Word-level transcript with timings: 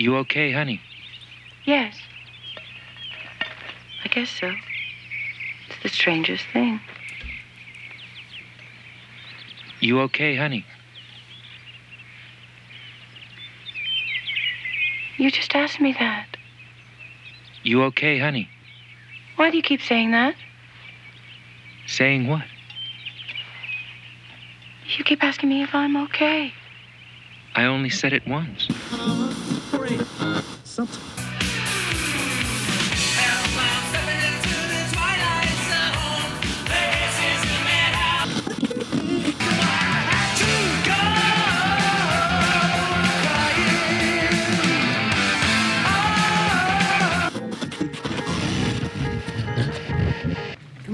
You 0.00 0.16
okay, 0.16 0.50
honey? 0.50 0.80
Yes. 1.66 1.94
I 4.02 4.08
guess 4.08 4.30
so. 4.30 4.50
It's 5.68 5.82
the 5.82 5.90
strangest 5.90 6.46
thing. 6.54 6.80
You 9.80 10.00
okay, 10.00 10.36
honey? 10.36 10.64
You 15.18 15.30
just 15.30 15.54
asked 15.54 15.82
me 15.82 15.92
that. 15.98 16.34
You 17.62 17.82
okay, 17.82 18.18
honey? 18.18 18.48
Why 19.36 19.50
do 19.50 19.58
you 19.58 19.62
keep 19.62 19.82
saying 19.82 20.12
that? 20.12 20.34
Saying 21.86 22.26
what? 22.26 22.46
You 24.96 25.04
keep 25.04 25.22
asking 25.22 25.50
me 25.50 25.62
if 25.62 25.74
I'm 25.74 25.94
okay. 26.04 26.54
I 27.54 27.66
only 27.66 27.90
said 27.90 28.14
it 28.14 28.26
once. 28.26 28.66
Come 30.80 30.88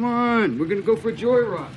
on, 0.04 0.58
we're 0.58 0.66
gonna 0.66 0.80
go 0.80 0.96
for 0.96 1.10
a 1.10 1.12
joyride. 1.12 1.75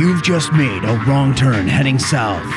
You've 0.00 0.22
just 0.22 0.50
made 0.54 0.82
a 0.82 0.96
wrong 1.06 1.34
turn 1.34 1.68
heading 1.68 1.98
south 1.98 2.50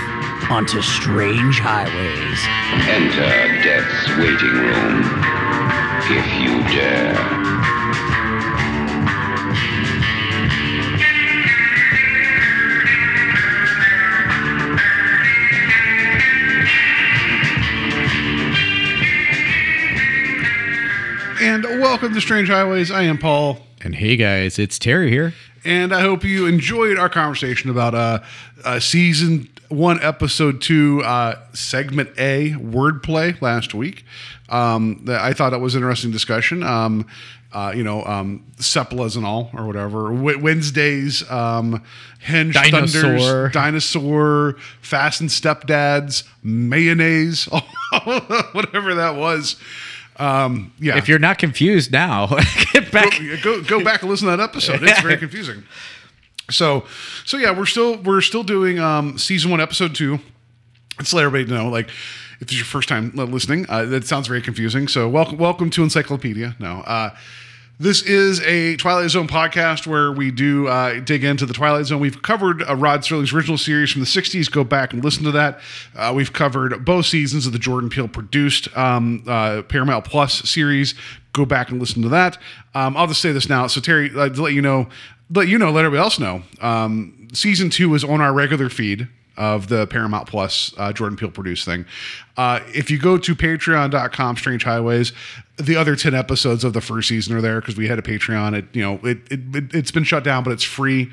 onto 0.49 0.81
strange 0.81 1.59
highways. 1.59 2.39
Enter 2.88 3.61
death's 3.61 4.08
waiting 4.17 4.47
room. 4.47 5.03
If 6.08 6.25
you 6.39 6.64
dare. 6.73 7.44
And 21.41 21.66
welcome 21.81 22.14
to 22.14 22.21
Strange 22.21 22.47
Highways. 22.47 22.89
I 22.89 23.03
am 23.03 23.17
Paul, 23.17 23.59
And 23.81 23.95
hey 23.95 24.16
guys, 24.16 24.58
it's 24.58 24.80
Terry 24.80 25.09
here. 25.09 25.33
And 25.66 25.94
I 25.94 26.02
hope 26.02 26.23
you 26.23 26.45
enjoyed 26.45 26.97
our 26.97 27.09
conversation 27.09 27.69
about 27.69 27.95
uh, 27.95 28.19
uh, 28.66 28.80
season 28.80 29.50
one, 29.70 30.02
episode 30.03 30.61
two, 30.61 31.02
uh, 31.03 31.39
segment 31.53 32.09
A, 32.17 32.52
wordplay 32.52 33.39
last 33.42 33.73
week. 33.73 34.05
Um, 34.50 35.02
that 35.05 35.22
I 35.22 35.33
thought 35.33 35.50
that 35.52 35.59
was 35.59 35.75
an 35.75 35.81
interesting 35.81 36.11
discussion. 36.11 36.61
Um, 36.64 37.08
uh, 37.53 37.72
you 37.75 37.83
know, 37.83 38.03
um, 38.05 38.44
Seplas 38.58 39.16
and 39.16 39.25
all, 39.25 39.50
or 39.53 39.66
whatever. 39.66 40.11
W- 40.14 40.39
Wednesdays, 40.39 41.30
um, 41.30 41.83
Henge 42.23 42.53
Dinosaur. 42.53 43.02
Thunders, 43.02 43.52
Dinosaur, 43.53 44.55
Fast 44.81 45.22
and 45.22 45.30
Stepdads, 45.30 46.23
Mayonnaise, 46.42 47.45
whatever 48.53 48.95
that 48.95 49.16
was. 49.16 49.55
Um, 50.17 50.73
yeah. 50.80 50.97
If 50.97 51.08
you're 51.08 51.19
not 51.19 51.38
confused 51.38 51.92
now, 51.92 52.28
get 52.73 52.92
back. 52.92 53.17
go, 53.19 53.38
go 53.42 53.64
go 53.64 53.83
back 53.83 54.02
and 54.02 54.09
listen 54.09 54.28
to 54.28 54.38
that 54.38 54.44
episode. 54.44 54.83
It's 54.83 55.02
very 55.02 55.17
confusing. 55.25 55.64
So 56.50 56.86
so 57.25 57.38
yeah, 57.38 57.58
we're 57.58 57.66
still 57.66 57.97
we're 57.97 58.22
still 58.22 58.44
doing 58.44 58.80
um, 58.80 59.17
season 59.17 59.50
one, 59.52 59.61
episode 59.61 59.95
two. 59.95 60.20
Let's 61.00 61.14
let 61.14 61.23
everybody 61.23 61.52
know, 61.52 61.70
like, 61.70 61.89
if 62.39 62.47
this 62.47 62.52
is 62.52 62.58
your 62.58 62.66
first 62.66 62.88
time 62.88 63.11
listening, 63.16 63.66
uh, 63.67 63.86
that 63.86 64.05
sounds 64.05 64.27
very 64.27 64.42
confusing. 64.42 64.87
So 64.87 65.10
welcome 65.10 65.37
welcome 65.37 65.70
to 65.71 65.83
Encyclopedia. 65.83 66.55
No, 66.60 66.82
uh, 66.82 67.16
this 67.80 68.04
is 68.04 68.39
a 68.42 68.76
Twilight 68.78 69.10
Zone 69.10 69.28
podcast 69.28 69.88
where 69.88 70.11
we 70.11 70.30
do 70.30 70.67
uh, 70.67 71.00
dig 71.00 71.23
into 71.23 71.45
the 71.45 71.54
Twilight 71.54 71.86
Zone. 71.86 72.00
We've 72.00 72.22
covered 72.22 72.61
uh, 72.61 72.76
Rod 72.76 73.02
Serling's 73.02 73.34
original 73.34 73.58
series 73.58 73.92
from 73.92 74.02
the 74.02 74.08
60s. 74.08 74.52
Go 74.52 74.64
back 74.64 74.94
and 74.94 75.04
listen 75.04 75.23
to 75.23 75.32
that. 75.32 75.60
Uh, 75.95 76.14
we've 76.16 76.32
covered 76.32 76.86
both 76.86 77.08
seasons 77.08 77.48
of 77.48 77.52
the 77.52 77.60
Jordan 77.60 77.89
Peele 77.89 78.08
produced 78.08 78.76
um, 78.78 79.23
uh, 79.28 79.64
Paramount 79.64 80.06
Plus 80.06 80.48
series. 80.48 80.94
Go 81.34 81.45
back 81.45 81.72
and 81.72 81.80
listen 81.80 82.04
to 82.04 82.10
that. 82.10 82.38
Um, 82.76 82.95
I'll 82.95 83.08
just 83.08 83.22
say 83.22 83.32
this 83.32 83.50
now. 83.50 83.66
So, 83.66 83.82
Terry, 83.82 84.11
uh, 84.16 84.30
to 84.30 84.42
let 84.42 84.54
you 84.54 84.61
know, 84.61 84.88
let 85.34 85.48
you 85.48 85.58
know, 85.58 85.72
let 85.72 85.84
everybody 85.84 86.04
else 86.04 86.20
know, 86.20 86.44
um, 86.61 87.28
season 87.34 87.72
two 87.72 87.95
is 87.95 88.04
on 88.04 88.22
our 88.22 88.34
regular 88.34 88.70
feed 88.70 89.08
of 89.38 89.67
the 89.67 89.88
Paramount 89.88 90.27
Plus 90.27 90.73
uh, 90.77 90.94
Jordan 90.94 91.17
Peele 91.17 91.32
produced 91.32 91.66
thing. 91.66 91.86
Uh, 92.38 92.60
if 92.67 92.92
you 92.92 92.98
go 92.99 93.17
to 93.17 93.36
patreon.com 93.36 94.38
strange 94.38 94.64
highways, 94.64 95.11
the 95.58 95.76
other 95.76 95.95
10 95.95 96.14
episodes 96.14 96.64
of 96.64 96.73
the 96.73 96.82
first 96.82 97.08
season 97.08 97.36
are 97.36 97.42
there 97.42 97.60
because 97.60 97.76
we 97.76 97.88
had 97.88 97.99
a 97.99 98.02
Patreon. 98.02 98.58
It, 98.58 98.66
you 98.73 98.82
know, 98.82 98.99
it, 99.04 99.20
it, 99.32 99.55
it, 99.55 99.73
it's 99.73 99.92
been 99.92 100.04
shut 100.04 100.23
down, 100.23 100.43
but 100.43 100.52
it's 100.52 100.64
free. 100.64 101.11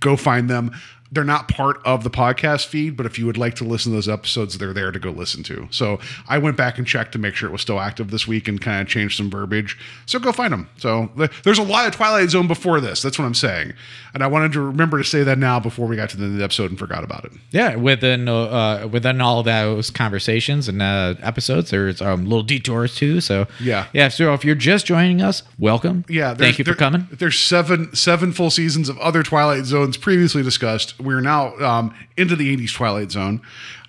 Go 0.00 0.16
find 0.16 0.48
them. 0.48 0.72
They're 1.12 1.22
not 1.22 1.46
part 1.48 1.78
of 1.84 2.02
the 2.02 2.10
podcast 2.10 2.66
feed, 2.66 2.96
but 2.96 3.06
if 3.06 3.18
you 3.18 3.26
would 3.26 3.36
like 3.38 3.54
to 3.56 3.64
listen 3.64 3.92
to 3.92 3.96
those 3.96 4.08
episodes, 4.08 4.58
they're 4.58 4.72
there 4.72 4.90
to 4.90 4.98
go 4.98 5.10
listen 5.10 5.42
to. 5.44 5.68
So 5.70 6.00
I 6.28 6.38
went 6.38 6.56
back 6.56 6.76
and 6.76 6.86
checked 6.86 7.12
to 7.12 7.18
make 7.18 7.34
sure 7.36 7.48
it 7.48 7.52
was 7.52 7.60
still 7.62 7.78
active 7.78 8.10
this 8.10 8.26
week 8.26 8.48
and 8.48 8.60
kind 8.60 8.80
of 8.82 8.88
changed 8.88 9.16
some 9.16 9.30
verbiage. 9.30 9.78
So 10.06 10.18
go 10.18 10.32
find 10.32 10.52
them. 10.52 10.68
So 10.76 11.10
there's 11.44 11.58
a 11.58 11.62
lot 11.62 11.86
of 11.86 11.94
Twilight 11.94 12.30
Zone 12.30 12.48
before 12.48 12.80
this. 12.80 13.00
That's 13.00 13.16
what 13.18 13.26
I'm 13.26 13.34
saying. 13.34 13.74
And 14.12 14.22
I 14.24 14.26
wanted 14.26 14.52
to 14.52 14.60
remember 14.60 14.98
to 14.98 15.04
say 15.04 15.22
that 15.22 15.38
now 15.38 15.60
before 15.60 15.86
we 15.86 15.94
got 15.96 16.08
to 16.10 16.16
the 16.16 16.24
end 16.24 16.32
of 16.34 16.38
the 16.38 16.44
episode 16.44 16.70
and 16.70 16.78
forgot 16.78 17.04
about 17.04 17.24
it. 17.24 17.32
Yeah, 17.50 17.76
within 17.76 18.28
uh, 18.28 18.88
within 18.90 19.20
all 19.20 19.42
those 19.42 19.90
conversations 19.90 20.68
and 20.68 20.80
uh, 20.82 21.14
episodes, 21.20 21.70
there's 21.70 22.00
um, 22.02 22.24
little 22.24 22.42
detours 22.42 22.94
too. 22.96 23.20
So 23.20 23.46
Yeah. 23.60 23.86
yeah. 23.92 24.08
So 24.08 24.32
if 24.34 24.44
you're 24.44 24.54
just 24.54 24.86
joining 24.86 25.20
us, 25.22 25.42
welcome. 25.58 26.04
Yeah, 26.08 26.34
thank 26.34 26.58
you 26.58 26.64
for 26.64 26.74
coming. 26.74 27.08
There's 27.12 27.38
seven 27.38 27.94
seven 27.94 28.32
full 28.32 28.50
seasons 28.50 28.88
of 28.88 28.98
other 28.98 29.22
Twilight 29.22 29.64
Zones 29.64 29.96
previously 29.96 30.42
discussed. 30.42 30.94
We're 31.04 31.20
now 31.20 31.56
um, 31.58 31.94
into 32.16 32.36
the 32.36 32.56
80s 32.56 32.74
Twilight 32.74 33.10
Zone. 33.10 33.42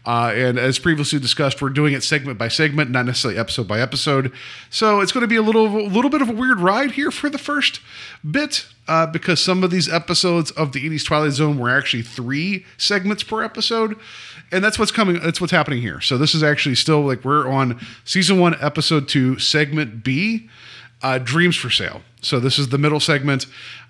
Uh, 0.06 0.32
and 0.36 0.60
as 0.60 0.78
previously 0.78 1.20
discussed, 1.20 1.62
we're 1.62 1.70
doing 1.70 1.94
it 1.94 2.04
segment 2.04 2.38
by 2.38 2.48
segment, 2.48 2.92
not 2.92 3.08
necessarily 3.08 3.40
episode 3.40 3.68
by 3.68 3.80
episode. 3.80 4.32
So 4.70 5.00
it's 5.00 5.12
going 5.12 5.22
to 5.24 5.28
be 5.28 5.36
a 5.36 5.42
little, 5.42 5.66
a 5.66 5.88
little 5.88 6.12
bit 6.12 6.22
of 6.22 6.30
a 6.30 6.34
weird 6.34 6.60
ride 6.60 6.92
here 6.92 7.10
for 7.10 7.28
the 7.28 7.40
first 7.40 7.82
bit, 8.30 8.68
uh, 8.88 9.08
because 9.08 9.40
some 9.40 9.64
of 9.64 9.72
these 9.72 9.92
episodes 9.92 10.52
of 10.52 10.74
the 10.74 10.88
80s 10.88 11.06
Twilight 11.06 11.32
Zone 11.32 11.58
were 11.58 11.76
actually 11.76 12.04
three 12.04 12.66
segments 12.78 13.24
per 13.24 13.42
episode, 13.42 13.98
and 14.52 14.64
that's 14.64 14.78
what's 14.78 14.92
coming. 14.92 15.20
That's 15.20 15.42
what's 15.42 15.52
happening 15.52 15.82
here. 15.82 16.00
So 16.02 16.20
this 16.20 16.36
is 16.36 16.44
actually 16.44 16.76
still 16.76 17.02
like 17.02 17.26
we're 17.26 17.48
on 17.48 17.84
season 18.04 18.40
one, 18.40 18.56
episode 18.62 19.08
two, 19.08 19.40
segment 19.40 20.04
B 20.04 20.48
uh, 21.02 21.20
Dreams 21.20 21.56
for 21.56 21.70
Sale. 21.70 22.02
So 22.22 22.40
this 22.40 22.58
is 22.58 22.70
the 22.70 22.78
middle 22.78 23.00
segment. 23.00 23.46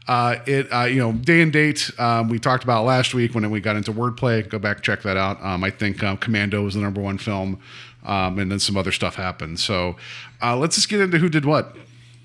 Uh, 0.08 0.38
it 0.46 0.72
uh, 0.72 0.84
you 0.84 1.00
know 1.00 1.12
day 1.14 1.42
and 1.42 1.52
date 1.52 1.90
um, 2.00 2.30
we 2.30 2.38
talked 2.38 2.64
about 2.64 2.86
last 2.86 3.16
week 3.16 3.34
when 3.34 3.50
we 3.50 3.60
got 3.60 3.76
into 3.76 3.92
wordplay. 3.92 4.48
Go 4.48 4.60
back 4.60 4.82
check 4.82 5.02
that 5.02 5.18
out. 5.18 5.44
Um, 5.44 5.64
I 5.64 5.72
think 5.72 6.04
um, 6.04 6.18
Commando 6.18 6.64
was 6.64 6.76
the 6.76 6.82
number 6.82 7.02
one 7.02 7.18
film, 7.18 7.60
um, 8.04 8.38
and 8.38 8.52
then 8.52 8.60
some 8.60 8.78
other 8.78 8.92
stuff 8.92 9.16
happened. 9.16 9.60
So 9.60 9.96
uh, 10.44 10.56
let's 10.58 10.76
just 10.76 10.90
get 10.90 11.02
into 11.02 11.18
who 11.18 11.30
did 11.30 11.46
what. 11.46 11.76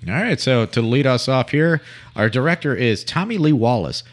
All 0.07 0.13
right. 0.13 0.39
So 0.39 0.65
to 0.67 0.81
lead 0.81 1.07
us 1.07 1.27
off 1.27 1.49
here, 1.49 1.81
our 2.15 2.29
director 2.29 2.75
is 2.75 3.03
Tommy 3.03 3.37
Lee 3.37 3.53
Wallace. 3.53 4.03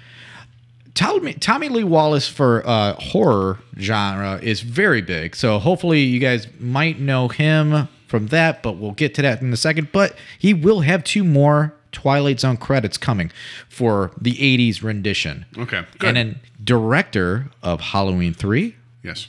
Tommy, 0.95 1.33
Tommy 1.35 1.69
Lee 1.69 1.85
Wallace 1.85 2.29
for 2.29 2.67
uh, 2.67 2.95
horror 2.95 3.61
genre 3.79 4.39
is 4.43 4.63
very 4.63 5.01
big. 5.01 5.37
So 5.37 5.59
hopefully 5.59 6.01
you 6.01 6.19
guys 6.19 6.49
might 6.59 6.99
know 6.99 7.29
him 7.29 7.89
from 8.09 8.29
that, 8.29 8.63
but 8.63 8.79
we'll 8.79 8.93
get 8.93 9.15
to 9.15 9.23
that 9.23 9.41
in 9.41 9.53
a 9.53 9.57
second. 9.57 9.93
But 9.93 10.17
he 10.39 10.53
will 10.55 10.81
have 10.81 11.05
two 11.05 11.23
more 11.23 11.75
Twilight 11.93 12.41
Zone 12.41 12.57
credits 12.57 12.97
coming 12.99 13.31
for 13.69 14.13
the 14.21 14.35
80s 14.35 14.83
rendition. 14.83 15.47
Okay, 15.57 15.85
good. 15.99 16.09
And 16.09 16.17
then 16.17 16.41
director 16.63 17.49
of 17.63 17.81
Halloween 17.81 18.35
3, 18.35 18.75
Yes. 19.03 19.29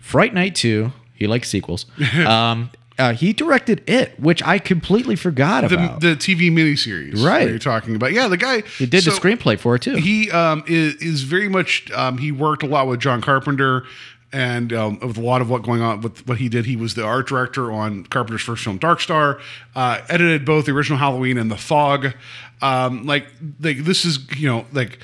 Fright 0.00 0.32
Night 0.32 0.54
2, 0.54 0.92
he 1.14 1.26
likes 1.26 1.48
sequels. 1.48 1.86
um, 2.26 2.70
uh, 2.98 3.12
he 3.12 3.32
directed 3.34 3.82
it, 3.88 4.18
which 4.18 4.42
I 4.42 4.58
completely 4.58 5.16
forgot 5.16 5.68
The, 5.68 5.74
about. 5.74 6.00
the 6.00 6.16
TV 6.16 6.50
miniseries, 6.50 7.22
Right. 7.22 7.46
You're 7.48 7.58
talking 7.58 7.94
about, 7.94 8.12
yeah. 8.12 8.26
The 8.28 8.38
guy 8.38 8.62
he 8.62 8.86
did 8.86 9.02
so- 9.04 9.10
the 9.10 9.16
screenplay 9.16 9.58
for 9.58 9.74
it 9.74 9.82
too. 9.82 9.96
He 9.96 10.30
um, 10.30 10.64
is, 10.66 10.94
is 10.96 11.22
very 11.24 11.48
much. 11.48 11.90
Um, 11.90 12.16
he 12.18 12.32
worked 12.32 12.62
a 12.62 12.66
lot 12.66 12.86
with 12.86 13.00
John 13.00 13.20
Carpenter, 13.20 13.84
and 14.32 14.72
um, 14.72 14.98
with 15.00 15.16
a 15.16 15.20
lot 15.20 15.40
of 15.40 15.48
what 15.50 15.62
going 15.62 15.80
on 15.82 16.00
with 16.00 16.26
what 16.26 16.38
he 16.38 16.48
did. 16.48 16.66
He 16.66 16.76
was 16.76 16.94
the 16.94 17.04
art 17.04 17.26
director 17.28 17.70
on 17.72 18.04
Carpenter's 18.04 18.42
first 18.42 18.64
film, 18.64 18.78
Dark 18.78 19.00
Star. 19.00 19.38
Uh, 19.74 20.00
edited 20.08 20.44
both 20.44 20.66
the 20.66 20.72
original 20.72 20.98
Halloween 20.98 21.38
and 21.38 21.50
The 21.50 21.56
Fog. 21.56 22.14
Um, 22.62 23.06
like, 23.06 23.26
like 23.60 23.78
this 23.78 24.04
is 24.04 24.18
you 24.38 24.48
know 24.48 24.66
like. 24.72 24.98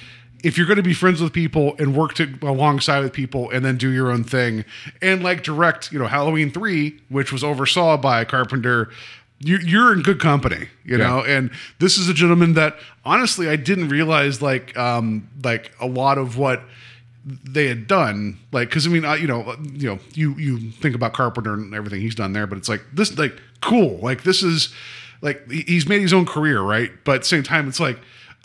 If 0.45 0.59
you're 0.59 0.67
going 0.67 0.77
to 0.79 0.83
be 0.83 0.93
friends 0.93 1.21
with 1.21 1.33
people 1.33 1.77
and 1.79 1.95
work 1.97 2.15
to, 2.15 2.29
alongside 2.43 2.99
with 3.05 3.13
people 3.13 3.49
and 3.51 3.65
then 3.65 3.77
do 3.77 3.91
your 3.93 4.11
own 4.11 4.25
thing 4.25 4.65
and 5.01 5.23
like 5.23 5.45
direct, 5.45 5.93
you 5.93 6.01
know, 6.01 6.09
Halloween 6.09 6.51
3, 6.51 6.99
which 7.11 7.31
was 7.33 7.45
oversaw 7.45 7.97
by 7.97 8.25
Carpenter, 8.25 8.91
you're, 9.39 9.61
you're 9.61 9.93
in 9.93 10.03
good 10.03 10.19
company, 10.19 10.67
you 10.85 10.97
Yeah. 10.99 11.07
know. 11.07 11.21
And 11.25 11.53
this 11.79 11.97
is 11.97 12.09
a 12.09 12.13
gentleman 12.13 12.55
that 12.55 12.77
honestly 13.05 13.49
I 13.49 13.55
didn't 13.55 13.89
realize 13.89 14.43
like 14.43 14.77
um 14.77 15.29
like 15.45 15.71
a 15.79 15.87
lot 15.87 16.19
of 16.19 16.37
what 16.37 16.65
they 17.25 17.69
had 17.69 17.87
done 17.87 18.37
like 18.51 18.69
because 18.69 18.85
i 18.85 18.91
mean 18.91 19.05
I, 19.05 19.15
you 19.15 19.29
know 19.29 19.43
uh, 19.43 19.57
you 19.75 19.89
know 19.89 19.99
you 20.15 20.35
you 20.39 20.59
think 20.73 20.97
about 20.97 21.13
carpenter 21.13 21.55
and 21.55 21.73
everything 21.73 22.01
he's 22.01 22.17
done 22.17 22.33
there 22.33 22.49
but 22.49 22.59
it's 22.59 22.69
like 22.69 22.83
this 22.93 23.17
like 23.17 23.41
cool. 23.63 23.99
Like 23.99 24.25
this 24.25 24.43
is 24.43 24.75
like 25.23 25.51
he's 25.51 25.89
made 25.89 26.03
his 26.03 26.13
own 26.13 26.27
career 26.27 26.61
right? 26.61 26.91
But 27.05 27.15
at 27.15 27.21
the 27.23 27.29
same 27.29 27.43
time 27.43 27.69
it's 27.69 27.81
like 27.81 27.99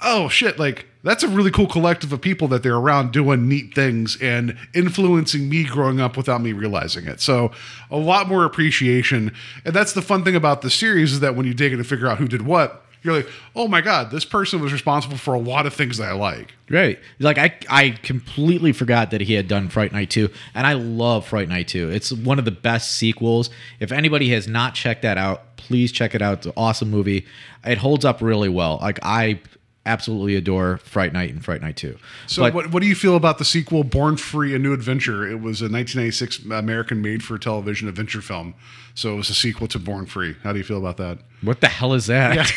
oh 0.04 0.30
shit 0.30 0.60
like 0.60 0.86
that's 1.04 1.24
a 1.24 1.28
really 1.28 1.52
cool 1.52 1.68
collective 1.68 2.14
of 2.14 2.22
people 2.22 2.48
that 2.50 2.64
they're 2.64 2.76
around 2.76 3.12
doing 3.12 3.50
neat 3.50 3.74
things 3.74 4.18
and 4.22 4.58
influencing 4.74 5.50
me 5.50 5.64
growing 5.64 6.00
up 6.00 6.18
without 6.18 6.42
me 6.42 6.54
realizing 6.54 7.08
it. 7.08 7.22
So 7.22 7.52
a 7.90 7.98
lot 7.98 8.28
more 8.28 8.44
appreciation. 8.44 9.34
And 9.64 9.74
that's 9.74 9.94
the 9.94 10.02
fun 10.02 10.26
thing 10.26 10.36
about 10.36 10.62
the 10.64 10.70
series 10.70 11.14
is 11.14 11.22
that 11.22 11.36
when 11.36 11.46
you 11.46 11.54
dig 11.54 11.72
in 11.72 11.80
and 11.80 11.88
figure 11.88 12.08
out 12.08 12.18
who 12.18 12.28
did 12.28 12.42
what 12.42 12.86
you're 13.08 13.16
like 13.16 13.30
oh 13.56 13.68
my 13.68 13.82
god 13.82 14.12
this 14.12 14.26
person 14.26 14.62
was 14.62 14.72
responsible 14.72 15.18
for 15.18 15.34
a 15.34 15.40
lot 15.40 15.66
of 15.66 15.74
things 15.74 15.98
that 15.98 16.10
i 16.10 16.14
like 16.14 16.54
Right. 16.70 17.00
Like 17.20 17.38
I 17.38 17.58
I 17.70 17.92
completely 18.04 18.74
forgot 18.74 19.12
that 19.12 19.22
he 19.22 19.34
had 19.34 19.48
done 19.48 19.70
Fright 19.70 19.94
Night 19.94 20.10
2 20.10 20.30
and 20.54 20.68
I 20.68 20.74
love 20.74 21.26
Fright 21.26 21.48
Night 21.48 21.70
2. 21.70 21.90
It's 21.90 22.12
one 22.12 22.40
of 22.40 22.46
the 22.46 22.52
best 22.52 22.96
sequels. 22.96 23.50
If 23.80 23.94
anybody 23.94 24.30
has 24.32 24.48
not 24.50 24.76
checked 24.76 25.02
that 25.04 25.18
out, 25.18 25.56
please 25.56 25.94
check 25.94 26.14
it 26.14 26.22
out. 26.22 26.40
It's 26.40 26.48
an 26.48 26.54
awesome 26.58 26.92
movie. 26.92 27.26
It 27.64 27.78
holds 27.78 28.04
up 28.04 28.22
really 28.22 28.50
well. 28.50 28.80
Like 28.82 29.00
I 29.02 29.40
absolutely 29.88 30.36
adore 30.36 30.78
Fright 30.78 31.14
Night 31.14 31.32
and 31.32 31.44
Fright 31.44 31.62
Night 31.62 31.78
2. 31.78 31.98
So, 32.28 32.44
But- 32.44 32.54
what, 32.54 32.72
what 32.72 32.82
do 32.84 32.88
you 32.88 32.96
feel 32.96 33.16
about 33.16 33.38
the 33.40 33.46
sequel, 33.46 33.84
Born 33.84 34.18
Free: 34.18 34.54
A 34.54 34.60
New 34.60 34.74
Adventure? 34.74 35.24
It 35.26 35.42
was 35.42 35.62
a 35.62 35.66
1996 35.70 36.46
American 36.52 37.02
made-for-television 37.02 37.88
adventure 37.88 38.22
film. 38.22 38.54
So 38.94 39.14
it 39.14 39.18
was 39.18 39.30
a 39.30 39.34
sequel 39.36 39.68
to 39.68 39.80
Born 39.80 40.06
Free. 40.06 40.36
How 40.44 40.52
do 40.54 40.58
you 40.58 40.64
feel 40.64 40.80
about 40.80 40.98
that? 40.98 41.20
what 41.42 41.62
the 41.62 41.68
hell 41.68 41.94
is 41.94 42.08
that? 42.08 42.50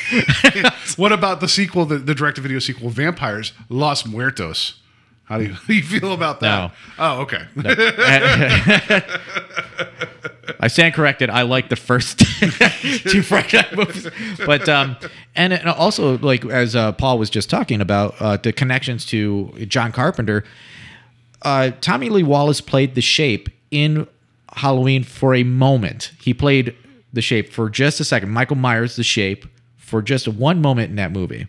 what 0.96 1.12
about 1.12 1.40
the 1.40 1.48
sequel, 1.48 1.84
the, 1.84 1.98
the 1.98 2.14
direct-to-video 2.14 2.58
sequel, 2.58 2.90
Vampires: 2.90 3.52
Los 3.68 4.06
Muertos? 4.06 4.74
How 5.24 5.38
do 5.38 5.44
you, 5.44 5.52
how 5.52 5.66
do 5.66 5.74
you 5.74 5.82
feel 5.82 6.12
about 6.12 6.40
that? 6.40 6.72
No. 6.98 6.98
Oh, 6.98 7.20
okay. 7.20 7.44
I 10.58 10.68
stand 10.68 10.94
corrected. 10.94 11.30
I 11.30 11.42
like 11.42 11.68
the 11.68 11.76
first 11.76 12.18
two 13.08 13.22
Fright 13.22 13.52
Night 13.52 13.76
movies, 13.76 14.08
but 14.44 14.68
um, 14.68 14.96
and, 15.36 15.52
and 15.52 15.68
also 15.68 16.18
like 16.18 16.44
as 16.46 16.74
uh, 16.74 16.92
Paul 16.92 17.18
was 17.18 17.30
just 17.30 17.50
talking 17.50 17.80
about 17.80 18.14
uh, 18.20 18.36
the 18.36 18.52
connections 18.52 19.06
to 19.06 19.52
John 19.66 19.92
Carpenter. 19.92 20.44
Uh, 21.42 21.70
Tommy 21.80 22.10
Lee 22.10 22.22
Wallace 22.22 22.60
played 22.60 22.94
the 22.94 23.00
Shape 23.00 23.48
in 23.70 24.06
Halloween 24.52 25.04
for 25.04 25.34
a 25.34 25.42
moment. 25.42 26.12
He 26.20 26.34
played 26.34 26.74
the 27.12 27.22
Shape 27.22 27.52
for 27.52 27.70
just 27.70 28.00
a 28.00 28.04
second. 28.04 28.30
Michael 28.30 28.56
Myers, 28.56 28.96
the 28.96 29.04
Shape, 29.04 29.46
for 29.76 30.02
just 30.02 30.28
one 30.28 30.60
moment 30.60 30.90
in 30.90 30.96
that 30.96 31.12
movie. 31.12 31.48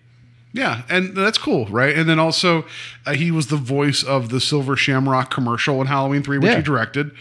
Yeah, 0.54 0.82
and 0.90 1.16
that's 1.16 1.38
cool, 1.38 1.66
right? 1.68 1.96
And 1.98 2.10
then 2.10 2.20
also, 2.20 2.66
uh, 3.06 3.14
he 3.14 3.32
was 3.32 3.48
the 3.48 3.56
voice 3.56 4.04
of 4.04 4.30
the 4.30 4.42
Silver 4.42 4.76
Shamrock 4.76 5.32
commercial 5.32 5.80
in 5.80 5.88
Halloween 5.88 6.24
Three, 6.24 6.38
which 6.38 6.50
Yeah. 6.52 6.58
he 6.58 6.62
directed. 6.62 7.12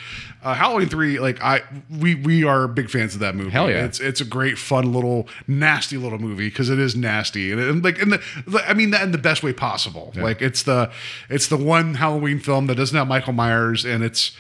Uh, 0.43 0.55
Halloween 0.55 0.89
Three, 0.89 1.21
like 1.21 1.41
I, 1.43 1.61
we 1.91 2.15
we 2.17 2.43
are 2.45 2.67
big 2.67 2.91
fans 2.91 3.15
of 3.15 3.21
that 3.21 3.37
movie. 3.37 3.51
Hell 3.51 3.71
yeah. 3.71 3.85
it's 3.85 4.01
it's 4.01 4.21
a 4.21 4.25
great, 4.25 4.59
fun 4.59 4.93
little 4.93 5.29
nasty 5.47 5.97
little 5.97 6.19
movie 6.19 6.49
because 6.49 6.71
it 6.71 6.79
is 6.81 6.97
nasty 6.97 7.53
and, 7.53 7.61
and 7.61 7.85
like 7.85 7.99
in 7.99 8.09
the, 8.09 8.21
I 8.67 8.75
mean 8.75 8.91
that 8.91 9.03
in 9.03 9.13
the 9.13 9.19
best 9.19 9.43
way 9.43 9.53
possible. 9.53 10.13
Like 10.17 10.41
it's 10.43 10.63
the 10.65 10.91
it's 11.29 11.47
the 11.47 11.57
one 11.59 11.95
Halloween 11.95 12.39
film 12.41 12.67
that 12.67 12.77
doesn't 12.77 12.97
have 12.97 13.07
Michael 13.07 13.35
Myers, 13.35 13.85
and 13.85 14.03
it's 14.03 14.33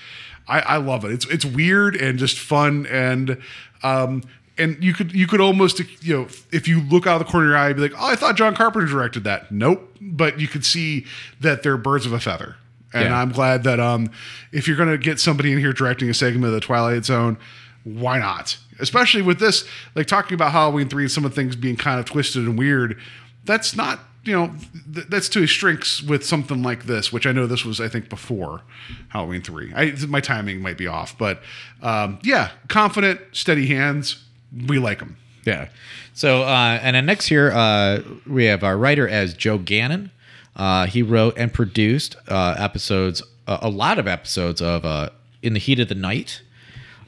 I, 0.48 0.60
I 0.60 0.76
love 0.78 1.04
it. 1.04 1.12
It's 1.12 1.26
it's 1.26 1.44
weird 1.44 1.94
and 1.94 2.18
just 2.18 2.38
fun 2.38 2.86
and 2.86 3.38
um 3.82 4.22
and 4.60 4.82
you 4.82 4.92
could 4.92 5.12
you 5.12 5.26
could 5.26 5.40
almost 5.40 5.80
you 6.02 6.14
know 6.16 6.28
if 6.52 6.68
you 6.68 6.80
look 6.82 7.06
out 7.06 7.20
of 7.20 7.26
the 7.26 7.30
corner 7.30 7.46
of 7.46 7.50
your 7.50 7.58
eye 7.58 7.72
be 7.72 7.80
like 7.80 7.94
oh 7.98 8.06
I 8.06 8.14
thought 8.16 8.36
John 8.36 8.54
Carpenter 8.54 8.86
directed 8.86 9.24
that. 9.24 9.50
Nope. 9.50 9.96
But 10.00 10.38
you 10.38 10.46
could 10.46 10.64
see 10.64 11.06
that 11.40 11.62
they're 11.62 11.76
birds 11.76 12.06
of 12.06 12.12
a 12.12 12.20
feather. 12.20 12.56
And 12.92 13.04
Yeah. 13.04 13.20
I'm 13.20 13.32
glad 13.32 13.64
that 13.64 13.80
um 13.80 14.10
if 14.52 14.68
you're 14.68 14.76
gonna 14.76 14.98
get 14.98 15.18
somebody 15.18 15.52
in 15.52 15.58
here 15.58 15.72
directing 15.72 16.08
a 16.10 16.14
segment 16.14 16.44
of 16.44 16.52
the 16.52 16.60
Twilight 16.60 17.04
Zone 17.04 17.38
why 17.84 18.18
not? 18.18 18.58
Especially 18.78 19.22
with 19.22 19.40
this 19.40 19.64
like 19.94 20.06
talking 20.06 20.34
about 20.34 20.52
Halloween 20.52 20.88
three 20.88 21.04
and 21.04 21.10
some 21.10 21.24
of 21.24 21.32
the 21.32 21.34
things 21.34 21.56
being 21.56 21.76
kind 21.76 21.98
of 21.98 22.04
twisted 22.06 22.44
and 22.44 22.58
weird 22.58 22.98
that's 23.44 23.74
not 23.74 24.00
you 24.22 24.34
know 24.34 24.52
th- 24.94 25.06
that's 25.08 25.28
to 25.30 25.40
his 25.40 25.50
strengths 25.50 26.02
with 26.02 26.24
something 26.24 26.62
like 26.62 26.84
this 26.84 27.10
which 27.10 27.26
i 27.26 27.32
know 27.32 27.46
this 27.46 27.64
was 27.64 27.80
i 27.80 27.88
think 27.88 28.10
before 28.10 28.60
halloween 29.08 29.40
3 29.40 29.72
I, 29.74 29.92
my 30.08 30.20
timing 30.20 30.60
might 30.60 30.76
be 30.76 30.86
off 30.86 31.16
but 31.16 31.40
um, 31.82 32.18
yeah 32.22 32.50
confident 32.68 33.18
steady 33.32 33.66
hands 33.68 34.22
we 34.66 34.78
like 34.78 34.98
them 34.98 35.16
Yeah. 35.44 35.68
So, 36.12 36.42
uh, 36.42 36.78
and 36.82 36.96
then 36.96 37.06
next 37.06 37.26
here, 37.26 37.50
uh, 37.50 38.00
we 38.26 38.44
have 38.44 38.62
our 38.62 38.76
writer 38.76 39.08
as 39.08 39.34
Joe 39.34 39.58
Gannon. 39.58 40.10
Uh, 40.56 40.86
he 40.86 41.02
wrote 41.02 41.34
and 41.38 41.52
produced 41.52 42.16
uh, 42.28 42.56
episodes, 42.58 43.22
uh, 43.46 43.58
a 43.62 43.70
lot 43.70 43.98
of 43.98 44.06
episodes 44.06 44.60
of 44.60 44.84
uh, 44.84 45.10
In 45.42 45.54
the 45.54 45.60
Heat 45.60 45.80
of 45.80 45.88
the 45.88 45.94
Night. 45.94 46.42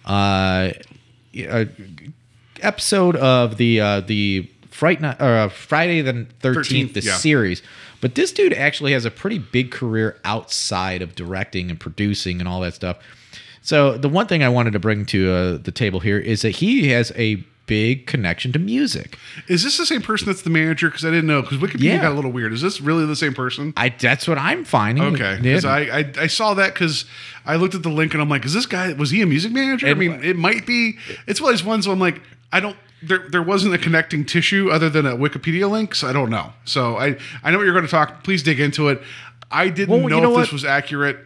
Uh, 0.04 0.70
a 1.34 1.68
episode 2.60 3.16
of 3.16 3.56
the 3.56 3.80
uh, 3.80 4.00
the 4.00 4.48
Fright 4.70 5.00
Night, 5.00 5.20
uh, 5.20 5.48
Friday 5.48 6.00
the 6.00 6.26
Thirteenth, 6.40 6.94
the 6.94 7.00
yeah. 7.00 7.16
series. 7.16 7.62
But 8.00 8.16
this 8.16 8.32
dude 8.32 8.52
actually 8.52 8.92
has 8.92 9.04
a 9.04 9.10
pretty 9.10 9.38
big 9.38 9.70
career 9.70 10.18
outside 10.24 11.02
of 11.02 11.14
directing 11.14 11.70
and 11.70 11.78
producing 11.78 12.40
and 12.40 12.48
all 12.48 12.60
that 12.60 12.74
stuff. 12.74 12.98
So 13.62 13.96
the 13.96 14.08
one 14.08 14.26
thing 14.26 14.42
I 14.42 14.48
wanted 14.48 14.72
to 14.74 14.78
bring 14.78 15.06
to 15.06 15.32
uh, 15.32 15.56
the 15.58 15.72
table 15.72 16.00
here 16.00 16.18
is 16.18 16.42
that 16.42 16.50
he 16.50 16.88
has 16.88 17.12
a 17.16 17.36
big 17.66 18.06
connection 18.08 18.52
to 18.52 18.58
music. 18.58 19.16
is 19.46 19.62
this 19.62 19.78
the 19.78 19.86
same 19.86 20.02
person 20.02 20.26
that's 20.26 20.42
the 20.42 20.50
manager 20.50 20.88
because 20.88 21.04
i 21.04 21.10
didn't 21.10 21.28
know 21.28 21.40
because 21.42 21.58
wikipedia 21.58 21.84
Yeah. 21.94 22.02
got 22.02 22.12
a 22.12 22.14
little 22.16 22.32
weird 22.32 22.52
is 22.52 22.60
this 22.60 22.80
really 22.80 23.06
the 23.06 23.14
same 23.14 23.34
person 23.34 23.72
I 23.76 23.90
that's 23.90 24.26
what 24.26 24.36
I'm 24.36 24.64
finding. 24.64 25.04
Okay, 25.14 25.38
because 25.40 25.64
I, 25.64 25.82
I 25.82 26.12
I 26.22 26.26
saw 26.26 26.54
that 26.54 26.74
because 26.74 27.04
I 27.46 27.54
looked 27.56 27.76
at 27.76 27.84
the 27.84 27.88
link 27.88 28.14
and 28.14 28.20
I'm 28.22 28.28
like, 28.28 28.44
is 28.44 28.52
this 28.52 28.66
guy 28.66 28.92
was 28.94 29.10
he 29.10 29.22
a 29.22 29.26
music 29.26 29.52
manager? 29.52 29.86
I 29.86 29.94
mean, 29.94 30.22
it 30.24 30.36
might 30.36 30.66
be. 30.66 30.98
It's 31.28 31.40
one 31.40 31.52
of 31.52 31.58
those 31.58 31.64
ones 31.64 31.86
where 31.86 31.94
I'm 31.94 32.00
like, 32.00 32.20
I 32.52 32.58
don't. 32.60 32.76
There 33.00 33.28
there 33.30 33.42
wasn't 33.42 33.74
a 33.74 33.78
connecting 33.78 34.24
tissue 34.24 34.68
other 34.70 34.90
than 34.90 35.06
a 35.06 35.16
Wikipedia 35.16 35.70
link, 35.70 35.94
so 35.94 36.08
I 36.08 36.12
don't 36.12 36.30
know. 36.30 36.52
So 36.64 36.96
I 36.98 37.16
I 37.44 37.50
know 37.52 37.58
what 37.58 37.64
you're 37.64 37.72
going 37.74 37.84
to 37.86 37.90
talk. 37.90 38.22
Please 38.24 38.42
dig 38.42 38.58
into 38.60 38.88
it. 38.88 39.00
I 39.52 39.68
didn't 39.68 39.88
Well, 39.90 40.02
you 40.02 40.08
know, 40.10 40.20
know 40.20 40.30
if 40.30 40.34
what? 40.34 40.40
this 40.42 40.52
was 40.52 40.64
accurate, 40.64 41.18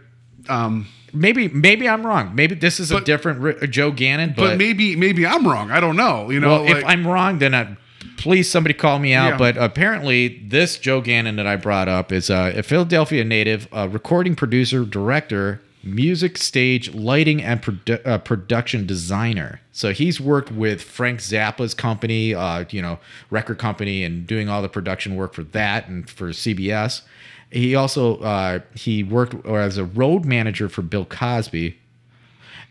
um, 0.48 0.86
maybe 1.16 1.48
maybe 1.48 1.88
I'm 1.88 2.06
wrong. 2.06 2.34
Maybe 2.34 2.54
this 2.54 2.78
is 2.80 2.90
a 2.90 3.00
different 3.00 3.40
Ri- 3.40 3.68
Joe 3.68 3.90
Gannon. 3.90 4.34
But, 4.36 4.50
but, 4.50 4.58
maybe 4.58 4.96
maybe 4.96 5.26
I'm 5.26 5.46
wrong. 5.46 5.70
I 5.70 5.80
don't 5.80 5.96
know. 5.96 6.30
You 6.30 6.40
know, 6.40 6.48
well, 6.48 6.64
like, 6.64 6.76
if 6.76 6.84
I'm 6.84 7.06
wrong, 7.06 7.38
then 7.38 7.54
I, 7.54 7.76
please 8.16 8.50
somebody 8.50 8.74
call 8.74 8.98
me 8.98 9.14
out. 9.14 9.32
Yeah. 9.32 9.38
But 9.38 9.56
apparently, 9.56 10.38
this 10.46 10.78
Joe 10.78 11.00
Gannon 11.00 11.36
that 11.36 11.46
I 11.46 11.56
brought 11.56 11.88
up 11.88 12.12
is 12.12 12.30
uh, 12.30 12.52
a 12.54 12.62
Philadelphia 12.62 13.24
native, 13.24 13.68
uh, 13.72 13.88
recording 13.88 14.36
producer, 14.36 14.84
director, 14.84 15.60
music, 15.82 16.36
stage, 16.36 16.92
lighting, 16.94 17.42
and 17.42 17.62
produ- 17.62 18.04
uh, 18.06 18.18
production 18.18 18.86
designer. 18.86 19.60
So 19.72 19.92
he's 19.92 20.20
worked 20.20 20.50
with 20.50 20.82
Frank 20.82 21.20
Zappa's 21.20 21.74
company, 21.74 22.34
uh, 22.34 22.64
you 22.70 22.82
know, 22.82 22.98
record 23.30 23.58
company, 23.58 24.02
and 24.02 24.26
doing 24.26 24.48
all 24.48 24.62
the 24.62 24.68
production 24.68 25.16
work 25.16 25.32
for 25.32 25.44
that 25.44 25.88
and 25.88 26.08
for 26.08 26.30
CBS. 26.30 27.02
He 27.50 27.74
also 27.74 28.18
uh, 28.18 28.60
he 28.74 29.02
worked 29.02 29.46
as 29.46 29.78
a 29.78 29.84
road 29.84 30.24
manager 30.24 30.68
for 30.68 30.82
Bill 30.82 31.04
Cosby, 31.04 31.76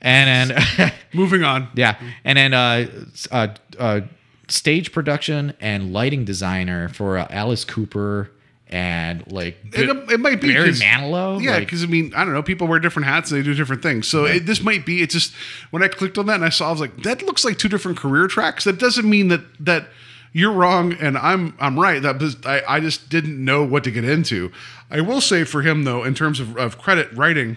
and 0.02 0.52
then. 0.52 0.92
moving 1.14 1.44
on. 1.44 1.70
Yeah, 1.76 2.00
and 2.24 2.38
then 2.38 2.54
uh, 2.54 2.88
uh, 3.32 3.48
uh, 3.80 4.02
stage 4.48 4.92
production 4.92 5.54
and 5.60 5.94
lighting 5.94 6.26
designer 6.26 6.90
for 6.90 7.18
uh, 7.18 7.28
Alice 7.30 7.66
Cooper 7.66 8.32
and 8.68 9.32
like 9.32 9.58
It, 9.74 9.90
it 10.12 10.20
might 10.20 10.42
be 10.42 10.52
Barry 10.54 10.72
Manilow. 10.72 11.42
Yeah, 11.42 11.52
like- 11.52 11.60
because 11.62 11.84
I 11.84 11.88
mean, 11.88 12.14
I 12.16 12.26
don't 12.26 12.34
know. 12.34 12.44
People 12.44 12.68
wear 12.68 12.80
different 12.80 13.08
hats 13.08 13.32
and 13.32 13.40
they 13.40 13.44
do 13.44 13.54
different 13.54 13.82
things. 13.82 14.08
So 14.08 14.26
it, 14.26 14.46
this 14.46 14.62
might 14.62 14.86
be. 14.86 15.02
It's 15.02 15.14
just 15.14 15.34
when 15.72 15.84
I 15.84 15.88
clicked 15.88 16.18
on 16.18 16.26
that 16.28 16.36
and 16.36 16.46
I 16.46 16.50
saw, 16.50 16.68
I 16.68 16.72
was 16.72 16.82
like, 16.82 17.04
that 17.04 17.22
looks 17.24 17.46
like 17.46 17.58
two 17.58 17.70
different 17.70 17.98
career 17.98 18.28
tracks. 18.28 18.64
That 18.64 18.80
doesn't 18.80 19.10
mean 19.10 19.28
that 19.30 19.42
that 19.60 19.88
you're 20.36 20.52
wrong 20.52 20.92
and 20.92 21.18
I'm 21.18 21.56
I'm 21.62 21.80
right. 21.80 22.02
That 22.02 22.20
was, 22.20 22.36
I 22.46 22.62
I 22.68 22.80
just 22.82 23.10
didn't 23.10 23.42
know 23.44 23.64
what 23.64 23.86
to 23.86 23.92
get 23.92 24.04
into. 24.04 24.52
I 24.92 25.00
will 25.00 25.22
say 25.22 25.46
for 25.46 25.62
him 25.62 25.86
though, 25.86 26.04
in 26.04 26.14
terms 26.14 26.42
of, 26.42 26.58
of 26.58 26.78
credit 26.78 27.10
writing, 27.14 27.56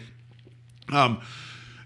um, 0.92 1.20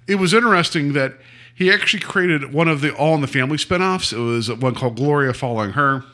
it 0.06 0.16
was 0.16 0.34
interesting 0.34 0.92
that 0.92 1.14
he 1.54 1.72
actually 1.72 2.00
created 2.00 2.52
one 2.52 2.68
of 2.68 2.82
the 2.82 2.94
All 2.94 3.14
in 3.14 3.22
the 3.22 3.26
Family 3.26 3.56
spinoffs. 3.56 4.12
It 4.12 4.18
was 4.18 4.52
one 4.52 4.74
called 4.74 4.96
Gloria 4.96 5.32
Following 5.32 5.70
Her. 5.70 6.04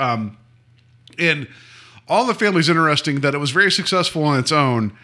Um, 0.00 0.36
and 1.16 1.46
All 2.08 2.22
in 2.22 2.26
the 2.26 2.34
Family 2.34 2.58
is 2.58 2.68
interesting 2.68 3.20
that 3.20 3.36
it 3.36 3.38
was 3.38 3.52
very 3.52 3.70
successful 3.70 4.24
on 4.24 4.40
its 4.40 4.50
own. 4.50 4.98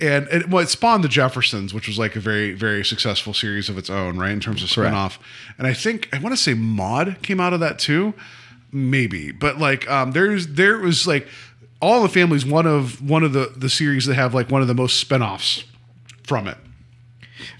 And 0.00 0.26
it, 0.28 0.48
well, 0.48 0.62
it 0.62 0.70
spawned 0.70 1.04
the 1.04 1.08
Jeffersons, 1.08 1.74
which 1.74 1.86
was 1.86 1.98
like 1.98 2.16
a 2.16 2.20
very, 2.20 2.54
very 2.54 2.86
successful 2.86 3.34
series 3.34 3.68
of 3.68 3.76
its 3.76 3.90
own, 3.90 4.18
right? 4.18 4.32
In 4.32 4.40
terms 4.40 4.62
of 4.62 4.70
Correct. 4.70 4.94
spinoff. 4.94 5.18
And 5.58 5.66
I 5.66 5.74
think, 5.74 6.08
I 6.10 6.18
want 6.18 6.34
to 6.34 6.42
say 6.42 6.54
Maude 6.54 7.18
came 7.20 7.38
out 7.38 7.52
of 7.52 7.60
that 7.60 7.78
too. 7.78 8.14
Maybe. 8.72 9.32
But 9.32 9.58
like, 9.58 9.88
um, 9.90 10.12
there's, 10.12 10.46
there 10.48 10.78
was 10.78 11.06
like, 11.06 11.28
All 11.80 11.98
in 11.98 12.02
the 12.04 12.08
Family 12.08 12.36
is 12.36 12.46
one 12.46 12.66
of, 12.66 13.02
one 13.06 13.22
of 13.22 13.32
the, 13.32 13.52
the 13.56 13.68
series 13.68 14.06
that 14.06 14.14
have 14.14 14.34
like 14.34 14.50
one 14.50 14.62
of 14.62 14.68
the 14.68 14.74
most 14.74 15.06
spinoffs 15.06 15.64
from 16.24 16.48
it. 16.48 16.56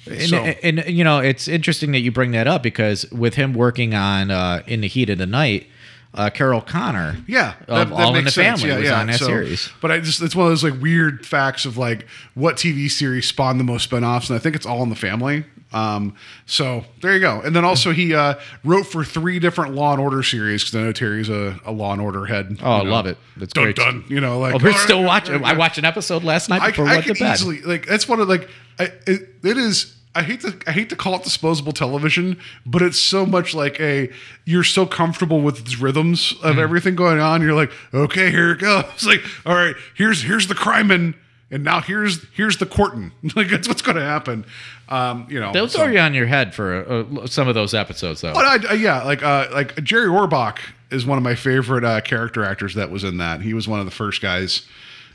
And, 0.07 0.21
So- 0.29 0.37
and, 0.63 0.85
you 0.87 1.05
know, 1.05 1.19
it's 1.19 1.49
interesting 1.49 1.93
that 1.93 2.01
you 2.01 2.11
bring 2.13 2.31
that 2.33 2.47
up 2.47 2.63
because 2.63 3.11
with 3.13 3.35
him 3.35 3.53
working 3.53 3.95
on 3.95 4.31
uh, 4.31 4.63
In 4.67 4.81
the 4.81 4.89
Heat 4.89 5.11
of 5.11 5.19
the 5.19 5.27
Night, 5.27 5.67
uh, 6.15 6.29
Carroll 6.31 6.59
O'Connor, 6.59 7.17
Yeah, 7.27 7.55
of 7.69 7.93
All 7.93 8.15
in 8.17 8.25
the 8.25 8.31
Family 8.31 8.71
was 8.71 8.91
on 8.91 9.07
that 9.07 9.19
so- 9.19 9.27
series. 9.27 9.71
But 9.81 9.91
I 9.91 10.01
just 10.01 10.21
it's 10.23 10.37
one 10.37 10.47
of 10.47 10.51
those 10.53 10.65
like 10.65 10.81
weird 10.81 11.25
facts 11.27 11.65
of 11.65 11.77
like 11.79 12.07
what 12.35 12.57
TV 12.57 12.91
series 12.91 13.27
spawned 13.29 13.59
the 13.61 13.65
most 13.65 13.89
spinoffs, 13.91 14.29
and 14.29 14.37
I 14.37 14.39
think 14.41 14.55
it's 14.57 14.67
All 14.67 14.83
in 14.83 14.89
the 14.91 14.97
Family. 14.97 15.45
Um, 15.75 16.15
so 16.45 16.85
there 17.01 17.15
you 17.15 17.21
go. 17.21 17.41
And 17.41 17.57
then 17.57 17.65
also 17.65 17.93
he 17.93 18.15
uh, 18.15 18.35
wrote 18.63 18.83
for 18.83 19.05
three 19.05 19.39
different 19.39 19.75
Law 19.75 19.93
and 19.93 20.03
Order 20.03 20.23
series 20.23 20.63
because 20.65 20.77
I 20.79 20.83
know 20.83 20.93
Terry's 20.93 21.31
a, 21.31 21.59
a 21.65 21.73
Law 21.73 21.95
and 21.95 22.03
Order 22.03 22.27
head. 22.27 22.59
Oh, 22.63 22.73
I 22.73 22.83
know. 22.83 22.91
love 22.91 23.07
it. 23.07 23.17
That's 23.39 23.55
dun, 23.55 23.65
great. 23.65 23.77
Dun, 23.77 24.05
you 24.07 24.21
know, 24.21 24.39
like 24.39 24.55
Oh, 24.57 24.59
we're 24.63 24.75
still 24.75 25.03
watching. 25.03 25.41
yeah, 25.41 25.47
I 25.49 25.53
yeah. 25.53 25.57
watched 25.59 25.79
an 25.79 25.87
episode 25.87 26.25
last 26.25 26.51
night 26.51 26.61
I, 26.61 26.69
before 26.73 26.85
I 26.85 26.89
we 26.89 26.95
went 26.97 27.07
to 27.07 27.15
bed. 27.15 27.33
easily 27.33 27.63
like 27.63 27.87
that's 27.87 28.07
one 28.07 28.21
of 28.21 28.29
like 28.29 28.51
I, 28.79 28.93
it, 29.07 29.31
it 29.43 29.57
is. 29.57 29.97
I 30.15 30.23
hate 30.23 30.41
to 30.43 30.55
I 30.67 30.73
hate 30.73 30.91
to 30.91 30.97
call 30.97 31.15
it 31.15 31.23
disposable 31.23 31.73
television, 31.73 32.39
but 32.67 32.83
it's 32.83 32.99
so 32.99 33.25
much 33.25 33.55
like 33.55 33.81
a 33.81 34.11
you're 34.45 34.65
so 34.65 34.85
comfortable 34.85 35.41
with 35.41 35.59
its 35.61 35.79
rhythms 35.79 36.33
of 36.43 36.53
Mm-hmm. 36.53 36.59
everything 36.61 36.95
going 36.97 37.19
on. 37.19 37.41
You're 37.43 37.55
like, 37.55 37.71
okay, 37.95 38.31
here 38.31 38.53
it 38.53 38.59
goes. 38.59 38.85
It's 38.95 39.07
like, 39.07 39.23
all 39.47 39.55
right, 39.55 39.75
here's 39.95 40.23
here's 40.23 40.49
the 40.49 40.55
crimeman, 40.55 41.15
and 41.51 41.65
now 41.65 41.81
here's 41.81 42.25
here's 42.35 42.59
the 42.59 42.67
courtin. 42.67 43.13
Like 43.37 43.49
that's 43.49 43.67
what's 43.69 43.81
going 43.83 43.97
to 43.97 44.05
happen. 44.05 44.45
Um, 44.91 45.27
you 45.31 45.41
know, 45.41 45.53
They'll 45.53 45.69
so- 45.69 45.79
throw 45.79 45.89
you 45.89 45.99
on 46.01 46.13
your 46.13 46.27
head 46.27 46.55
for 46.55 46.85
uh, 47.23 47.27
some 47.27 47.49
of 47.49 47.55
those 47.55 47.73
episodes, 47.73 48.21
though. 48.21 48.35
but 48.35 48.45
I, 48.67 48.73
I- 48.73 48.75
yeah, 48.75 49.03
like 49.05 49.23
uh, 49.23 49.47
like 49.53 49.83
Jerry 49.83 50.09
Orbach 50.09 50.59
is 50.91 51.07
one 51.07 51.17
of 51.17 51.25
my 51.25 51.35
favorite 51.35 51.85
uh, 51.85 52.03
character 52.03 52.45
actors 52.45 52.75
that 52.75 52.91
was 52.91 53.03
in 53.03 53.17
that. 53.17 53.41
He 53.41 53.55
was 53.55 53.67
one 53.67 53.81
of 53.81 53.87
the 53.87 53.91
first 53.93 54.21
guys. 54.21 54.67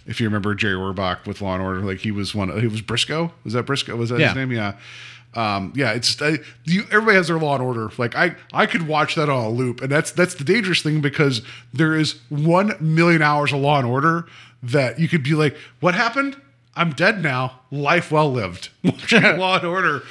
If 0.08 0.20
you 0.22 0.28
remember 0.28 0.56
Jerry 0.56 0.76
Orbach 0.76 1.26
with 1.28 1.42
Law 1.42 1.54
and 1.54 1.62
Order, 1.62 1.82
like 1.82 2.00
he 2.00 2.12
was 2.12 2.34
one. 2.34 2.58
He 2.60 2.68
was 2.68 2.82
Briscoe. 2.82 3.32
Was 3.44 3.54
that 3.54 3.64
Briscoe? 3.64 3.96
Was 3.96 4.10
that 4.10 4.20
Yeah. 4.20 4.28
his 4.30 4.36
name? 4.38 4.52
Yeah. 4.52 4.74
Um, 5.36 5.74
yeah, 5.76 5.92
it's 5.92 6.20
I, 6.22 6.38
you, 6.64 6.84
everybody 6.86 7.16
has 7.18 7.28
their 7.28 7.38
Law 7.38 7.54
and 7.56 7.64
Order. 7.64 7.92
Like 7.98 8.16
I, 8.16 8.36
I 8.54 8.66
could 8.66 8.88
watch 8.88 9.16
that 9.16 9.30
on 9.30 9.44
a 9.46 9.50
loop, 9.50 9.82
and 9.82 9.92
that's 9.92 10.12
that's 10.12 10.34
the 10.36 10.44
dangerous 10.44 10.82
thing 10.82 11.02
because 11.02 11.42
there 11.74 11.94
is 11.94 12.20
one 12.30 12.74
million 12.80 13.22
hours 13.22 13.52
of 13.54 13.60
Law 13.60 13.78
and 13.78 13.86
Order 13.88 14.26
that 14.64 15.00
you 15.00 15.08
could 15.08 15.22
be 15.24 15.34
like, 15.34 15.56
"What 15.82 15.94
happened? 15.94 16.38
I'm 16.76 16.92
dead 16.94 17.22
now. 17.22 17.60
Life 17.70 18.12
well 18.12 18.32
lived." 18.32 18.70
Law 19.12 19.58
and 19.58 19.66
Order. 19.68 20.02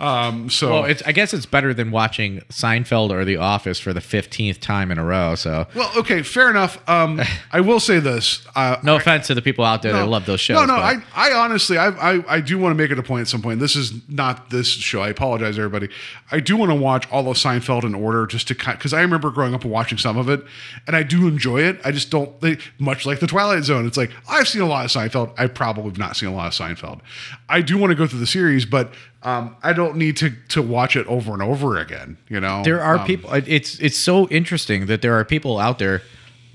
Um, 0.00 0.48
so 0.48 0.70
well, 0.70 0.84
it's 0.84 1.02
I 1.04 1.12
guess 1.12 1.34
it's 1.34 1.44
better 1.46 1.74
than 1.74 1.90
watching 1.90 2.40
Seinfeld 2.48 3.10
or 3.10 3.24
The 3.24 3.36
Office 3.36 3.78
for 3.78 3.92
the 3.92 4.00
fifteenth 4.00 4.58
time 4.60 4.90
in 4.90 4.98
a 4.98 5.04
row. 5.04 5.34
So, 5.34 5.66
Well, 5.74 5.90
okay, 5.98 6.22
fair 6.22 6.48
enough. 6.48 6.82
Um, 6.88 7.20
I 7.52 7.60
will 7.60 7.80
say 7.80 8.00
this. 8.00 8.46
Uh, 8.56 8.76
no 8.82 8.96
offense 8.96 9.26
to 9.26 9.34
the 9.34 9.42
people 9.42 9.64
out 9.64 9.82
there 9.82 9.92
that 9.92 10.06
love 10.06 10.24
those 10.26 10.40
shows. 10.40 10.54
No, 10.54 10.64
no, 10.64 10.76
but- 10.76 11.02
I, 11.14 11.30
I 11.30 11.32
honestly, 11.34 11.76
I, 11.76 11.88
I, 11.88 12.24
I 12.36 12.40
do 12.40 12.58
want 12.58 12.70
to 12.72 12.82
make 12.82 12.90
it 12.90 12.98
a 12.98 13.02
point 13.02 13.22
at 13.22 13.28
some 13.28 13.42
point. 13.42 13.60
This 13.60 13.76
is 13.76 13.92
not 14.08 14.48
this 14.50 14.68
show. 14.68 15.02
I 15.02 15.08
apologize, 15.10 15.58
everybody. 15.58 15.88
I 16.32 16.40
do 16.40 16.56
want 16.56 16.70
to 16.70 16.76
watch 16.76 17.06
all 17.10 17.30
of 17.30 17.36
Seinfeld 17.36 17.84
in 17.84 17.94
order, 17.94 18.26
just 18.26 18.48
to 18.48 18.54
because 18.54 18.94
I 18.94 19.02
remember 19.02 19.30
growing 19.30 19.54
up 19.54 19.62
and 19.64 19.70
watching 19.70 19.98
some 19.98 20.16
of 20.16 20.28
it, 20.30 20.42
and 20.86 20.96
I 20.96 21.02
do 21.02 21.28
enjoy 21.28 21.60
it. 21.62 21.78
I 21.84 21.90
just 21.92 22.10
don't. 22.10 22.40
They, 22.40 22.56
much 22.78 23.04
like 23.04 23.20
the 23.20 23.26
Twilight 23.26 23.64
Zone, 23.64 23.86
it's 23.86 23.96
like 23.98 24.10
I've 24.28 24.48
seen 24.48 24.62
a 24.62 24.66
lot 24.66 24.84
of 24.86 24.90
Seinfeld. 24.90 25.34
I 25.36 25.46
probably 25.46 25.84
have 25.90 25.98
not 25.98 26.16
seen 26.16 26.28
a 26.30 26.34
lot 26.34 26.46
of 26.46 26.52
Seinfeld. 26.54 27.00
I 27.48 27.60
do 27.60 27.76
want 27.76 27.90
to 27.90 27.94
go 27.94 28.06
through 28.06 28.20
the 28.20 28.26
series, 28.26 28.64
but 28.64 28.92
um, 29.22 29.56
I 29.62 29.72
don't 29.72 29.96
need 29.96 30.16
to 30.18 30.30
to 30.48 30.62
watch 30.62 30.96
it 30.96 31.06
over 31.06 31.32
and 31.32 31.42
over 31.42 31.76
again. 31.76 32.16
You 32.28 32.40
know, 32.40 32.62
there 32.64 32.80
are 32.82 32.98
Um, 32.98 33.06
people. 33.06 33.30
It's 33.34 33.78
it's 33.78 33.98
so 33.98 34.28
interesting 34.28 34.86
that 34.86 35.02
there 35.02 35.14
are 35.14 35.24
people 35.24 35.58
out 35.58 35.78
there 35.78 36.02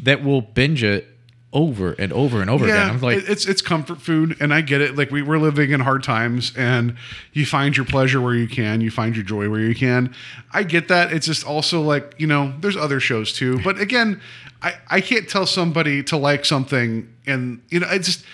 that 0.03 0.23
will 0.23 0.41
binge 0.41 0.83
it 0.83 1.07
over 1.53 1.93
and 1.93 2.11
over 2.11 2.41
and 2.41 2.49
over 2.49 2.65
again. 2.65 2.89
I'm 2.89 3.01
like, 3.01 3.29
it's 3.29 3.45
it's 3.45 3.61
comfort 3.61 4.01
food, 4.01 4.35
and 4.41 4.53
I 4.53 4.61
get 4.61 4.81
it. 4.81 4.95
Like 4.97 5.09
we 5.11 5.21
we're 5.21 5.37
living 5.37 5.71
in 5.71 5.79
hard 5.79 6.03
times, 6.03 6.51
and 6.57 6.95
you 7.33 7.45
find 7.45 7.77
your 7.77 7.85
pleasure 7.85 8.19
where 8.19 8.35
you 8.35 8.47
can, 8.47 8.81
you 8.81 8.91
find 8.91 9.15
your 9.15 9.23
joy 9.23 9.49
where 9.49 9.61
you 9.61 9.73
can. 9.75 10.13
I 10.51 10.63
get 10.63 10.87
that. 10.89 11.13
It's 11.13 11.27
just 11.27 11.45
also 11.45 11.81
like 11.81 12.15
you 12.17 12.27
know, 12.27 12.53
there's 12.59 12.75
other 12.75 12.99
shows 12.99 13.31
too. 13.31 13.59
But 13.63 13.79
again, 13.79 14.19
I 14.61 14.73
I 14.89 15.01
can't 15.01 15.29
tell 15.29 15.45
somebody 15.45 16.03
to 16.03 16.17
like 16.17 16.43
something, 16.45 17.07
and 17.27 17.61
you 17.69 17.79
know, 17.79 17.87
I 17.87 17.99
just. 17.99 18.25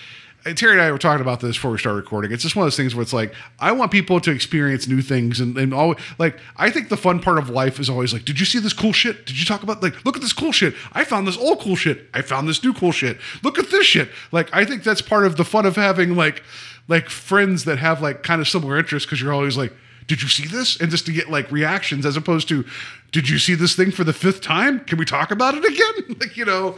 Terry 0.44 0.72
and 0.72 0.80
I 0.80 0.90
were 0.90 0.98
talking 0.98 1.20
about 1.20 1.40
this 1.40 1.56
before 1.56 1.70
we 1.70 1.78
started 1.78 1.98
recording. 1.98 2.32
It's 2.32 2.42
just 2.42 2.56
one 2.56 2.64
of 2.64 2.66
those 2.66 2.76
things 2.76 2.94
where 2.94 3.02
it's 3.02 3.12
like 3.12 3.34
I 3.60 3.72
want 3.72 3.92
people 3.92 4.20
to 4.20 4.30
experience 4.30 4.88
new 4.88 5.00
things 5.00 5.40
and, 5.40 5.56
and 5.56 5.72
always 5.72 5.98
like 6.18 6.38
I 6.56 6.70
think 6.70 6.88
the 6.88 6.96
fun 6.96 7.20
part 7.20 7.38
of 7.38 7.48
life 7.48 7.78
is 7.78 7.88
always 7.88 8.12
like, 8.12 8.24
did 8.24 8.40
you 8.40 8.46
see 8.46 8.58
this 8.58 8.72
cool 8.72 8.92
shit? 8.92 9.24
Did 9.26 9.38
you 9.38 9.44
talk 9.44 9.62
about 9.62 9.82
like 9.82 10.04
look 10.04 10.16
at 10.16 10.22
this 10.22 10.32
cool 10.32 10.52
shit? 10.52 10.74
I 10.92 11.04
found 11.04 11.26
this 11.28 11.38
old 11.38 11.60
cool 11.60 11.76
shit. 11.76 12.08
I 12.12 12.22
found 12.22 12.48
this 12.48 12.62
new 12.62 12.74
cool 12.74 12.92
shit. 12.92 13.18
Look 13.42 13.58
at 13.58 13.70
this 13.70 13.86
shit. 13.86 14.08
Like 14.32 14.48
I 14.52 14.64
think 14.64 14.82
that's 14.82 15.02
part 15.02 15.24
of 15.24 15.36
the 15.36 15.44
fun 15.44 15.64
of 15.64 15.76
having 15.76 16.16
like 16.16 16.42
like 16.88 17.08
friends 17.08 17.64
that 17.64 17.78
have 17.78 18.02
like 18.02 18.22
kind 18.22 18.40
of 18.40 18.48
similar 18.48 18.78
interests 18.78 19.06
because 19.06 19.20
you're 19.20 19.32
always 19.32 19.56
like, 19.56 19.72
did 20.08 20.22
you 20.22 20.28
see 20.28 20.46
this? 20.46 20.80
And 20.80 20.90
just 20.90 21.06
to 21.06 21.12
get 21.12 21.30
like 21.30 21.50
reactions 21.52 22.04
as 22.04 22.16
opposed 22.16 22.48
to, 22.48 22.64
did 23.12 23.28
you 23.28 23.38
see 23.38 23.54
this 23.54 23.76
thing 23.76 23.92
for 23.92 24.04
the 24.04 24.12
fifth 24.12 24.40
time? 24.40 24.80
Can 24.80 24.98
we 24.98 25.04
talk 25.04 25.30
about 25.30 25.54
it 25.54 25.64
again? 25.64 26.16
like 26.20 26.36
you 26.36 26.44
know. 26.44 26.76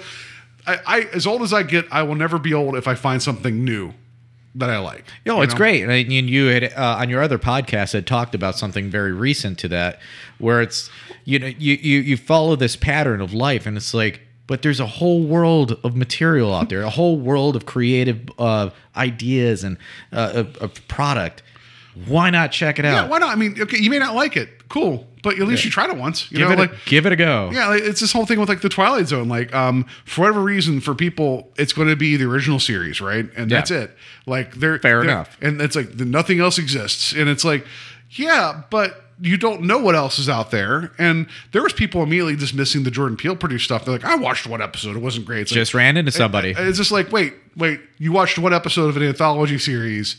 I, 0.67 0.79
I 0.87 1.01
as 1.15 1.27
old 1.27 1.43
as 1.43 1.53
I 1.53 1.63
get, 1.63 1.87
I 1.91 2.03
will 2.03 2.15
never 2.15 2.39
be 2.39 2.55
old 2.55 2.77
if 2.77 2.87
I 2.89 2.95
find 2.95 3.23
something 3.23 3.65
new 3.65 3.93
that 4.57 4.71
I 4.71 4.79
like. 4.79 5.05
Yo, 5.25 5.41
it's 5.41 5.53
know? 5.53 5.59
great. 5.59 5.83
And 5.83 5.91
I- 5.93 5.97
you 5.97 6.47
had 6.47 6.65
uh, 6.73 6.99
on 7.01 7.09
your 7.09 7.23
other 7.23 7.39
podcast 7.39 7.93
had 7.93 8.07
talked 8.07 8.35
about 8.35 8.57
something 8.57 8.89
very 8.91 9.13
recent 9.13 9.59
to 9.61 9.69
that, 9.69 10.01
where 10.39 10.63
it's 10.63 10.91
you 11.25 11.39
know 11.39 11.47
you 11.47 11.75
you 11.75 12.01
you 12.01 12.17
follow 12.17 12.57
this 12.57 12.77
pattern 12.77 13.21
of 13.21 13.33
life, 13.35 13.67
and 13.67 13.77
it's 13.77 13.93
like, 13.95 14.21
but 14.47 14.63
there's 14.63 14.81
a 14.81 14.87
whole 14.87 15.23
world 15.25 15.79
of 15.85 15.97
material 15.97 16.55
out 16.55 16.69
there, 16.69 16.83
a 16.83 16.91
whole 16.91 17.19
world 17.19 17.57
of 17.57 17.67
creative 17.67 18.21
uh, 18.39 18.71
ideas 18.97 19.65
and 19.65 19.77
uh, 20.13 20.33
of, 20.35 20.57
of 20.59 20.89
product. 20.89 21.43
Why 22.07 22.31
not 22.31 22.51
check 22.51 22.79
it 22.81 22.85
Yeah, 22.85 23.03
out? 23.03 23.11
why 23.11 23.19
not? 23.19 23.31
I 23.31 23.37
mean, 23.37 23.55
okay, 23.61 23.79
you 23.79 23.89
may 23.89 24.01
not 24.01 24.15
like 24.17 24.37
it, 24.37 24.49
cool, 24.75 25.07
but 25.23 25.39
at 25.39 25.47
least 25.49 25.65
you 25.65 25.71
tried 25.71 25.89
it 25.89 25.97
once. 25.97 26.31
You 26.31 26.39
give 26.39 26.49
know, 26.49 26.55
it 26.55 26.59
like 26.59 26.73
a, 26.73 26.77
give 26.85 27.07
it 27.07 27.13
a 27.13 27.17
go. 27.17 27.49
yeah, 27.53 27.69
like, 27.69 27.83
it's 27.83 28.01
this 28.01 28.13
whole 28.13 28.27
thing 28.27 28.39
with 28.41 28.49
like 28.51 28.61
the 28.61 28.69
Twilight 28.69 29.07
Zone. 29.09 29.29
Like, 29.29 29.55
um, 29.55 29.87
for 30.05 30.23
whatever 30.23 30.43
reason, 30.43 30.81
for 30.81 30.95
people, 30.95 31.51
it's 31.57 31.73
going 31.73 31.89
to 31.89 31.97
be 31.97 32.17
the 32.17 32.25
original 32.27 32.59
series, 32.61 33.01
right? 33.01 33.27
And 33.37 33.51
Yeah. 33.51 33.57
that's 33.59 33.71
it. 33.71 33.97
Like, 34.27 34.55
they're 34.57 34.79
Fair 34.81 35.01
they're- 35.01 35.11
enough. 35.11 35.39
And 35.41 35.61
it's 35.63 35.77
like 35.77 35.97
the, 35.97 36.05
nothing 36.05 36.41
else 36.41 36.59
exists, 36.59 37.13
and 37.15 37.29
it's 37.31 37.45
like, 37.45 37.65
yeah, 38.11 38.63
but 38.71 39.01
you 39.21 39.37
don't 39.37 39.63
know 39.63 39.79
what 39.79 39.95
else 39.95 40.19
is 40.19 40.29
out 40.29 40.51
there. 40.51 40.91
And 40.99 41.29
there 41.53 41.63
was 41.63 41.73
people 41.73 42.03
immediately 42.03 42.35
dismissing 42.37 42.83
the 42.83 42.91
Jordan 42.91 43.17
Peele 43.17 43.37
produced 43.37 43.65
stuff. 43.65 43.85
They're 43.85 43.95
like, 43.95 44.05
I 44.05 44.17
watched 44.17 44.47
one 44.47 44.61
episode, 44.61 44.97
it 44.97 44.99
wasn't 45.03 45.25
great. 45.25 45.43
It's 45.43 45.53
like, 45.53 45.57
Just 45.61 45.73
ran 45.73 45.97
into 45.97 46.11
somebody. 46.11 46.51
and 46.51 46.67
It's 46.69 46.79
just 46.79 46.91
like, 46.91 47.13
wait, 47.13 47.33
wait, 47.57 47.81
you 47.99 48.11
watched 48.11 48.39
one 48.39 48.53
episode 48.53 48.89
of 48.89 48.97
an 48.97 49.05
anthology 49.05 49.57
series 49.59 50.17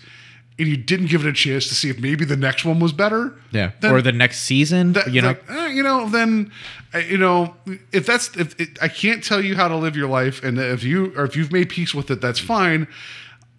and 0.58 0.68
you 0.68 0.78
didn't 0.78 1.08
give 1.08 1.26
it 1.26 1.30
a 1.30 1.34
chance 1.34 1.68
to 1.68 1.76
see 1.76 1.90
if 1.90 2.00
maybe 2.00 2.24
the 2.24 2.38
next 2.38 2.64
one 2.64 2.80
was 2.80 2.94
better. 2.94 3.34
yeah, 3.52 3.72
Then 3.82 3.92
or 3.94 4.02
the 4.02 4.12
next 4.14 4.40
season. 4.42 4.94
that- 4.94 5.12
you 5.14 5.22
know, 5.22 5.30
like, 5.30 5.44
eh, 5.50 5.68
you 5.68 5.84
know, 5.84 6.08
then, 6.10 6.52
uh, 6.94 7.00
you 7.00 7.18
know, 7.18 7.56
if 7.92 8.06
that's 8.06 8.36
if 8.38 8.60
it, 8.60 8.78
I 8.82 8.88
can't 8.88 9.22
tell 9.24 9.42
you 9.44 9.56
how 9.56 9.68
to 9.68 9.76
live 9.76 9.96
your 9.98 10.08
life, 10.08 10.44
and 10.44 10.58
if 10.58 10.84
you 10.84 11.12
or 11.18 11.26
if 11.26 11.36
you've 11.36 11.52
made 11.52 11.70
peace 11.70 11.94
with 11.94 12.10
it, 12.10 12.22
that's 12.22 12.40
fine. 12.40 12.88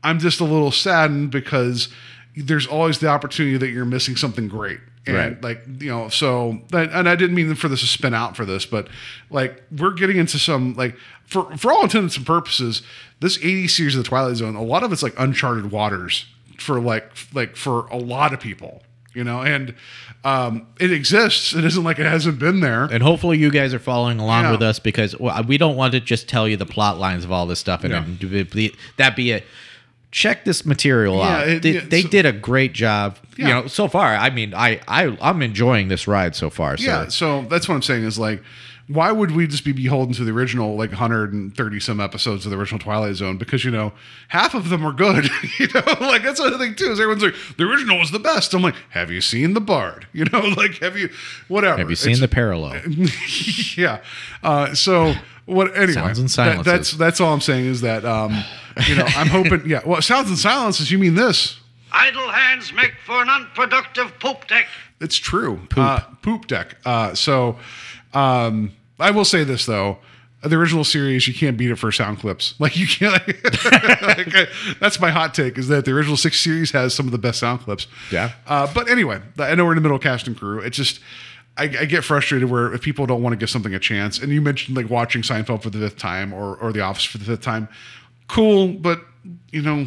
I'm 0.03 0.19
just 0.19 0.41
a 0.41 0.45
little 0.45 0.71
saddened 0.73 1.31
because 1.31 1.88
there's 2.37 2.67
always 2.67 2.99
the 2.99 3.09
opportunity 3.09 3.57
that 3.57 3.71
you're 3.71 3.85
missing 3.85 4.15
something 4.17 4.47
great. 4.49 4.79
And 5.07 5.17
Right. 5.17 5.43
like, 5.43 5.65
you 5.81 5.88
know, 5.88 6.09
so 6.09 6.61
that, 6.71 6.91
and 6.93 7.09
I 7.09 7.15
didn't 7.15 7.35
mean 7.37 7.55
for 7.55 7.69
this 7.69 7.81
to 7.81 7.87
spin 7.87 8.12
out 8.15 8.37
for 8.37 8.45
this, 8.45 8.67
but 8.67 8.88
like 9.31 9.62
we're 9.71 9.93
getting 9.93 10.17
into 10.17 10.38
some 10.38 10.75
like 10.75 10.97
for 11.26 11.57
for 11.57 11.73
all 11.73 11.83
intents 11.85 12.17
and 12.17 12.25
purposes, 12.26 12.83
this 13.21 13.37
80 13.38 13.69
series 13.69 13.95
of 13.97 14.03
the 14.03 14.09
Twilight 14.09 14.37
Zone, 14.37 14.55
a 14.57 14.62
lot 14.62 14.83
of 14.83 14.93
it's 14.93 15.03
like 15.03 15.15
uncharted 15.19 15.71
waters 15.71 16.26
for 16.61 16.81
like 16.81 17.11
like 17.33 17.57
for 17.57 17.87
a 17.89 17.97
lot 17.97 18.33
of 18.35 18.41
people, 18.41 18.83
you 19.15 19.25
know, 19.25 19.43
and 19.43 19.75
um 20.25 20.67
it 20.81 20.91
exists. 20.93 21.55
It 21.55 21.65
isn't 21.65 21.85
like 21.85 21.99
it 21.99 22.07
hasn't 22.07 22.39
been 22.39 22.61
there. 22.61 22.85
and 22.85 23.03
hopefully 23.03 23.39
you 23.39 23.51
guys 23.51 23.73
are 23.75 23.79
following 23.79 24.19
along 24.19 24.45
Yeah. 24.45 24.51
with 24.53 24.63
us 24.63 24.79
because 24.79 25.15
we 25.47 25.59
don't 25.59 25.77
want 25.77 25.93
to 25.93 26.01
just 26.01 26.29
tell 26.29 26.49
you 26.49 26.57
the 26.57 26.67
plot 26.67 26.99
lines 26.99 27.25
of 27.25 27.33
all 27.33 27.47
this 27.47 27.59
stuff 27.61 27.85
and 27.85 27.93
Yeah. 27.93 28.69
that 28.97 29.17
be 29.17 29.31
it. 29.31 29.45
Check 30.13 30.45
this 30.47 30.65
material 30.65 31.17
Yeah, 31.19 31.29
out. 31.37 31.49
it- 31.49 31.63
they 31.63 31.73
they 31.79 32.03
so- 32.03 32.09
did 32.09 32.25
a 32.27 32.33
great 32.33 32.73
job. 32.73 33.19
You 33.37 33.45
know, 33.49 33.67
so 33.67 33.87
far. 33.87 34.15
I 34.17 34.31
mean, 34.31 34.55
I 34.55 34.81
I 34.89 35.15
I'm 35.21 35.43
enjoying 35.43 35.89
this 35.89 36.07
ride 36.09 36.35
so 36.35 36.49
far. 36.49 36.77
So. 36.79 36.85
Yeah, 36.85 37.09
so 37.09 37.43
that's 37.51 37.69
what 37.69 37.75
I'm 37.75 37.83
saying 37.83 38.05
is 38.05 38.19
like, 38.19 38.43
why 38.88 39.11
would 39.11 39.33
we 39.33 39.47
just 39.49 39.64
be 39.64 39.73
beholden 39.73 40.14
to 40.14 40.23
the 40.25 40.31
original 40.31 40.76
like 40.76 40.90
130 40.90 41.81
some 41.81 42.00
episodes 42.00 42.45
of 42.45 42.52
the 42.52 42.57
original 42.59 42.78
Twilight 42.78 43.16
Zone? 43.16 43.37
Because 43.37 43.64
you 43.64 43.71
know 43.71 43.93
half 44.28 44.55
of 44.55 44.69
them 44.69 44.87
are 44.87 44.93
good. 44.93 45.25
you 45.59 45.66
know, 45.75 45.83
like 46.00 46.23
that's 46.23 46.38
the 46.40 46.47
other 46.47 46.59
thing 46.59 46.75
too. 46.76 46.90
Is 46.93 47.00
everyone's 47.00 47.23
like 47.23 47.35
the 47.57 47.64
original 47.64 47.99
was 47.99 48.11
the 48.12 48.19
best. 48.21 48.55
I'm 48.55 48.62
like, 48.62 48.76
have 48.90 49.11
you 49.11 49.21
seen 49.21 49.55
the 49.55 49.61
Bard? 49.61 50.07
You 50.12 50.25
know, 50.26 50.40
like 50.57 50.78
have 50.78 50.97
you 50.97 51.11
whatever? 51.49 51.78
Have 51.78 51.90
you 51.90 51.97
seen 51.97 52.12
It's- 52.12 52.21
the 52.21 52.28
parallel? 52.28 52.81
yeah. 53.76 54.02
Uh, 54.43 54.75
so 54.75 55.14
what? 55.47 55.76
Anyway, 55.76 55.93
Sounds 55.93 56.19
and 56.19 56.28
that- 56.28 56.33
silences. 56.33 56.64
that's 56.64 56.90
that's 56.93 57.21
all 57.21 57.33
I'm 57.35 57.40
saying 57.40 57.66
is 57.66 57.81
that 57.83 58.05
um, 58.05 58.33
you 58.87 58.95
know 58.97 59.05
I'm 59.07 59.26
hoping. 59.28 59.69
Yeah. 59.69 59.81
Well, 59.85 60.00
sounds 60.02 60.28
and 60.28 60.38
silences. 60.38 60.90
You 60.90 60.99
mean 60.99 61.14
this? 61.16 61.59
Idle 61.93 62.28
hands 62.31 62.73
make 62.73 62.95
for 63.05 63.23
an 63.23 63.28
unproductive 63.31 64.19
poop 64.21 64.47
deck. 64.49 64.66
It's 65.00 65.16
true. 65.16 65.57
Poop, 65.71 65.78
uh, 65.78 66.00
poop 66.23 66.47
deck. 66.47 66.76
Uh, 66.85 67.14
so, 67.14 67.57
um, 68.16 68.73
I 68.99 69.11
will 69.11 69.25
say 69.25 69.44
this 69.44 69.66
though, 69.66 69.99
the 70.42 70.56
original 70.56 70.85
series, 70.85 71.26
you 71.26 71.35
can't 71.35 71.56
beat 71.56 71.70
it 71.70 71.76
for 71.76 71.90
sound 71.92 72.18
clips. 72.18 72.54
Like 72.61 72.76
you 72.76 72.87
can't. 72.87 73.12
like, 74.02 74.35
uh, 74.35 74.46
that's 74.80 75.00
my 75.00 75.11
hot 75.11 75.35
take 75.35 75.58
is 75.58 75.68
that 75.68 75.85
the 75.85 75.92
original 75.92 76.16
six 76.16 76.40
series 76.40 76.70
has 76.70 76.94
some 76.94 77.06
of 77.06 77.12
the 77.12 77.18
best 77.18 77.40
sound 77.40 77.61
clips. 77.61 77.87
Yeah. 78.11 78.32
Uh, 78.46 78.73
but 78.73 78.88
anyway, 78.88 79.20
I 79.38 79.54
know 79.54 79.64
we're 79.64 79.73
in 79.73 79.76
the 79.76 79.82
middle 79.82 79.96
of 79.96 80.02
cast 80.02 80.26
and 80.26 80.37
crew. 80.38 80.61
It's 80.61 80.76
just. 80.76 81.00
I, 81.58 81.64
I 81.64 81.85
get 81.87 82.04
frustrated 82.04 82.50
where 82.50 82.75
if 82.75 82.82
people 82.82 83.06
don't 83.06 83.23
want 83.23 83.32
to 83.32 83.38
give 83.38 83.49
something 83.49 83.73
a 83.75 83.78
chance, 83.78 84.18
and 84.18 84.30
you 84.30 84.42
mentioned 84.42 84.76
like 84.76 84.90
watching 84.90 85.23
Seinfeld 85.23 85.62
for 85.62 85.70
the 85.70 85.78
fifth 85.78 85.96
time 85.96 86.35
or 86.35 86.54
or 86.56 86.70
The 86.70 86.82
Office 86.82 87.04
for 87.04 87.16
the 87.16 87.25
fifth 87.25 87.40
time, 87.40 87.66
cool, 88.28 88.68
but 88.68 89.00
you 89.52 89.62
know, 89.62 89.87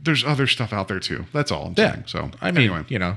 there's 0.00 0.22
other 0.22 0.46
stuff 0.46 0.72
out 0.72 0.86
there 0.86 1.00
too. 1.00 1.26
That's 1.32 1.50
all 1.50 1.66
I'm 1.66 1.74
Yeah. 1.76 1.90
saying. 1.94 2.04
So 2.06 2.30
I 2.40 2.52
mean, 2.52 2.70
anyway, 2.70 2.84
you 2.88 3.00
know, 3.00 3.16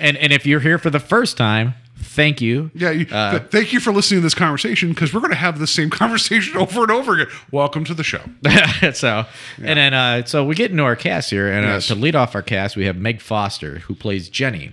and 0.00 0.16
and 0.16 0.32
if 0.32 0.46
you're 0.46 0.60
here 0.60 0.78
for 0.78 0.88
the 0.88 0.98
first 0.98 1.36
time, 1.36 1.74
thank 1.96 2.40
you. 2.40 2.70
Yeah, 2.74 2.90
you, 2.90 3.06
Uh, 3.10 3.38
th- 3.38 3.50
thank 3.50 3.72
you 3.72 3.80
for 3.80 3.92
listening 3.92 4.20
to 4.20 4.22
this 4.22 4.34
conversation 4.34 4.90
because 4.90 5.12
we're 5.14 5.20
going 5.20 5.30
to 5.32 5.36
have 5.36 5.58
the 5.58 5.66
same 5.66 5.90
conversation 6.02 6.56
over 6.56 6.82
and 6.82 6.90
over 6.90 7.14
again. 7.14 7.26
Welcome 7.50 7.84
to 7.84 7.94
the 7.94 8.04
show. 8.04 8.20
so 8.92 9.24
and 9.58 9.78
then 9.78 9.94
uh 9.94 10.24
so 10.24 10.44
we 10.44 10.54
get 10.54 10.70
into 10.70 10.82
our 10.82 10.96
cast 10.96 11.30
here 11.30 11.50
and 11.50 11.64
Yes. 11.64 11.90
uh, 11.90 11.94
to 11.94 12.00
lead 12.00 12.14
off 12.16 12.34
our 12.34 12.42
cast 12.42 12.76
we 12.76 12.84
have 12.86 12.96
meg 12.96 13.20
foster 13.20 13.78
who 13.80 13.94
plays 13.94 14.28
jenny 14.28 14.72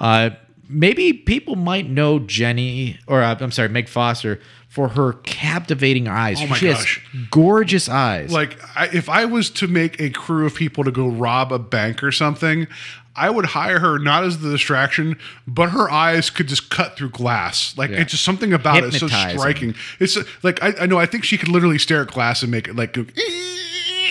uh 0.00 0.30
maybe 0.68 1.12
people 1.12 1.56
might 1.56 1.88
know 1.88 2.18
jenny 2.18 2.98
or 3.06 3.22
uh, 3.22 3.36
i'm 3.40 3.50
sorry 3.50 3.68
meg 3.68 3.88
foster 3.88 4.40
for 4.68 4.88
her 4.88 5.14
captivating 5.24 6.08
eyes 6.08 6.40
Oh 6.42 6.46
my 6.46 6.56
she 6.56 6.66
gosh. 6.68 7.02
has 7.12 7.26
gorgeous 7.30 7.88
eyes 7.88 8.30
Like, 8.32 8.60
I, 8.76 8.86
if 8.92 9.08
I 9.08 9.24
was 9.24 9.48
to 9.52 9.66
make 9.66 9.98
a 10.00 10.10
crew 10.10 10.44
of 10.44 10.54
people 10.54 10.84
to 10.84 10.90
go 10.90 11.08
rob 11.08 11.52
a 11.54 11.58
bank 11.58 12.02
or 12.04 12.12
something, 12.12 12.66
I 13.16 13.30
would 13.30 13.46
hire 13.46 13.80
her 13.80 13.98
not 13.98 14.22
as 14.24 14.38
the 14.38 14.50
distraction, 14.50 15.16
but 15.46 15.70
her 15.70 15.90
eyes 15.90 16.30
could 16.30 16.46
just 16.46 16.70
cut 16.70 16.96
through 16.96 17.10
glass. 17.10 17.76
Like, 17.76 17.90
Yeah. 17.90 17.96
it's 18.02 18.12
just 18.12 18.24
something 18.24 18.52
about 18.52 18.84
it 18.84 18.92
so 18.92 19.08
striking. 19.08 19.74
It's 19.98 20.16
like 20.44 20.62
I, 20.62 20.74
I 20.82 20.86
know. 20.86 20.98
I 20.98 21.06
think 21.06 21.24
she 21.24 21.36
could 21.36 21.48
literally 21.48 21.78
stare 21.78 22.02
at 22.02 22.08
glass 22.08 22.42
and 22.42 22.50
make 22.52 22.68
it 22.68 22.76
like 22.76 22.92
go. 22.92 23.06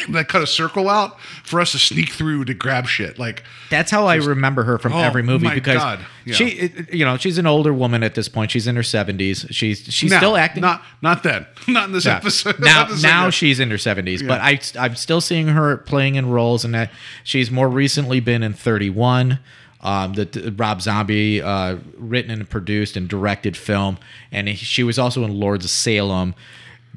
Like 0.10 0.28
cut 0.28 0.42
a 0.42 0.48
circle 0.48 0.90
out 0.90 1.20
for 1.44 1.60
us 1.62 1.72
to 1.74 1.80
sneak 1.80 2.10
through 2.10 2.46
to 2.46 2.54
grab 2.54 2.88
shit. 2.88 3.18
Like 3.20 3.44
That's 3.70 3.92
how 3.92 4.06
I 4.06 4.16
remember 4.16 4.64
her 4.64 4.78
from 4.78 4.94
Oh, 4.94 5.00
every 5.00 5.24
movie 5.24 5.46
my 5.46 5.56
because 5.56 5.78
God. 5.78 6.00
Yeah. 6.26 6.34
she, 6.34 6.72
you 6.92 7.06
know, 7.06 7.18
she's 7.18 7.38
an 7.38 7.46
older 7.48 7.74
woman 7.74 8.04
at 8.04 8.16
this 8.16 8.28
point. 8.28 8.52
She's 8.52 8.68
in 8.68 8.76
her 8.76 8.84
seventies. 8.84 9.46
She's 9.52 9.80
she's 9.94 10.12
now, 10.12 10.18
still 10.18 10.38
acting. 10.38 10.62
Not 10.62 10.82
not 11.02 11.24
then. 11.24 11.46
Not 11.68 11.86
in 11.86 11.92
this 11.94 12.06
Yeah. 12.06 12.18
episode. 12.18 12.60
Now, 12.60 12.86
now 12.90 12.96
segment. 12.96 13.34
she's 13.34 13.60
in 13.60 13.70
her 13.72 13.78
seventies, 13.78 14.24
but 14.24 14.40
I 14.42 14.60
I'm 14.80 14.96
still 14.96 15.22
seeing 15.22 15.48
her 15.48 15.78
playing 15.78 16.16
in 16.16 16.30
roles, 16.30 16.64
and 16.66 16.74
that 16.74 16.92
she's 17.24 17.50
more 17.52 17.68
recently 17.70 18.20
been 18.20 18.44
in 18.44 18.54
Thirty 18.54 18.90
One. 18.90 19.40
Um, 19.80 20.14
the, 20.14 20.26
the 20.26 20.52
Rob 20.52 20.82
Zombie 20.82 21.40
uh, 21.40 21.78
written 21.98 22.32
and 22.32 22.50
produced 22.50 22.98
and 22.98 23.08
directed 23.08 23.56
film, 23.56 24.00
and 24.32 24.50
she 24.58 24.82
was 24.84 24.98
also 24.98 25.24
in 25.24 25.40
Lords 25.40 25.64
of 25.66 25.72
Salem. 25.72 26.34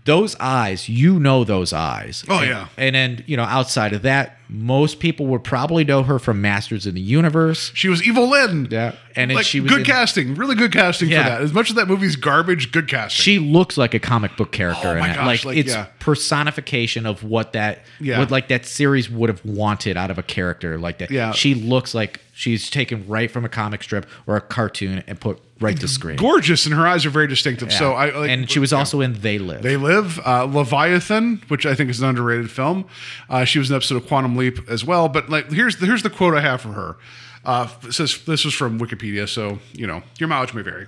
Those 0.04 0.34
eyes, 0.40 0.88
you 0.88 1.20
know 1.20 1.44
those 1.44 1.72
eyes. 1.72 2.24
Oh, 2.28 2.38
And- 2.38 2.48
yeah. 2.48 2.66
And 2.76 2.94
then 2.94 3.24
you 3.26 3.36
know, 3.36 3.44
outside 3.44 3.92
of 3.92 4.02
that, 4.02 4.38
most 4.52 4.98
people 4.98 5.26
would 5.26 5.44
probably 5.44 5.84
know 5.84 6.02
her 6.02 6.18
from 6.18 6.40
Masters 6.40 6.84
of 6.86 6.94
the 6.94 7.00
Universe. 7.00 7.70
She 7.74 7.88
was 7.88 8.02
Evil 8.02 8.28
Lynn. 8.28 8.66
Yeah. 8.70 8.96
And 9.14 9.32
like, 9.32 9.44
she 9.46 9.60
was 9.60 9.70
good 9.70 9.80
in- 9.80 9.86
casting, 9.86 10.34
really 10.34 10.54
good 10.56 10.72
casting 10.72 11.08
Yeah. 11.08 11.22
for 11.24 11.30
that. 11.30 11.40
As 11.42 11.52
much 11.52 11.70
as 11.70 11.76
that 11.76 11.86
movie's 11.88 12.16
garbage, 12.16 12.72
good 12.72 12.88
casting. 12.88 13.22
She 13.22 13.38
looks 13.38 13.76
like 13.76 13.94
a 13.94 13.98
comic 14.00 14.36
book 14.36 14.50
character 14.52 14.88
Oh 14.88 14.92
in 14.92 14.98
my 14.98 15.08
that. 15.08 15.16
gosh, 15.16 15.26
like, 15.26 15.44
like, 15.44 15.56
it's 15.58 15.72
yeah. 15.72 15.86
personification 16.00 17.06
of 17.06 17.22
what 17.24 17.52
that 17.52 17.84
Yeah. 18.00 18.18
what 18.18 18.30
like 18.30 18.48
that 18.48 18.66
series 18.66 19.10
would 19.10 19.28
have 19.28 19.44
wanted 19.44 19.96
out 19.96 20.10
of 20.10 20.18
a 20.18 20.22
character 20.22 20.78
like 20.78 20.98
that. 20.98 21.10
Yeah. 21.10 21.32
She 21.32 21.54
looks 21.54 21.94
like 21.94 22.20
she's 22.32 22.70
taken 22.70 23.06
right 23.06 23.30
from 23.30 23.44
a 23.44 23.48
comic 23.48 23.82
strip 23.82 24.06
or 24.26 24.36
a 24.36 24.40
cartoon 24.40 25.02
and 25.06 25.20
put 25.20 25.40
right 25.60 25.78
to 25.78 25.86
screen. 25.86 26.16
gorgeous, 26.16 26.64
and 26.64 26.74
her 26.74 26.86
eyes 26.86 27.04
are 27.04 27.10
very 27.10 27.26
distinctive. 27.26 27.70
Yeah. 27.70 27.78
So 27.78 27.92
I 27.92 28.16
like, 28.18 28.30
and 28.30 28.50
she 28.50 28.58
was 28.58 28.72
yeah. 28.72 28.78
also 28.78 29.02
in 29.02 29.20
They 29.20 29.38
Live. 29.38 29.62
They 29.62 29.76
Live, 29.76 30.18
uh, 30.24 30.44
Leviathan, 30.44 31.42
which 31.48 31.66
I 31.66 31.74
think 31.74 31.90
is 31.90 32.00
an 32.00 32.08
underrated 32.08 32.50
film. 32.50 32.86
Uh, 33.28 33.44
she 33.44 33.58
was 33.58 33.68
in 33.68 33.74
an 33.74 33.76
episode 33.78 33.96
of 33.96 34.06
Quantum 34.06 34.36
Leap 34.40 34.68
as 34.68 34.84
well. 34.84 35.08
But 35.08 35.28
like, 35.28 35.50
here's 35.50 35.76
the, 35.76 35.86
here's 35.86 36.02
the 36.02 36.10
quote 36.10 36.34
I 36.34 36.40
have 36.40 36.60
from 36.60 36.74
her. 36.74 36.96
Uh, 37.44 37.68
says 37.90 38.22
this 38.24 38.44
was 38.44 38.52
from 38.52 38.78
Wikipedia, 38.78 39.28
so 39.28 39.58
you 39.72 39.86
know 39.86 40.02
your 40.18 40.28
mileage 40.28 40.52
may 40.52 40.62
vary. 40.62 40.86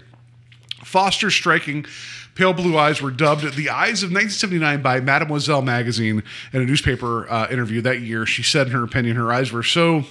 Foster's 0.85 1.35
striking 1.35 1.87
pale 2.35 2.53
blue 2.53 2.77
eyes 2.77 3.01
were 3.01 3.11
dubbed 3.11 3.43
the 3.57 3.71
eyes 3.71 4.03
of 4.03 4.11
1979 4.11 4.83
by 4.83 5.01
Mademoiselle 5.01 5.63
magazine 5.63 6.23
in 6.53 6.63
a 6.63 6.65
newspaper 6.65 7.31
uh, 7.31 7.49
interview 7.51 7.81
that 7.83 8.01
year. 8.01 8.27
She 8.27 8.43
said, 8.43 8.69
in 8.69 8.73
her 8.73 8.85
opinion, 8.85 9.17
her 9.17 9.33
eyes 9.33 9.53
were 9.53 9.63
so 9.63 10.05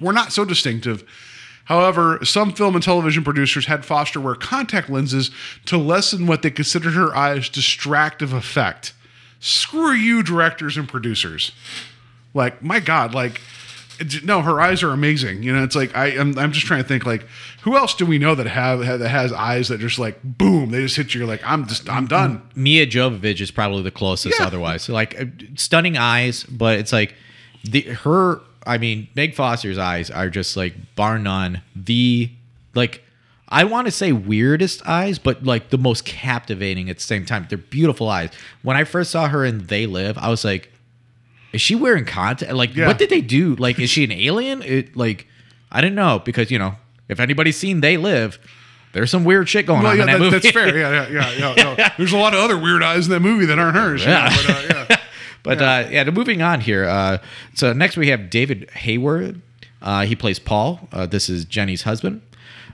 were 0.00 0.12
not 0.12 0.32
so 0.32 0.44
distinctive. 0.44 1.04
However, 1.64 2.24
some 2.24 2.52
film 2.52 2.76
and 2.76 2.84
television 2.84 3.24
producers 3.24 3.66
had 3.66 3.84
Foster 3.84 4.20
wear 4.20 4.36
contact 4.36 4.88
lenses 4.88 5.32
to 5.64 5.76
lessen 5.76 6.26
what 6.26 6.42
they 6.42 6.50
considered 6.50 6.92
her 6.92 7.14
eyes' 7.16 7.48
distractive 7.48 8.32
effect. 8.32 8.92
Screw 9.40 9.92
you, 9.92 10.22
directors 10.22 10.76
and 10.76 10.88
producers. 10.88 11.52
Like, 12.36 12.62
my 12.62 12.80
God, 12.80 13.14
like, 13.14 13.40
no, 14.22 14.42
her 14.42 14.60
eyes 14.60 14.82
are 14.82 14.90
amazing. 14.90 15.42
You 15.42 15.54
know, 15.54 15.64
it's 15.64 15.74
like 15.74 15.96
I, 15.96 16.08
I'm, 16.08 16.38
I'm 16.38 16.52
just 16.52 16.66
trying 16.66 16.82
to 16.82 16.88
think 16.88 17.06
like, 17.06 17.26
who 17.62 17.76
else 17.76 17.94
do 17.94 18.04
we 18.04 18.18
know 18.18 18.34
that 18.34 18.46
have 18.46 18.80
that 18.80 19.08
has 19.08 19.32
eyes 19.32 19.68
that 19.68 19.80
just 19.80 19.98
like 19.98 20.22
boom, 20.22 20.70
they 20.70 20.82
just 20.82 20.96
hit 20.96 21.14
you. 21.14 21.26
Like, 21.26 21.40
I'm 21.44 21.66
just, 21.66 21.88
I'm 21.88 22.06
done. 22.06 22.42
Milla 22.54 22.86
Jovovich 22.86 23.40
is 23.40 23.50
probably 23.50 23.82
the 23.82 23.90
closest. 23.90 24.38
Yeah. 24.38 24.46
Otherwise, 24.46 24.88
like 24.88 25.18
uh, 25.18 25.24
stunning 25.56 25.96
eyes, 25.96 26.44
but 26.44 26.78
it's 26.78 26.92
like 26.92 27.14
the 27.64 27.80
her. 27.82 28.40
I 28.66 28.78
mean, 28.78 29.08
Meg 29.14 29.34
Foster's 29.34 29.78
eyes 29.78 30.10
are 30.10 30.28
just 30.28 30.56
like 30.56 30.74
bar 30.94 31.18
none 31.18 31.62
the 31.74 32.30
like. 32.74 33.02
I 33.48 33.64
want 33.64 33.86
to 33.86 33.92
say 33.92 34.12
weirdest 34.12 34.86
eyes, 34.86 35.18
but 35.20 35.44
like 35.44 35.70
the 35.70 35.78
most 35.78 36.04
captivating 36.04 36.90
at 36.90 36.96
the 36.96 37.02
same 37.02 37.24
time. 37.24 37.46
They're 37.48 37.56
beautiful 37.56 38.10
eyes. 38.10 38.30
When 38.62 38.76
I 38.76 38.84
first 38.84 39.12
saw 39.12 39.28
her 39.28 39.44
in 39.44 39.68
They 39.68 39.86
Live, 39.86 40.18
I 40.18 40.28
was 40.28 40.44
like, 40.44 40.70
is 41.56 41.60
she 41.60 41.74
wearing 41.74 42.04
contact? 42.04 42.52
Like, 42.52 42.74
Yeah. 42.76 42.86
what 42.86 42.98
did 42.98 43.10
they 43.10 43.20
do? 43.20 43.56
Like, 43.56 43.78
is 43.80 43.90
she 43.90 44.04
an 44.04 44.12
alien? 44.12 44.62
It 44.62 44.96
like, 44.96 45.26
I 45.72 45.80
didn't 45.80 45.96
know 45.96 46.20
because 46.24 46.50
you 46.50 46.58
know, 46.58 46.76
if 47.08 47.18
anybody's 47.20 47.56
seen 47.56 47.80
They 47.80 47.96
Live, 47.96 48.38
there's 48.92 49.10
some 49.10 49.24
weird 49.24 49.48
shit 49.48 49.66
going 49.66 49.82
Well, 49.82 49.92
on 49.92 49.96
yeah, 49.98 50.02
in 50.04 50.06
that, 50.06 50.12
that, 50.12 50.18
movie. 50.20 50.38
that's 50.38 50.50
fair. 50.50 50.76
Yeah, 50.76 51.08
yeah, 51.08 51.32
yeah. 51.36 51.54
yeah, 51.56 51.62
no. 51.76 51.88
There's 51.98 52.12
a 52.12 52.16
lot 52.16 52.32
of 52.32 52.40
other 52.40 52.56
weird 52.56 52.82
eyes 52.82 53.06
in 53.06 53.12
that 53.12 53.20
movie 53.20 53.44
that 53.46 53.58
aren't 53.58 53.76
hers. 53.76 54.04
Yeah, 54.04 54.30
Yeah. 54.30 54.36
but, 54.38 54.50
uh, 54.50 54.86
yeah. 54.90 54.96
But 55.42 55.62
uh, 55.62 55.88
yeah, 55.90 56.10
moving 56.10 56.40
on 56.42 56.60
here. 56.60 56.84
Uh, 56.86 57.18
so 57.54 57.72
next 57.72 57.96
we 57.96 58.08
have 58.08 58.30
David 58.30 58.68
Hayward. 58.70 59.40
Uh, 59.82 60.04
he 60.06 60.16
plays 60.16 60.38
Paul. 60.40 60.88
Uh, 60.92 61.06
this 61.06 61.28
is 61.28 61.44
Jenny's 61.44 61.82
husband. 61.82 62.22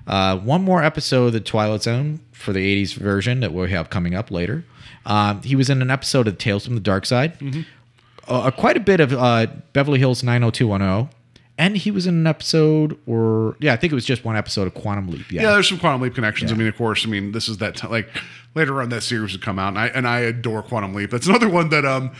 Uh, 0.06 0.38
one 0.38 0.62
more 0.62 0.82
episode 0.82 1.26
of 1.26 1.32
the 1.34 1.40
Twilight 1.40 1.82
Zone 1.82 2.20
for 2.32 2.52
the 2.54 2.60
'80s 2.84 2.94
version 2.94 3.40
that 3.40 3.52
we'll 3.52 3.66
have 3.68 3.90
coming 3.90 4.14
up 4.14 4.30
later. 4.30 4.64
Um, 5.04 5.42
he 5.42 5.54
was 5.54 5.68
in 5.68 5.82
an 5.82 5.90
episode 5.90 6.26
of 6.28 6.38
Tales 6.38 6.64
from 6.64 6.74
the 6.74 6.80
Dark 6.80 7.04
Side. 7.04 7.36
Uh, 8.28 8.50
quite 8.50 8.76
a 8.76 8.80
bit 8.80 9.00
of 9.00 9.12
uh, 9.12 9.46
Beverly 9.72 9.98
Hills 9.98 10.22
90210. 10.22 11.10
And 11.58 11.76
he 11.76 11.90
was 11.90 12.06
in 12.06 12.14
an 12.14 12.26
episode, 12.26 12.98
or 13.06 13.56
yeah, 13.60 13.74
I 13.74 13.76
think 13.76 13.92
it 13.92 13.94
was 13.94 14.06
just 14.06 14.24
one 14.24 14.36
episode 14.36 14.66
of 14.66 14.74
Quantum 14.74 15.08
Leap. 15.10 15.30
Yeah, 15.30 15.42
Yeah, 15.42 15.52
there's 15.52 15.68
some 15.68 15.78
Quantum 15.78 16.00
Leap 16.00 16.14
connections. 16.14 16.50
I 16.50 16.54
mean, 16.54 16.66
of 16.66 16.76
course, 16.76 17.06
I 17.06 17.10
mean, 17.10 17.32
this 17.32 17.46
is 17.46 17.58
that 17.58 17.76
t- 17.76 17.86
like 17.86 18.08
later 18.54 18.80
on 18.80 18.88
that 18.88 19.02
series 19.02 19.32
would 19.32 19.42
come 19.42 19.58
out, 19.58 19.68
and 19.68 19.78
I 19.78 19.86
and 19.88 20.08
I 20.08 20.20
adore 20.20 20.62
Quantum 20.62 20.94
Leap. 20.94 21.10
That's 21.10 21.26
another 21.26 21.48
one 21.48 21.68
that 21.68 21.84
um 21.84 22.10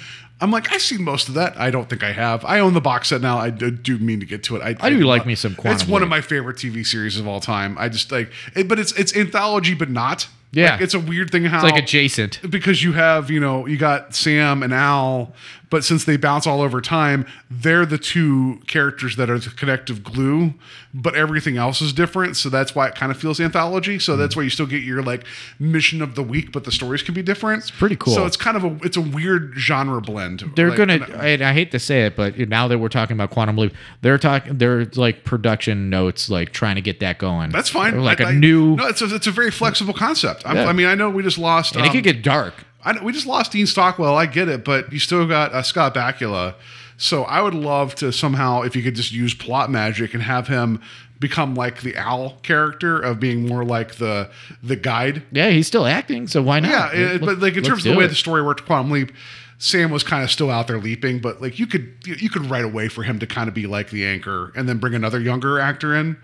I'm 0.43 0.51
like 0.51 0.73
I've 0.73 0.83
seen 0.83 1.03
most 1.03 1.29
of 1.29 1.35
that. 1.35 1.57
I 1.57 1.71
don't 1.71 1.89
think 1.89 2.03
I 2.03 2.13
have. 2.13 2.45
I 2.45 2.59
own 2.59 2.75
the 2.75 2.81
box 2.81 3.09
set 3.09 3.21
now. 3.21 3.39
I 3.39 3.51
do, 3.51 3.99
mean 3.99 4.21
to 4.21 4.27
get 4.27 4.43
to 4.45 4.57
it. 4.57 4.63
I, 4.63 4.77
I 4.81 4.91
do 4.91 4.99
like 4.99 5.25
me 5.25 5.37
some 5.37 5.55
Quantum 5.55 5.73
It's 5.73 5.83
Quantum 5.85 5.93
one 5.93 6.03
of 6.03 6.09
my 6.09 6.21
favorite 6.21 6.57
TV 6.57 6.85
series 6.85 7.19
of 7.19 7.29
all 7.29 7.41
time. 7.41 7.77
I 7.79 7.89
just 7.89 8.11
like 8.11 8.31
it, 8.55 8.69
but 8.69 8.79
it's 8.81 8.93
it's 8.93 9.17
anthology, 9.17 9.75
but 9.75 9.89
not. 9.89 10.29
Yeah. 10.55 10.73
like, 10.73 10.83
it's 10.83 10.95
a 10.95 11.01
weird 11.01 11.31
thing 11.31 11.45
how 11.45 11.65
it's 11.65 11.73
like 11.73 11.83
adjacent. 11.83 12.41
because 12.51 12.83
you 12.83 12.93
have 12.93 13.31
you 13.31 13.41
know 13.41 13.67
you 13.67 13.79
got 13.79 14.15
Sam 14.15 14.63
and 14.63 14.75
Al, 14.75 15.33
but 15.73 15.85
since 15.85 16.05
they 16.05 16.19
bounce 16.19 16.47
all 16.47 16.61
over 16.61 16.83
time, 16.83 17.25
they're 17.51 17.87
the 17.87 17.97
two 17.97 18.61
characters 18.67 19.17
that 19.17 19.31
are 19.31 19.39
the 19.39 19.49
connective 19.49 20.05
glue. 20.05 20.53
But 20.95 21.15
everything 21.15 21.57
else 21.57 21.81
is 21.81 21.95
different, 21.95 22.37
so 22.37 22.51
that's 22.51 22.75
why 22.75 22.87
it 22.89 22.95
kind 22.95 23.11
of 23.11 23.17
feels 23.19 23.41
anthology. 23.41 23.99
So 23.99 24.15
that's 24.19 24.37
why 24.37 24.43
you 24.43 24.51
still 24.51 24.67
get 24.67 24.83
your 24.83 25.03
like 25.03 25.25
mission 25.59 26.03
of 26.03 26.15
the 26.15 26.23
week, 26.23 26.53
but 26.53 26.65
the 26.65 26.71
stories 26.71 27.03
can 27.03 27.15
be 27.15 27.23
different. 27.23 27.63
It's 27.63 27.71
pretty 27.71 27.97
cool. 27.97 28.13
So 28.13 28.27
it's 28.27 28.37
kind 28.37 28.59
of 28.59 28.65
a 28.65 28.79
it's 28.85 28.99
a 28.99 29.01
weird 29.01 29.55
genre 29.57 30.03
blend. 30.03 30.45
They're 30.55 30.69
Like, 30.69 30.77
gonna. 30.77 30.93
and 30.93 31.05
I- 31.15 31.47
I, 31.47 31.51
I 31.51 31.53
hate 31.55 31.71
to 31.71 31.79
say 31.79 32.05
it, 32.05 32.15
but 32.15 32.39
now 32.39 32.69
that 32.69 32.79
we're 32.79 32.89
talking 32.91 33.17
about 33.17 33.31
Quantum 33.31 33.57
Leap, 33.57 33.73
they're 34.03 34.19
talking. 34.19 34.59
They're 34.59 34.85
like 34.97 35.25
production 35.25 35.89
notes, 35.89 36.29
like 36.29 36.53
trying 36.53 36.75
to 36.75 36.83
get 36.83 37.01
that 37.01 37.17
going. 37.19 37.49
that's 37.49 37.71
fine. 37.71 37.99
Like 38.03 38.21
a 38.21 38.27
a 38.27 38.33
new. 38.35 38.77
No, 38.77 38.87
it's 38.89 39.01
a, 39.01 39.15
it's 39.15 39.27
a 39.27 39.31
very 39.31 39.51
flexible 39.51 39.95
concept. 39.95 40.43
Yeah. 40.45 40.67
I 40.67 40.75
mean, 40.75 40.87
I 40.87 40.95
know 40.95 41.09
we 41.09 41.23
just 41.23 41.39
lost. 41.39 41.75
and 41.75 41.87
it 41.87 41.89
um, 41.89 41.95
could 41.95 42.05
get 42.05 42.23
dark. 42.23 42.53
I 42.85 42.93
know, 42.93 43.03
we 43.03 43.13
just 43.13 43.27
lost 43.27 43.53
Dean 43.53 43.67
Stockwell. 43.67 44.17
I 44.17 44.27
get 44.27 44.49
it, 44.49 44.65
but 44.65 44.93
you 44.93 44.99
still 44.99 45.27
got 45.27 45.53
uh, 45.53 45.63
Scott 45.63 45.95
Bakula. 45.95 46.55
So 46.97 47.25
I 47.25 47.41
would 47.41 47.55
love 47.55 47.95
to 47.97 48.13
somehow, 48.13 48.63
if 48.63 48.77
you 48.77 48.83
could 48.83 48.95
just 48.95 49.13
use 49.13 49.35
plot 49.35 49.71
magic 49.71 50.15
and 50.15 50.23
have 50.23 50.49
him 50.49 50.81
become 51.19 51.55
like 51.55 51.83
the 51.83 51.97
Al 51.97 52.39
character 52.43 52.99
of 52.99 53.21
being 53.21 53.47
more 53.47 53.65
like 53.65 53.95
the 53.97 54.29
the 54.63 54.75
guide. 54.77 55.23
Yeah, 55.33 55.51
he's 55.51 55.67
still 55.69 55.87
acting, 55.87 56.27
so 56.27 56.43
why 56.43 56.61
not? 56.61 56.71
Yeah, 56.71 56.93
it- 56.93 57.13
Let- 57.13 57.21
but 57.23 57.39
like 57.39 57.57
in 57.57 57.63
terms 57.65 57.87
of 57.87 57.93
the 57.93 57.99
way 57.99 58.05
it. 58.05 58.09
the 58.09 58.15
story 58.17 58.43
worked, 58.43 58.67
Quantum 58.67 58.91
Leap, 58.91 59.13
Sam 59.59 59.91
was 59.93 60.03
kind 60.03 60.25
of 60.25 60.31
still 60.33 60.51
out 60.51 60.67
there 60.67 60.79
leaping, 60.79 61.21
but 61.21 61.41
like 61.41 61.59
you 61.61 61.67
could 61.69 61.93
you 62.05 62.29
could 62.29 62.51
write 62.51 62.65
a 62.65 62.69
way 62.69 62.89
for 62.89 63.05
him 63.05 63.21
to 63.21 63.27
kind 63.29 63.49
of 63.49 63.55
be 63.55 63.67
like 63.69 63.91
the 63.91 64.05
anchor 64.05 64.53
and 64.57 64.69
then 64.69 64.79
bring 64.79 64.95
another 64.95 65.21
younger 65.21 65.61
actor 65.61 65.95
in. 65.95 66.17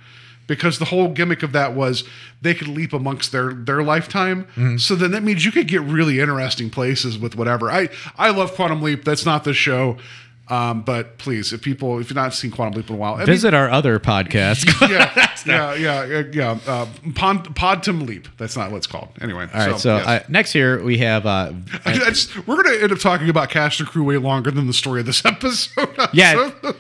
Because 0.49 0.81
the 0.81 0.87
whole 0.87 1.09
gimmick 1.09 1.45
of 1.45 1.53
that 1.53 1.75
was 1.75 2.03
they 2.43 2.55
could 2.55 2.67
leap 2.67 2.93
amongst 2.93 3.31
their 3.31 3.53
their 3.53 3.85
lifetime. 3.85 4.45
Mm-hmm. 4.57 4.79
So 4.79 4.97
then 4.97 5.13
that 5.13 5.23
means 5.23 5.45
you 5.45 5.53
could 5.53 5.69
get 5.69 5.83
really 5.83 6.19
interesting 6.19 6.71
places 6.71 7.17
with 7.17 7.37
whatever. 7.37 7.71
I 7.71 7.91
I 8.17 8.31
love 8.31 8.55
Quantum 8.55 8.83
Leap. 8.83 9.05
That's 9.05 9.25
not 9.25 9.45
the 9.45 9.55
show. 9.55 9.97
Um, 10.51 10.83
but 10.83 11.19
please, 11.19 11.53
if 11.53 11.63
people, 11.63 11.99
if 11.99 12.09
you've 12.09 12.17
not 12.17 12.33
seen 12.35 12.51
Quantum 12.51 12.79
Leap 12.81 12.89
in 12.89 12.95
a 12.97 12.99
while, 12.99 13.15
I 13.15 13.19
mean, 13.19 13.27
Visit 13.27 13.55
our 13.55 13.69
other 13.69 13.99
podcast. 14.01 14.65
yeah, 14.89 15.37
yeah, 15.47 15.75
yeah, 15.75 16.05
yeah, 16.05 16.23
yeah. 16.33 16.59
Uh, 16.67 16.87
Pod, 17.15 17.55
Podtum 17.55 18.07
Leap. 18.07 18.29
That's 18.39 18.57
not 18.57 18.71
what 18.71 18.79
it's 18.79 18.87
called. 18.87 19.09
Anyway. 19.21 19.49
All 19.53 19.67
right, 19.73 19.79
so, 19.79 19.97
yes. 19.97 20.07
uh, 20.07 20.25
next 20.29 20.53
here 20.53 20.83
we 20.83 20.99
have 20.99 21.27
uh, 21.27 21.53
I 21.85 21.93
just, 21.95 22.47
we're 22.47 22.63
going 22.63 22.77
to 22.77 22.83
end 22.83 22.93
up 22.93 22.99
talking 22.99 23.29
about 23.29 23.51
cast 23.51 23.81
and 23.81 23.89
crew 23.89 24.05
way 24.05 24.17
longer 24.17 24.51
than 24.51 24.67
the 24.67 24.73
story 24.73 25.01
of 25.01 25.07
this 25.07 25.25
episode. 25.25 25.89
Yeah. 26.13 26.51
So- 26.63 26.75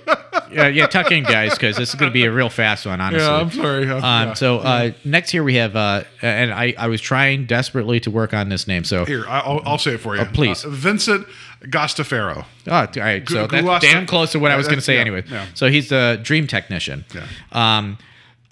yeah, 0.50 0.68
yeah, 0.68 0.86
tuck 0.86 1.12
in, 1.12 1.24
guys, 1.24 1.52
because 1.52 1.76
this 1.76 1.90
is 1.90 1.94
going 1.96 2.10
to 2.10 2.14
be 2.14 2.24
a 2.24 2.32
real 2.32 2.48
fast 2.48 2.86
one, 2.86 3.02
honestly. 3.02 3.26
yeah. 3.26 3.36
I'm 3.36 3.50
sorry. 3.50 3.82
Um, 3.90 4.00
yeah. 4.02 4.32
so 4.32 4.58
uh, 4.60 4.92
next 5.04 5.30
here 5.30 5.44
we 5.44 5.56
have, 5.56 5.76
uh, 5.76 6.04
and 6.22 6.52
I, 6.54 6.74
I 6.78 6.86
was 6.88 7.02
trying 7.02 7.44
desperately 7.44 8.00
to 8.00 8.10
work 8.10 8.32
on 8.32 8.48
this 8.48 8.66
name. 8.66 8.84
So, 8.84 9.04
here, 9.04 9.26
I- 9.28 9.40
I'll, 9.40 9.60
I'll 9.66 9.78
say 9.78 9.94
it 9.94 9.98
for 9.98 10.16
you. 10.16 10.24
please. 10.24 10.64
Uh, 10.64 10.70
Vincent 10.70 11.26
Guastaferro. 11.64 12.44
oh, 12.66 12.72
all 12.72 12.86
right, 12.96 13.28
so 13.28 13.46
Gu- 13.46 13.62
that's 13.62 13.84
damn 13.84 14.06
close 14.06 14.32
to 14.32 14.38
what 14.38 14.50
I 14.50 14.56
was 14.56 14.66
going 14.66 14.78
to 14.78 14.84
say 14.84 14.94
yeah, 14.94 15.00
anyway. 15.00 15.24
yeah. 15.28 15.46
So 15.54 15.68
he's 15.68 15.88
the 15.88 16.18
dream 16.22 16.46
technician. 16.46 17.04
Yeah. 17.14 17.26
Um, 17.52 17.98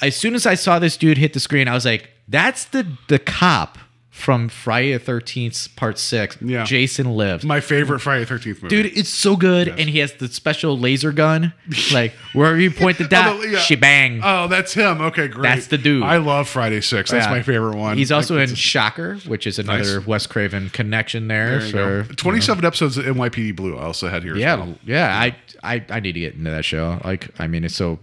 as 0.02 0.16
soon 0.16 0.34
as 0.34 0.46
I 0.46 0.54
saw 0.54 0.78
this 0.78 0.96
dude 0.96 1.16
hit 1.18 1.32
the 1.32 1.40
screen, 1.40 1.68
I 1.68 1.74
was 1.74 1.84
like, 1.84 2.10
"That's 2.28 2.66
the 2.66 2.86
the 3.08 3.18
cop 3.18 3.78
from 4.16 4.48
Friday 4.48 4.92
the 4.94 4.98
Thirteenth 4.98 5.68
Part 5.76 5.98
Six. 5.98 6.38
Yeah. 6.40 6.64
Jason 6.64 7.10
lives." 7.14 7.44
My 7.44 7.60
favorite 7.60 8.00
Friday 8.00 8.24
the 8.24 8.34
13th 8.34 8.62
movie. 8.62 8.68
Dude, 8.68 8.86
it's 8.98 9.10
so 9.10 9.36
good, 9.36 9.68
and 9.68 9.90
he 9.90 9.98
has 9.98 10.14
the 10.14 10.28
special 10.28 10.78
laser 10.78 11.12
gun. 11.12 11.52
Like 11.92 12.12
wherever 12.32 12.58
you 12.58 12.70
point 12.70 12.98
the 12.98 13.04
oh, 13.06 13.08
dot, 13.08 13.36
Oh, 13.36 13.42
yeah. 13.42 13.58
she 13.58 13.76
bang. 13.76 14.20
Oh, 14.24 14.48
that's 14.48 14.72
him. 14.72 15.00
Okay, 15.00 15.28
great. 15.28 15.42
That's 15.50 15.66
the 15.66 15.78
dude. 15.78 16.02
I 16.02 16.16
love 16.16 16.48
Friday 16.48 16.80
Six. 16.80 17.10
That's 17.10 17.26
Yeah. 17.26 17.30
my 17.30 17.42
favorite 17.42 17.76
one. 17.76 17.98
He's 17.98 18.10
also 18.10 18.36
Like, 18.38 18.48
in 18.48 18.54
Shocker, 18.54 19.16
which 19.26 19.46
is 19.46 19.58
another 19.58 19.98
Nice. 19.98 20.06
Wes 20.06 20.26
Craven 20.26 20.70
connection 20.70 21.28
there. 21.28 21.58
there 21.58 21.66
you 21.66 21.70
for, 22.04 22.08
go. 22.08 22.14
27 22.16 22.64
episodes 22.64 22.96
of 22.96 23.04
NYPD 23.04 23.54
Blue. 23.54 23.76
I 23.76 23.82
also 23.82 24.08
had 24.08 24.22
here. 24.22 24.34
Yeah, 24.36 24.54
well. 24.56 24.74
yeah. 24.84 25.14
I, 25.18 25.36
I 25.62 25.84
I 25.90 26.00
need 26.00 26.12
to 26.12 26.20
get 26.20 26.34
into 26.34 26.50
that 26.50 26.64
show. 26.64 27.00
Like, 27.04 27.28
I 27.38 27.46
mean, 27.46 27.64
it's 27.64 27.74
so. 27.74 27.98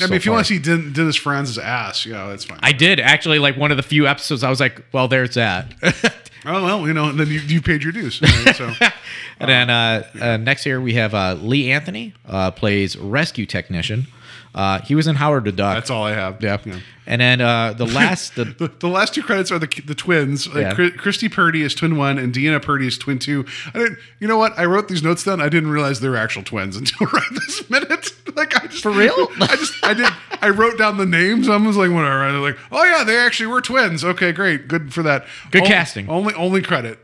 I 0.00 0.06
mean, 0.06 0.14
if 0.14 0.26
you 0.26 0.32
want 0.32 0.46
to 0.46 0.54
see 0.54 0.58
Den- 0.58 0.92
Dennis 0.92 1.16
Franz's 1.16 1.58
ass, 1.58 2.06
yeah, 2.06 2.28
that's 2.28 2.44
fine. 2.44 2.58
I 2.62 2.72
did 2.72 3.00
actually 3.00 3.38
like 3.38 3.56
one 3.56 3.70
of 3.70 3.76
the 3.76 3.82
few 3.82 4.06
episodes. 4.06 4.44
I 4.44 4.50
was 4.50 4.60
like, 4.60 4.84
well, 4.92 5.08
there's 5.08 5.34
that. 5.34 5.74
oh 6.46 6.64
well, 6.64 6.86
you 6.86 6.92
know, 6.94 7.08
and 7.08 7.18
then 7.18 7.28
you, 7.28 7.40
you 7.40 7.60
paid 7.60 7.82
your 7.82 7.92
dues. 7.92 8.20
Right, 8.22 8.54
so 8.54 8.72
and 9.40 9.48
then 9.48 9.70
uh, 9.70 10.06
uh, 10.20 10.36
next 10.36 10.64
here 10.64 10.80
we 10.80 10.94
have 10.94 11.14
uh, 11.14 11.34
Lee 11.40 11.70
Anthony 11.70 12.14
uh, 12.26 12.50
plays 12.50 12.96
rescue 12.96 13.46
technician. 13.46 14.06
Uh, 14.58 14.80
he 14.80 14.94
was 14.96 15.06
in 15.06 15.14
Howard 15.14 15.44
the 15.44 15.52
Duck. 15.52 15.76
that's 15.76 15.88
all 15.88 16.02
I 16.02 16.14
have. 16.14 16.42
Yeah. 16.42 16.58
And 17.06 17.20
then 17.20 17.40
uh, 17.40 17.74
the 17.74 17.86
last 18.00 18.34
the 18.34 18.44
The, 18.44 18.66
the 18.80 18.88
last 18.88 19.14
two 19.14 19.22
credits 19.22 19.52
are 19.52 19.58
the 19.60 19.68
the 19.86 19.94
twins. 19.94 20.48
Like 20.52 20.76
Yeah. 20.76 20.88
Christy 20.96 21.28
Purdy 21.28 21.62
is 21.62 21.74
twin 21.76 21.96
one, 21.96 22.18
and 22.18 22.34
Deanna 22.34 22.60
Purdy 22.60 22.88
is 22.88 22.98
twin 22.98 23.20
two. 23.20 23.46
I 23.72 23.78
didn't. 23.78 23.98
You 24.18 24.26
know 24.26 24.36
what? 24.36 24.58
I 24.58 24.64
wrote 24.64 24.88
these 24.88 25.02
notes 25.02 25.22
down. 25.22 25.40
I 25.40 25.48
didn't 25.48 25.70
realize 25.70 26.00
they 26.00 26.08
were 26.08 26.16
actual 26.16 26.42
twins 26.42 26.76
until 26.80 27.06
right 27.06 27.30
this 27.32 27.70
minute. 27.70 28.10
Like 28.36 28.54
I 28.62 28.66
just 28.68 28.82
For 28.84 28.92
real? 28.92 29.28
I 29.40 29.56
just 29.56 29.84
I 29.84 29.94
did. 29.94 30.06
I 30.42 30.50
wrote 30.50 30.78
down 30.78 30.96
the 30.96 31.06
names. 31.06 31.48
I 31.48 31.56
was 31.56 31.76
like, 31.76 31.90
whatever. 31.90 32.22
I 32.22 32.32
was 32.38 32.52
like, 32.52 32.58
oh 32.70 32.84
yeah, 32.84 33.02
they 33.02 33.16
actually 33.16 33.46
were 33.48 33.60
twins. 33.60 34.04
Okay, 34.04 34.30
great, 34.30 34.68
good 34.68 34.92
for 34.94 35.02
that. 35.02 35.24
Good 35.50 35.64
casting. 35.64 36.08
Only 36.08 36.34
only 36.34 36.62
credit. 36.62 37.00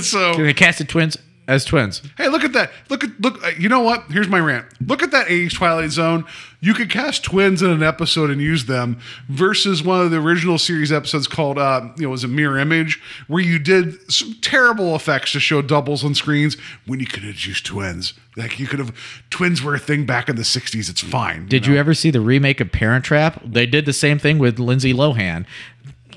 so 0.00 0.34
they 0.36 0.54
casted 0.54 0.88
twins 0.88 1.16
as 1.46 1.64
twins. 1.64 2.00
Hey, 2.16 2.28
look 2.28 2.44
at 2.44 2.52
that! 2.54 2.70
Look 2.88 3.04
at 3.04 3.20
look. 3.20 3.42
uh, 3.44 3.50
You 3.58 3.68
know 3.68 3.80
what? 3.80 4.04
Here's 4.10 4.28
my 4.28 4.40
rant. 4.40 4.66
Look 4.86 5.02
at 5.02 5.10
that 5.10 5.26
'80s 5.28 5.52
Twilight 5.54 5.90
Zone. 5.90 6.24
You 6.60 6.72
could 6.72 6.88
cast 6.88 7.22
twins 7.24 7.60
in 7.60 7.70
an 7.70 7.82
episode 7.82 8.30
and 8.30 8.40
use 8.40 8.64
them, 8.64 8.98
versus 9.28 9.82
one 9.82 10.00
of 10.00 10.10
the 10.10 10.16
original 10.18 10.56
series 10.56 10.90
episodes 10.90 11.26
called, 11.26 11.58
uh, 11.58 11.82
you 11.96 12.04
know, 12.04 12.08
it 12.08 12.10
was 12.10 12.24
a 12.24 12.28
Mirror 12.28 12.58
Image, 12.58 13.02
where 13.28 13.42
you 13.42 13.58
did 13.58 14.10
some 14.10 14.34
terrible 14.40 14.96
effects 14.96 15.32
to 15.32 15.40
show 15.40 15.60
doubles 15.60 16.02
on 16.02 16.14
screens 16.14 16.56
when 16.86 17.00
you 17.00 17.06
could 17.06 17.22
have 17.22 17.38
used 17.44 17.66
twins. 17.66 18.14
Like 18.36 18.58
you 18.58 18.66
could 18.66 18.78
have 18.78 18.94
twins 19.28 19.62
were 19.62 19.74
a 19.74 19.78
thing 19.78 20.06
back 20.06 20.28
in 20.30 20.36
the 20.36 20.42
'60s. 20.42 20.88
It's 20.88 21.02
fine. 21.02 21.46
Did 21.46 21.66
know? 21.66 21.74
you 21.74 21.78
ever 21.78 21.92
see 21.92 22.10
the 22.10 22.20
remake 22.22 22.60
of 22.60 22.72
Parent 22.72 23.04
Trap? 23.04 23.40
They 23.44 23.66
did 23.66 23.84
the 23.84 23.92
same 23.92 24.18
thing 24.18 24.38
with 24.38 24.58
Lindsay 24.58 24.94
Lohan. 24.94 25.44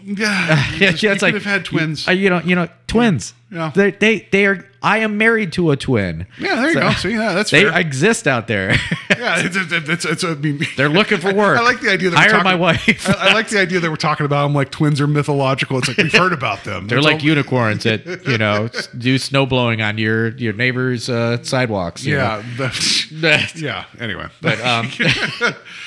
Yeah, 0.04 0.64
Yeah, 0.78 0.80
you 0.80 0.88
it's 0.88 1.02
could 1.02 1.22
like 1.22 1.34
have 1.34 1.44
had 1.44 1.66
twins. 1.66 2.08
You, 2.08 2.12
uh, 2.12 2.16
you 2.16 2.30
know, 2.30 2.42
you 2.46 2.56
know, 2.56 2.70
twins. 2.88 3.34
Yeah. 3.47 3.47
They, 3.50 3.92
they, 3.92 4.28
they 4.32 4.46
are. 4.46 4.66
I 4.80 5.00
am 5.00 5.18
married 5.18 5.54
to 5.54 5.72
a 5.72 5.76
twin. 5.76 6.28
yeah, 6.40 6.56
there 6.58 6.68
you 6.68 6.74
So- 6.76 6.80
go. 6.82 6.92
See, 6.92 7.12
yeah, 7.12 7.34
that's 7.34 7.50
They 7.50 7.64
fair. 7.64 7.78
exist 7.80 8.28
out 8.28 8.48
there. 8.48 8.70
yeah, 9.10 9.40
it's, 9.44 9.56
it's, 9.56 9.90
it's, 9.90 10.06
it's, 10.06 10.24
I 10.24 10.36
mean, 10.36 10.62
They're 10.78 10.88
looking 10.88 11.18
for 11.18 11.34
work. 11.34 11.58
I 11.58 11.64
like 11.64 11.82
the 11.82 11.90
idea 11.90 12.12
that 12.12 12.18
Hire 12.18 12.28
we're 12.28 12.32
talking, 12.34 12.44
my 12.44 12.56
wife. 12.56 13.10
I, 13.10 13.30
I 13.30 13.34
like 13.34 13.48
the 13.50 13.60
idea 13.60 13.80
that 13.80 13.90
we're 13.90 13.96
talking 13.96 14.26
about 14.28 14.44
them 14.44 14.54
like 14.54 14.70
twins 14.70 15.02
are 15.02 15.08
mythological. 15.08 15.80
It's 15.80 15.88
like 15.88 15.98
we've 15.98 16.12
heard 16.14 16.32
about 16.32 16.64
them. 16.64 16.88
They're 16.88 17.00
It's 17.00 17.06
like 17.06 17.16
all- 17.16 17.22
unicorns 17.26 17.84
that 17.86 18.06
you 18.28 18.38
know 18.38 18.70
do 18.96 19.18
snow 19.18 19.48
blowing 19.48 19.82
on 19.82 19.98
your 19.98 20.30
your 20.38 20.54
neighbor's 20.54 21.10
uh, 21.10 21.42
sidewalks. 21.44 22.06
Yeah, 22.06 22.44
the- 22.58 23.52
yeah. 23.56 23.86
Anyway, 24.00 24.28
but 24.42 24.62
um, 24.62 24.90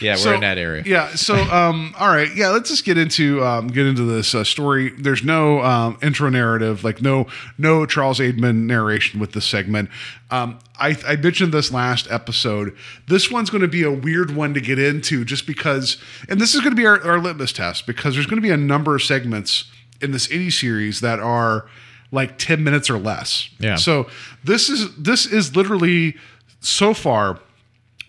yeah, 0.01 0.14
we're 0.14 0.16
So, 0.16 0.35
in 0.35 0.40
that 0.40 0.59
area. 0.59 0.83
Yeah. 0.85 1.14
So, 1.14 1.37
um, 1.37 1.94
all 1.99 2.09
right. 2.09 2.29
Yeah. 2.35 2.49
Let's 2.49 2.68
just 2.70 2.85
get 2.85 2.99
into 2.99 3.44
um, 3.44 3.68
get 3.68 3.87
into 3.87 4.03
this 4.03 4.35
uh, 4.35 4.42
story. 4.44 4.90
There's 4.99 5.23
no 5.23 5.61
um, 5.62 5.99
intro 6.03 6.29
narrative, 6.29 6.83
like 6.83 7.01
no 7.01 7.29
no 7.61 7.87
Charles 7.87 8.18
Aidman 8.18 8.66
narration 8.66 9.20
with 9.20 9.33
this 9.33 9.44
segment. 9.44 9.90
Um, 10.31 10.59
I, 10.79 10.96
I 11.07 11.16
mentioned 11.16 11.53
this 11.53 11.73
last 11.73 12.11
episode. 12.11 12.77
This 13.07 13.31
one's 13.31 13.51
going 13.51 13.62
to 13.62 13.68
be 13.68 13.83
a 13.83 13.90
weird 13.90 14.35
one 14.35 14.55
to 14.55 14.61
get 14.61 14.79
into, 14.79 15.25
just 15.25 15.46
because, 15.46 15.99
and 16.29 16.40
this 16.40 16.55
is 16.55 16.61
going 16.61 16.73
to 16.73 16.77
be 16.77 16.87
our, 16.87 17.01
our 17.03 17.18
litmus 17.18 17.53
test 17.53 17.87
because 17.87 18.14
there's 18.14 18.27
going 18.27 18.40
to 18.40 18.46
be 18.46 18.53
a 18.53 18.57
number 18.57 18.94
of 18.94 19.03
segments 19.03 19.70
in 20.01 20.12
this 20.12 20.29
indie 20.29 20.53
series 20.53 21.01
that 21.01 21.20
are 21.20 21.66
like 22.12 22.38
10 22.38 22.64
minutes 22.64 22.90
or 22.90 22.99
less. 22.99 23.51
Yeah. 23.59 23.77
So 23.77 24.09
this 24.44 24.68
is 24.68 24.94
this 24.96 25.27
is 25.27 25.55
literally 25.55 26.16
so 26.61 26.94
far 26.94 27.38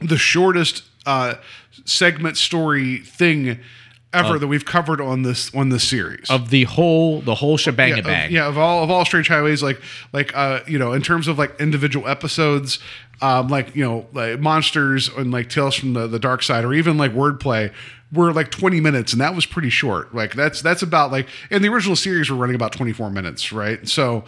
the 0.01 0.17
shortest 0.17 0.83
uh, 1.05 1.35
segment 1.85 2.37
story 2.37 2.99
thing 2.99 3.59
ever 4.13 4.37
that 4.37 4.47
we've 4.47 4.65
covered 4.65 4.99
on 5.01 5.23
this 5.23 5.53
on 5.55 5.69
this 5.69 5.87
series. 5.87 6.29
Of 6.29 6.49
the 6.49 6.65
whole 6.65 7.21
the 7.21 7.35
whole 7.35 7.57
shebang 7.57 7.97
yeah, 7.97 8.01
bang. 8.01 8.25
Of, 8.25 8.31
yeah, 8.31 8.47
of 8.47 8.57
all 8.57 8.83
of 8.83 8.91
all 8.91 9.05
Strange 9.05 9.27
Highways, 9.27 9.63
like 9.63 9.81
like 10.13 10.35
uh, 10.35 10.61
you 10.67 10.77
know, 10.77 10.93
in 10.93 11.01
terms 11.01 11.27
of 11.27 11.37
like 11.37 11.59
individual 11.59 12.07
episodes, 12.07 12.79
um, 13.21 13.47
like 13.47 13.75
you 13.75 13.83
know, 13.83 14.07
like 14.13 14.39
monsters 14.39 15.07
and 15.09 15.31
like 15.31 15.49
Tales 15.49 15.75
from 15.75 15.93
the, 15.93 16.07
the 16.07 16.19
Dark 16.19 16.43
Side, 16.43 16.65
or 16.65 16.73
even 16.73 16.97
like 16.97 17.13
wordplay, 17.13 17.71
were 18.11 18.33
like 18.33 18.51
20 18.51 18.81
minutes, 18.81 19.13
and 19.13 19.21
that 19.21 19.35
was 19.35 19.45
pretty 19.45 19.69
short. 19.69 20.13
Like 20.13 20.33
that's 20.33 20.61
that's 20.61 20.81
about 20.81 21.11
like 21.11 21.27
in 21.49 21.61
the 21.61 21.69
original 21.69 21.95
series, 21.95 22.29
we're 22.29 22.37
running 22.37 22.55
about 22.55 22.73
24 22.73 23.09
minutes, 23.09 23.51
right? 23.51 23.87
So 23.87 24.25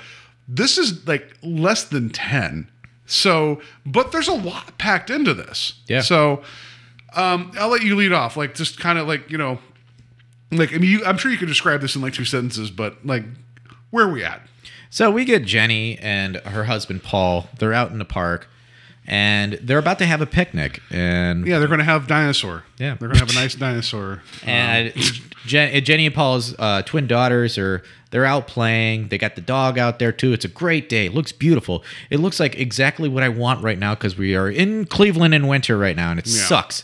this 0.47 0.77
is 0.77 1.07
like 1.07 1.33
less 1.41 1.83
than 1.83 2.09
10. 2.09 2.69
So, 3.05 3.61
but 3.85 4.11
there's 4.11 4.29
a 4.29 4.33
lot 4.33 4.77
packed 4.77 5.09
into 5.09 5.33
this. 5.33 5.73
Yeah. 5.87 6.01
So, 6.01 6.41
um, 7.15 7.51
I'll 7.59 7.69
let 7.69 7.83
you 7.83 7.95
lead 7.95 8.13
off. 8.13 8.37
Like, 8.37 8.55
just 8.55 8.79
kind 8.79 8.97
of 8.97 9.07
like 9.07 9.29
you 9.29 9.37
know, 9.37 9.59
like 10.57 10.73
I 10.73 10.77
mean, 10.77 10.89
you, 10.91 11.05
I'm 11.05 11.17
sure 11.17 11.31
you 11.31 11.37
could 11.37 11.47
describe 11.47 11.81
this 11.81 11.95
in 11.95 12.01
like 12.01 12.13
two 12.13 12.25
sentences, 12.25 12.71
but 12.71 13.05
like, 13.05 13.23
where 13.89 14.05
are 14.05 14.11
we 14.11 14.23
at? 14.23 14.41
So 14.89 15.09
we 15.11 15.25
get 15.25 15.43
Jenny 15.45 15.97
and 15.99 16.37
her 16.37 16.65
husband 16.65 17.03
Paul. 17.03 17.47
They're 17.57 17.73
out 17.73 17.91
in 17.91 17.97
the 17.99 18.05
park, 18.05 18.47
and 19.07 19.53
they're 19.53 19.79
about 19.79 19.97
to 19.99 20.05
have 20.05 20.21
a 20.21 20.25
picnic. 20.25 20.81
And 20.91 21.45
Yeah, 21.47 21.59
they're 21.59 21.67
going 21.67 21.79
to 21.79 21.83
have 21.85 22.07
dinosaur. 22.07 22.63
Yeah. 22.77 22.95
they're 22.99 23.07
going 23.09 23.19
to 23.19 23.25
have 23.25 23.31
a 23.31 23.39
nice 23.39 23.55
dinosaur. 23.55 24.21
and 24.45 24.93
Jen, 25.45 25.83
Jenny 25.83 26.05
and 26.05 26.13
Paul's 26.15 26.55
uh, 26.59 26.83
twin 26.83 27.07
daughters 27.07 27.57
are 27.57 27.83
they're 28.11 28.25
out 28.25 28.47
playing. 28.47 29.07
They 29.07 29.17
got 29.17 29.33
the 29.35 29.41
dog 29.41 29.79
out 29.79 29.97
there 29.97 30.11
too. 30.11 30.31
It's 30.33 30.45
a 30.45 30.49
great 30.49 30.87
day. 30.89 31.07
It 31.07 31.13
looks 31.15 31.31
beautiful. 31.31 31.83
It 32.11 32.19
looks 32.19 32.39
like 32.39 32.55
exactly 32.55 33.09
what 33.09 33.23
I 33.23 33.29
want 33.29 33.63
right 33.63 33.79
now 33.79 33.95
because 33.95 34.15
we 34.17 34.35
are 34.35 34.49
in 34.49 34.85
Cleveland 34.85 35.33
in 35.33 35.47
winter 35.47 35.75
right 35.77 35.95
now, 35.95 36.11
and 36.11 36.19
it 36.19 36.27
Yeah. 36.27 36.43
sucks. 36.43 36.83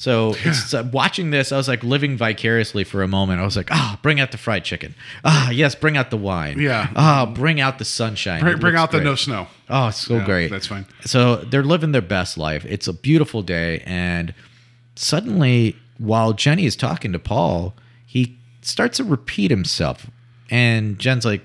So 0.00 0.36
it's, 0.44 0.72
uh, 0.72 0.88
watching 0.92 1.30
this, 1.30 1.50
I 1.50 1.56
was 1.56 1.66
like 1.66 1.82
living 1.82 2.16
vicariously 2.16 2.84
for 2.84 3.02
a 3.02 3.08
moment. 3.08 3.40
I 3.40 3.44
was 3.44 3.56
like, 3.56 3.68
ah, 3.72 3.98
bring 4.00 4.20
out 4.20 4.30
the 4.30 4.38
fried 4.38 4.64
chicken. 4.64 4.94
Ah, 5.24 5.50
yes, 5.50 5.74
bring 5.74 5.96
out 5.96 6.10
the 6.10 6.16
wine. 6.16 6.60
Yeah. 6.60 6.88
Ah, 6.94 7.26
bring 7.26 7.60
out 7.60 7.78
the 7.80 7.84
sunshine. 7.84 8.40
bring 8.40 8.58
bring 8.58 8.76
out 8.76 8.92
the 8.92 9.00
no 9.00 9.16
snow. 9.16 9.48
Oh, 9.68 9.88
it's 9.88 9.98
so 9.98 10.18
Yeah, 10.18 10.24
great. 10.24 10.50
that's 10.52 10.68
fine. 10.68 10.86
So 11.04 11.36
they're 11.36 11.64
living 11.64 11.90
their 11.90 12.00
best 12.00 12.38
life. 12.38 12.64
It's 12.66 12.86
a 12.86 12.92
beautiful 12.92 13.42
day, 13.42 13.82
and 13.86 14.34
suddenly, 14.94 15.74
while 15.98 16.32
Jenny 16.32 16.64
is 16.64 16.76
talking 16.76 17.12
to 17.12 17.18
Paul, 17.18 17.74
he 18.06 18.38
starts 18.62 18.98
to 18.98 19.04
repeat 19.04 19.50
himself, 19.50 20.06
and 20.48 20.98
Jen's 21.00 21.24
like, 21.24 21.42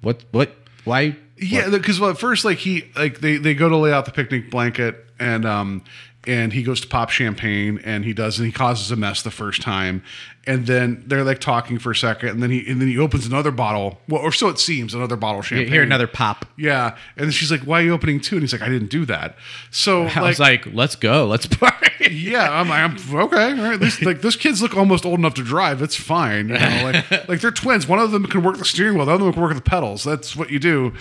"What? 0.00 0.24
What? 0.30 0.56
Why?" 0.84 1.16
Yeah, 1.38 1.68
because 1.68 2.00
well, 2.00 2.08
at 2.10 2.18
first, 2.18 2.44
like 2.46 2.56
he 2.56 2.90
like 2.96 3.20
they 3.20 3.36
they 3.36 3.52
go 3.52 3.68
to 3.68 3.76
lay 3.76 3.92
out 3.92 4.06
the 4.06 4.12
picnic 4.12 4.50
blanket, 4.50 5.04
and 5.18 5.44
um 5.44 5.82
and 6.26 6.52
he 6.52 6.62
goes 6.62 6.80
to 6.80 6.86
pop 6.88 7.10
champagne 7.10 7.80
and 7.84 8.04
he 8.04 8.12
does 8.12 8.38
and 8.38 8.46
he 8.46 8.52
causes 8.52 8.90
a 8.90 8.96
mess 8.96 9.22
the 9.22 9.30
first 9.30 9.62
time 9.62 10.02
and 10.48 10.66
then 10.66 11.02
they're 11.06 11.24
like 11.24 11.40
talking 11.40 11.78
for 11.78 11.90
a 11.90 11.96
second 11.96 12.28
and 12.30 12.42
then 12.42 12.50
he 12.50 12.68
and 12.68 12.80
then 12.80 12.88
he 12.88 12.98
opens 12.98 13.26
another 13.26 13.50
bottle 13.50 14.00
well 14.08 14.20
or 14.22 14.32
so 14.32 14.48
it 14.48 14.58
seems 14.58 14.94
another 14.94 15.16
bottle 15.16 15.40
of 15.40 15.50
You 15.50 15.58
champagne 15.58 15.72
hear 15.72 15.82
another 15.82 16.06
pop. 16.06 16.44
yeah 16.56 16.96
and 17.16 17.24
then 17.26 17.30
she's 17.32 17.50
like 17.50 17.60
why 17.62 17.80
are 17.80 17.84
you 17.84 17.92
opening 17.92 18.20
two 18.20 18.36
and 18.36 18.42
he's 18.42 18.52
like 18.52 18.62
i 18.62 18.68
didn't 18.68 18.90
do 18.90 19.04
that 19.06 19.36
so 19.70 20.04
I 20.16 20.20
was 20.22 20.40
like, 20.40 20.66
let's 20.72 20.96
go, 20.96 21.26
let's 21.26 21.46
party. 21.46 21.86
yeah, 22.14 22.50
I'm, 22.50 22.70
I'm 22.70 22.96
okay. 23.14 23.50
All 23.50 23.68
right, 23.70 23.78
this, 23.80 24.00
like 24.02 24.22
this 24.22 24.36
kids 24.36 24.62
look 24.62 24.76
almost 24.76 25.04
old 25.04 25.18
enough 25.18 25.34
to 25.34 25.42
drive. 25.44 25.82
It's 25.82 25.96
fine. 25.96 26.48
You 26.48 26.58
know, 26.58 26.80
like 27.10 27.10
like 27.28 27.40
they're 27.40 27.50
twins. 27.50 27.86
One 27.88 27.98
of 27.98 28.10
them 28.10 28.26
can 28.26 28.42
work 28.42 28.58
the 28.58 28.64
steering 28.64 28.94
wheel. 28.96 29.06
The 29.06 29.12
other 29.12 29.24
one 29.24 29.32
can 29.32 29.42
work 29.42 29.54
the 29.54 29.60
pedals. 29.60 30.04
That's 30.04 30.34
what 30.36 30.50
you 30.50 30.58
do. 30.58 30.92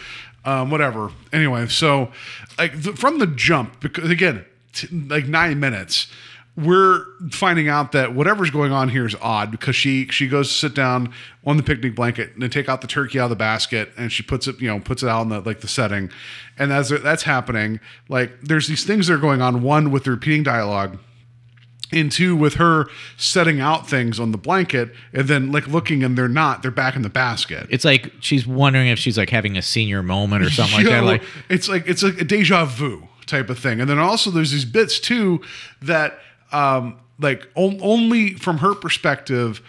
Um, 0.44 0.70
whatever. 0.72 1.12
Anyway, 1.34 1.68
so 1.68 2.12
like 2.58 2.82
the, 2.82 2.94
from 2.94 3.20
the 3.20 3.28
jump, 3.28 3.80
because 3.80 4.10
again, 4.10 4.46
t- 4.76 4.88
like 5.08 5.28
nine 5.28 5.60
minutes, 5.60 6.08
we're 6.58 7.06
finding 7.32 7.68
out 7.68 7.92
that 7.92 8.14
whatever's 8.14 8.50
going 8.50 8.72
on 8.72 8.90
here 8.90 9.06
is 9.06 9.16
odd 9.22 9.52
because 9.52 9.76
she 9.76 10.08
she 10.08 10.28
goes 10.28 10.48
to 10.48 10.54
sit 10.54 10.74
down 10.74 11.14
on 11.46 11.58
the 11.58 11.64
picnic 11.64 11.96
blanket 11.96 12.36
and 12.36 12.52
take 12.52 12.70
out 12.70 12.82
the 12.82 12.88
turkey 12.88 13.20
out 13.20 13.26
of 13.26 13.30
the 13.30 13.36
basket 13.36 13.92
and 13.98 14.12
she 14.12 14.24
puts 14.24 14.48
it 14.48 14.60
you 14.62 14.68
know 14.68 14.80
puts 14.80 15.04
it 15.04 15.10
out 15.10 15.24
in 15.24 15.30
the 15.30 15.42
like 15.42 15.62
the 15.62 15.68
setting, 15.68 16.10
and 16.58 16.72
as 16.72 16.90
that's 16.90 17.24
happening, 17.24 17.80
like 18.08 18.32
there's 18.42 18.68
these 18.68 18.86
things 18.86 19.08
that 19.08 19.14
are 19.16 19.18
going 19.18 19.42
on. 19.42 19.62
One 19.62 19.92
with 19.92 20.06
the 20.06 20.12
repeating 20.12 20.44
dialogue 20.44 20.98
and 21.92 22.12
two 22.12 22.36
with 22.36 22.56
her 22.56 22.88
setting 23.18 23.60
out 23.60 23.88
things 23.88 24.20
on 24.20 24.32
the 24.32 24.38
blanket 24.38 24.92
and 25.14 25.28
then 25.28 25.52
like 25.52 25.68
looking 25.68 26.04
and 26.04 26.18
they're 26.18 26.28
not 26.28 26.62
they're 26.62 26.72
back 26.72 26.96
in 26.96 27.04
the 27.04 27.10
basket 27.10 27.68
It's 27.70 27.86
like 27.86 28.12
she's 28.20 28.48
wondering 28.48 28.88
if 28.88 28.98
she's 28.98 29.18
like 29.18 29.30
having 29.30 29.58
a 29.58 29.62
senior 29.62 30.02
moment 30.02 30.44
or 30.44 30.50
something 30.50 30.78
like 30.78 30.86
that. 30.88 31.04
Like, 31.06 31.22
it's 31.50 31.70
like 31.70 31.88
it's 31.88 32.02
like 32.02 32.20
a 32.20 32.24
deja 32.24 32.66
vu 32.66 33.08
type 33.26 33.50
of 33.50 33.60
thing. 33.60 33.82
And 33.82 33.90
then 33.90 34.00
also 34.00 34.32
there's 34.32 34.52
these 34.52 34.66
bits 34.66 35.00
too 35.00 35.42
that 35.82 36.20
um 36.52 37.00
like 37.20 37.48
on, 37.56 37.80
only 37.82 38.34
from 38.36 38.60
her 38.60 38.76
perspective 38.76 39.62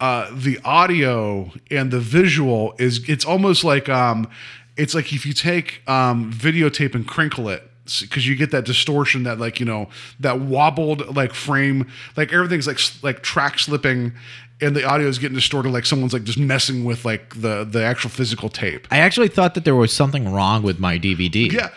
uh 0.00 0.30
the 0.32 0.58
audio 0.64 1.50
and 1.70 1.90
the 1.90 2.00
visual 2.00 2.74
is 2.78 3.08
it's 3.08 3.24
almost 3.24 3.64
like 3.64 3.88
um 3.88 4.28
it's 4.76 4.94
like 4.94 5.12
if 5.12 5.26
you 5.26 5.32
take 5.32 5.82
um 5.88 6.32
videotape 6.32 6.94
and 6.94 7.06
crinkle 7.06 7.48
it 7.48 7.62
because 8.00 8.28
you 8.28 8.36
get 8.36 8.52
that 8.52 8.64
distortion 8.64 9.24
that 9.24 9.38
like 9.38 9.58
you 9.58 9.66
know 9.66 9.88
that 10.20 10.40
wobbled 10.40 11.16
like 11.16 11.34
frame 11.34 11.90
like 12.16 12.32
everything's 12.32 12.66
like 12.66 12.78
like 13.02 13.22
track 13.22 13.58
slipping 13.58 14.12
and 14.60 14.76
the 14.76 14.84
audio 14.84 15.06
is 15.08 15.18
getting 15.18 15.34
distorted 15.34 15.70
like 15.70 15.86
someone's 15.86 16.12
like 16.12 16.24
just 16.24 16.38
messing 16.38 16.84
with 16.84 17.04
like 17.04 17.34
the 17.40 17.64
the 17.64 17.82
actual 17.82 18.10
physical 18.10 18.48
tape. 18.48 18.86
I 18.90 18.98
actually 18.98 19.28
thought 19.28 19.54
that 19.54 19.64
there 19.64 19.74
was 19.74 19.92
something 19.92 20.30
wrong 20.30 20.62
with 20.62 20.78
my 20.78 20.98
DVD. 20.98 21.50
yeah, 21.50 21.70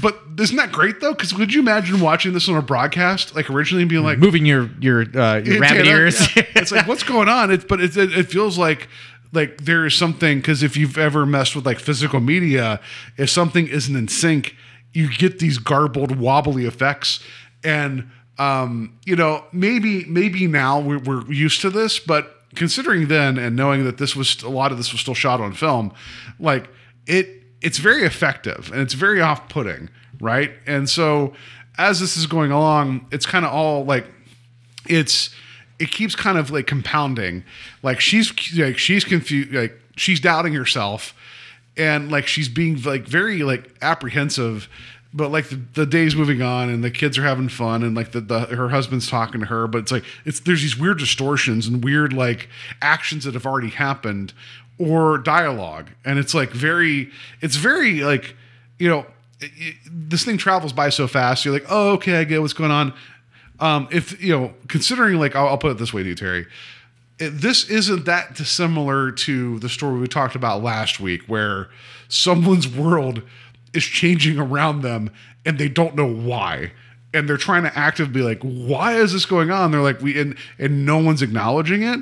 but 0.00 0.20
isn't 0.38 0.56
that 0.56 0.72
great 0.72 1.00
though? 1.00 1.12
Because 1.12 1.32
could 1.32 1.52
you 1.52 1.60
imagine 1.60 2.00
watching 2.00 2.32
this 2.32 2.48
on 2.48 2.56
a 2.56 2.62
broadcast, 2.62 3.34
like 3.34 3.50
originally, 3.50 3.82
and 3.82 3.90
being 3.90 4.02
like 4.02 4.18
Moving 4.18 4.46
your 4.46 4.70
your 4.80 5.02
uh, 5.02 5.38
your 5.38 5.60
rabbit 5.60 5.86
ears. 5.86 6.36
Yeah. 6.36 6.42
it's 6.56 6.72
like 6.72 6.86
what's 6.86 7.02
going 7.02 7.28
on? 7.28 7.50
It's 7.50 7.64
but 7.64 7.80
it, 7.80 7.96
it, 7.96 8.16
it 8.16 8.30
feels 8.30 8.58
like 8.58 8.88
like 9.32 9.58
there 9.58 9.86
is 9.86 9.94
something 9.94 10.38
because 10.38 10.62
if 10.62 10.76
you've 10.76 10.98
ever 10.98 11.26
messed 11.26 11.56
with 11.56 11.66
like 11.66 11.78
physical 11.78 12.20
media, 12.20 12.80
if 13.16 13.30
something 13.30 13.66
isn't 13.68 13.94
in 13.94 14.08
sync, 14.08 14.56
you 14.92 15.12
get 15.12 15.38
these 15.38 15.58
garbled, 15.58 16.16
wobbly 16.16 16.64
effects, 16.64 17.20
and 17.64 18.10
um, 18.38 18.98
you 19.04 19.16
know 19.16 19.44
maybe 19.52 20.04
maybe 20.04 20.46
now 20.46 20.80
we're, 20.80 20.98
we're 20.98 21.30
used 21.30 21.60
to 21.62 21.70
this, 21.70 21.98
but 21.98 22.32
considering 22.54 23.08
then 23.08 23.38
and 23.38 23.56
knowing 23.56 23.84
that 23.84 23.98
this 23.98 24.16
was 24.16 24.42
a 24.42 24.48
lot 24.48 24.72
of 24.72 24.78
this 24.78 24.92
was 24.92 25.00
still 25.00 25.14
shot 25.14 25.40
on 25.40 25.52
film, 25.52 25.92
like 26.38 26.68
it 27.06 27.42
it's 27.62 27.78
very 27.78 28.04
effective 28.04 28.70
and 28.72 28.80
it's 28.80 28.94
very 28.94 29.20
off-putting, 29.20 29.88
right? 30.20 30.52
And 30.66 30.88
so 30.88 31.34
as 31.78 32.00
this 32.00 32.16
is 32.16 32.26
going 32.26 32.52
along, 32.52 33.06
it's 33.10 33.26
kind 33.26 33.44
of 33.44 33.52
all 33.52 33.84
like 33.84 34.06
it's 34.88 35.34
it 35.78 35.90
keeps 35.90 36.14
kind 36.14 36.38
of 36.38 36.50
like 36.50 36.66
compounding. 36.66 37.44
Like 37.82 38.00
she's 38.00 38.56
like 38.56 38.78
she's 38.78 39.04
confused, 39.04 39.52
like 39.52 39.78
she's 39.96 40.20
doubting 40.20 40.54
herself, 40.54 41.14
and 41.76 42.10
like 42.10 42.26
she's 42.26 42.48
being 42.48 42.80
like 42.82 43.06
very 43.06 43.42
like 43.42 43.74
apprehensive. 43.82 44.68
But 45.14 45.30
like 45.30 45.48
the, 45.48 45.60
the 45.72 45.86
days 45.86 46.14
moving 46.14 46.42
on, 46.42 46.68
and 46.68 46.84
the 46.84 46.90
kids 46.90 47.16
are 47.16 47.22
having 47.22 47.48
fun, 47.48 47.82
and 47.82 47.94
like 47.94 48.12
the, 48.12 48.20
the 48.20 48.40
her 48.40 48.68
husband's 48.68 49.08
talking 49.08 49.40
to 49.40 49.46
her, 49.46 49.66
but 49.66 49.78
it's 49.78 49.92
like 49.92 50.04
it's 50.24 50.40
there's 50.40 50.62
these 50.62 50.78
weird 50.78 50.98
distortions 50.98 51.66
and 51.66 51.82
weird 51.82 52.12
like 52.12 52.48
actions 52.82 53.24
that 53.24 53.34
have 53.34 53.46
already 53.46 53.70
happened, 53.70 54.34
or 54.78 55.18
dialogue, 55.18 55.88
and 56.04 56.18
it's 56.18 56.34
like 56.34 56.50
very 56.50 57.10
it's 57.40 57.56
very 57.56 58.00
like 58.02 58.34
you 58.78 58.88
know 58.88 59.06
it- 59.40 59.50
it- 59.56 59.76
this 59.90 60.24
thing 60.24 60.36
travels 60.38 60.72
by 60.72 60.88
so 60.88 61.06
fast. 61.06 61.44
You're 61.44 61.54
like, 61.54 61.66
oh 61.68 61.92
okay, 61.94 62.18
I 62.20 62.24
get 62.24 62.40
what's 62.40 62.52
going 62.52 62.70
on 62.70 62.92
um, 63.58 63.88
if 63.90 64.22
you 64.22 64.36
know, 64.36 64.52
considering 64.68 65.18
like 65.18 65.34
I'll, 65.34 65.48
I'll 65.48 65.58
put 65.58 65.70
it 65.70 65.78
this 65.78 65.92
way 65.92 66.02
to 66.02 66.08
you, 66.10 66.14
Terry, 66.14 66.46
it, 67.18 67.30
this 67.30 67.68
isn't 67.70 68.04
that 68.04 68.34
dissimilar 68.34 69.12
to 69.12 69.58
the 69.60 69.68
story 69.68 69.98
we 69.98 70.06
talked 70.06 70.34
about 70.34 70.62
last 70.62 71.00
week, 71.00 71.22
where 71.26 71.68
someone's 72.08 72.68
world 72.68 73.22
is 73.72 73.84
changing 73.84 74.38
around 74.38 74.82
them 74.82 75.10
and 75.46 75.58
they 75.58 75.68
don't 75.68 75.94
know 75.96 76.06
why, 76.06 76.72
and 77.14 77.26
they're 77.28 77.36
trying 77.38 77.62
to 77.62 77.78
actively 77.78 78.20
like, 78.20 78.40
why 78.42 78.94
is 78.96 79.12
this 79.14 79.24
going 79.24 79.50
on? 79.50 79.70
They're 79.70 79.80
like, 79.80 80.00
we 80.02 80.20
and 80.20 80.36
and 80.58 80.84
no 80.84 80.98
one's 80.98 81.22
acknowledging 81.22 81.82
it. 81.82 82.00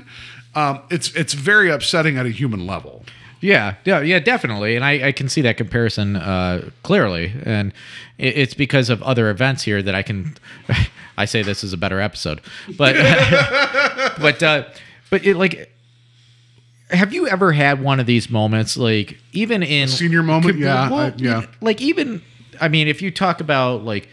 Um, 0.55 0.81
it's 0.91 1.13
it's 1.15 1.35
very 1.35 1.71
upsetting 1.71 2.17
at 2.17 2.27
a 2.27 2.31
human 2.31 2.67
level. 2.67 3.05
Yeah, 3.41 3.75
yeah, 3.85 4.01
yeah, 4.01 4.21
definitely, 4.21 4.75
and 4.75 4.83
I, 4.85 5.09
I 5.09 5.13
can 5.13 5.29
see 5.29 5.43
that 5.43 5.59
comparison 5.59 6.17
uh, 6.17 6.71
clearly, 6.83 7.31
and 7.45 7.73
it, 8.17 8.39
it's 8.39 8.55
because 8.55 8.89
of 8.89 9.03
other 9.03 9.29
events 9.29 9.63
here 9.65 9.83
that 9.83 9.95
I 9.95 10.03
can. 10.03 10.37
I 11.19 11.27
say 11.27 11.43
this 11.43 11.63
is 11.63 11.73
a 11.73 11.77
better 11.77 12.01
episode, 12.01 12.41
but 12.79 12.95
but 14.21 14.43
uh, 14.43 14.65
but 15.11 15.25
it 15.27 15.37
like. 15.37 15.71
Have 16.91 17.13
you 17.15 17.27
ever 17.27 17.51
had 17.53 17.83
one 17.83 17.99
of 17.99 18.07
these 18.07 18.29
moments, 18.31 18.77
like 18.77 19.19
even 19.33 19.63
in 19.63 19.89
senior 19.89 20.23
moment? 20.23 20.59
Yeah, 20.59 20.89
I- 20.93 21.13
yeah. 21.17 21.47
Like 21.61 21.81
even, 21.81 22.23
I 22.61 22.69
mean, 22.69 22.89
if 22.89 23.01
you 23.03 23.11
talk 23.11 23.41
about 23.41 23.85
like, 23.85 24.07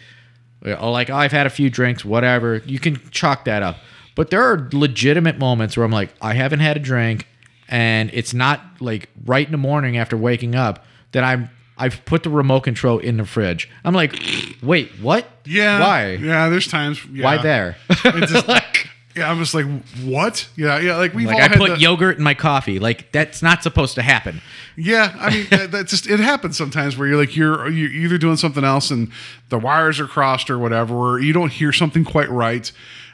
oh, 0.65 0.89
like 0.89 1.09
I've 1.09 1.33
had 1.33 1.45
a 1.45 1.49
few 1.49 1.69
drinks, 1.69 2.05
whatever, 2.05 2.57
you 2.65 2.79
can 2.79 2.99
chalk 3.11 3.45
that 3.45 3.61
up. 3.61 3.77
But 4.15 4.29
there 4.29 4.41
are 4.41 4.69
legitimate 4.73 5.37
moments 5.37 5.77
where 5.77 5.85
I'm 5.85 5.91
like, 5.91 6.13
I 6.21 6.33
haven't 6.33 6.59
had 6.59 6.77
a 6.77 6.79
drink, 6.79 7.27
and 7.69 8.09
it's 8.13 8.33
not 8.33 8.61
like 8.79 9.09
right 9.25 9.45
in 9.45 9.51
the 9.51 9.57
morning 9.57 9.97
after 9.97 10.17
waking 10.17 10.55
up 10.55 10.83
that 11.13 11.23
I'm 11.23 11.49
I've 11.77 12.05
put 12.05 12.21
the 12.21 12.29
remote 12.29 12.61
control 12.61 12.99
in 12.99 13.17
the 13.17 13.25
fridge. 13.25 13.67
I'm 13.83 13.95
like, 13.95 14.21
wait, 14.61 14.91
what? 15.01 15.25
Yeah. 15.45 15.79
Why? 15.79 16.11
Yeah, 16.11 16.49
there's 16.49 16.67
times. 16.67 17.03
Yeah. 17.11 17.25
Why 17.25 17.41
there? 17.41 17.75
It's 17.89 18.31
just, 18.31 18.47
like. 18.47 18.87
yeah, 19.15 19.31
I'm 19.31 19.39
just 19.39 19.55
like, 19.55 19.65
what? 20.03 20.47
Yeah, 20.55 20.77
yeah. 20.77 20.97
Like 20.97 21.15
we've 21.15 21.25
like 21.25 21.37
all 21.37 21.41
I 21.41 21.47
put 21.47 21.69
the- 21.71 21.79
yogurt 21.79 22.17
in 22.17 22.23
my 22.23 22.35
coffee. 22.35 22.77
Like 22.77 23.11
that's 23.11 23.41
not 23.41 23.63
supposed 23.63 23.95
to 23.95 24.03
happen. 24.03 24.41
Yeah, 24.77 25.15
I 25.19 25.29
mean 25.31 25.47
that, 25.49 25.71
that 25.71 25.87
just 25.87 26.07
it 26.07 26.19
happens 26.19 26.55
sometimes 26.55 26.97
where 26.97 27.07
you're 27.07 27.17
like 27.17 27.35
you're 27.35 27.67
you're 27.69 27.89
either 27.89 28.17
doing 28.19 28.37
something 28.37 28.63
else 28.63 28.91
and 28.91 29.11
the 29.49 29.57
wires 29.57 29.99
are 29.99 30.07
crossed 30.07 30.49
or 30.51 30.59
whatever, 30.59 30.93
or 30.93 31.19
you 31.19 31.33
don't 31.33 31.51
hear 31.51 31.73
something 31.73 32.05
quite 32.05 32.29
right. 32.29 32.71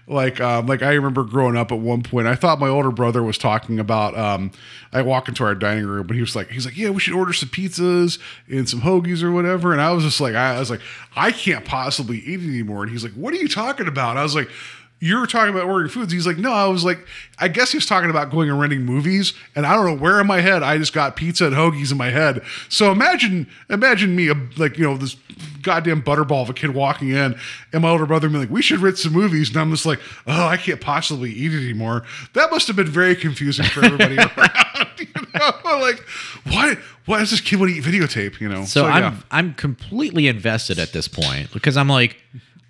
Like 0.09 0.39
um, 0.39 0.67
like 0.67 0.81
I 0.81 0.93
remember 0.93 1.25
growing 1.25 1.57
up 1.57 1.71
at 1.71 1.79
one 1.79 2.01
point, 2.01 2.27
I 2.27 2.35
thought 2.35 2.59
my 2.59 2.69
older 2.69 2.91
brother 2.91 3.21
was 3.21 3.37
talking 3.37 3.77
about. 3.77 4.17
Um, 4.17 4.51
I 4.93 5.01
walk 5.01 5.27
into 5.27 5.43
our 5.43 5.53
dining 5.53 5.85
room, 5.85 6.07
and 6.07 6.15
he 6.15 6.21
was 6.21 6.33
like, 6.33 6.49
he's 6.49 6.65
like, 6.65 6.77
yeah, 6.77 6.91
we 6.91 7.01
should 7.01 7.13
order 7.13 7.33
some 7.33 7.49
pizzas 7.49 8.17
and 8.47 8.69
some 8.69 8.81
hoagies 8.81 9.21
or 9.21 9.33
whatever. 9.33 9.73
And 9.73 9.81
I 9.81 9.91
was 9.91 10.05
just 10.05 10.21
like, 10.21 10.33
I, 10.33 10.55
I 10.55 10.59
was 10.59 10.69
like, 10.69 10.79
I 11.15 11.33
can't 11.33 11.65
possibly 11.65 12.19
eat 12.19 12.39
anymore. 12.39 12.83
And 12.83 12.91
he's 12.91 13.03
like, 13.03 13.11
what 13.13 13.33
are 13.33 13.37
you 13.37 13.49
talking 13.49 13.87
about? 13.87 14.17
I 14.17 14.23
was 14.23 14.35
like. 14.35 14.49
You 14.99 15.19
were 15.19 15.27
talking 15.27 15.53
about 15.53 15.65
ordering 15.67 15.89
foods. 15.89 16.11
He's 16.11 16.25
like, 16.25 16.37
no, 16.37 16.51
I 16.51 16.65
was 16.65 16.83
like, 16.83 17.05
I 17.37 17.47
guess 17.49 17.71
he 17.71 17.77
was 17.77 17.85
talking 17.85 18.09
about 18.09 18.31
going 18.31 18.49
and 18.49 18.59
renting 18.59 18.81
movies. 18.83 19.33
And 19.55 19.65
I 19.65 19.75
don't 19.75 19.85
know 19.85 19.95
where 19.95 20.19
in 20.19 20.25
my 20.25 20.41
head 20.41 20.63
I 20.63 20.79
just 20.79 20.91
got 20.91 21.15
pizza 21.15 21.45
and 21.45 21.55
hoagies 21.55 21.91
in 21.91 21.97
my 21.99 22.09
head. 22.09 22.41
So 22.67 22.91
imagine, 22.91 23.47
imagine 23.69 24.15
me, 24.15 24.29
a, 24.29 24.33
like 24.57 24.77
you 24.77 24.85
know, 24.85 24.97
this 24.97 25.15
goddamn 25.61 26.01
butterball 26.01 26.41
of 26.41 26.49
a 26.49 26.53
kid 26.53 26.71
walking 26.73 27.09
in, 27.09 27.37
and 27.73 27.81
my 27.83 27.89
older 27.89 28.05
brother 28.07 28.27
being 28.27 28.39
like, 28.41 28.49
we 28.49 28.61
should 28.63 28.79
rent 28.79 28.97
some 28.97 29.13
movies, 29.13 29.49
and 29.49 29.57
I'm 29.57 29.69
just 29.69 29.85
like, 29.85 29.99
oh, 30.25 30.47
I 30.47 30.57
can't 30.57 30.81
possibly 30.81 31.31
eat 31.31 31.53
it 31.53 31.57
anymore. 31.63 32.03
That 32.33 32.49
must 32.49 32.65
have 32.67 32.75
been 32.75 32.87
very 32.87 33.15
confusing 33.15 33.65
for 33.65 33.85
everybody 33.85 34.15
around. 34.37 34.87
You 34.97 35.07
know, 35.35 35.51
like, 35.79 35.99
why? 36.45 36.77
Why 37.05 37.19
does 37.19 37.31
this 37.31 37.39
kid 37.41 37.59
want 37.59 37.71
to 37.71 37.77
eat 37.77 37.83
videotape? 37.83 38.39
You 38.41 38.49
know, 38.49 38.65
So, 38.65 38.87
yeah. 38.87 38.93
I'm 38.93 39.23
I'm 39.29 39.53
completely 39.53 40.27
invested 40.27 40.79
at 40.79 40.91
this 40.91 41.07
point 41.07 41.53
because 41.53 41.77
I'm 41.77 41.87
like 41.87 42.17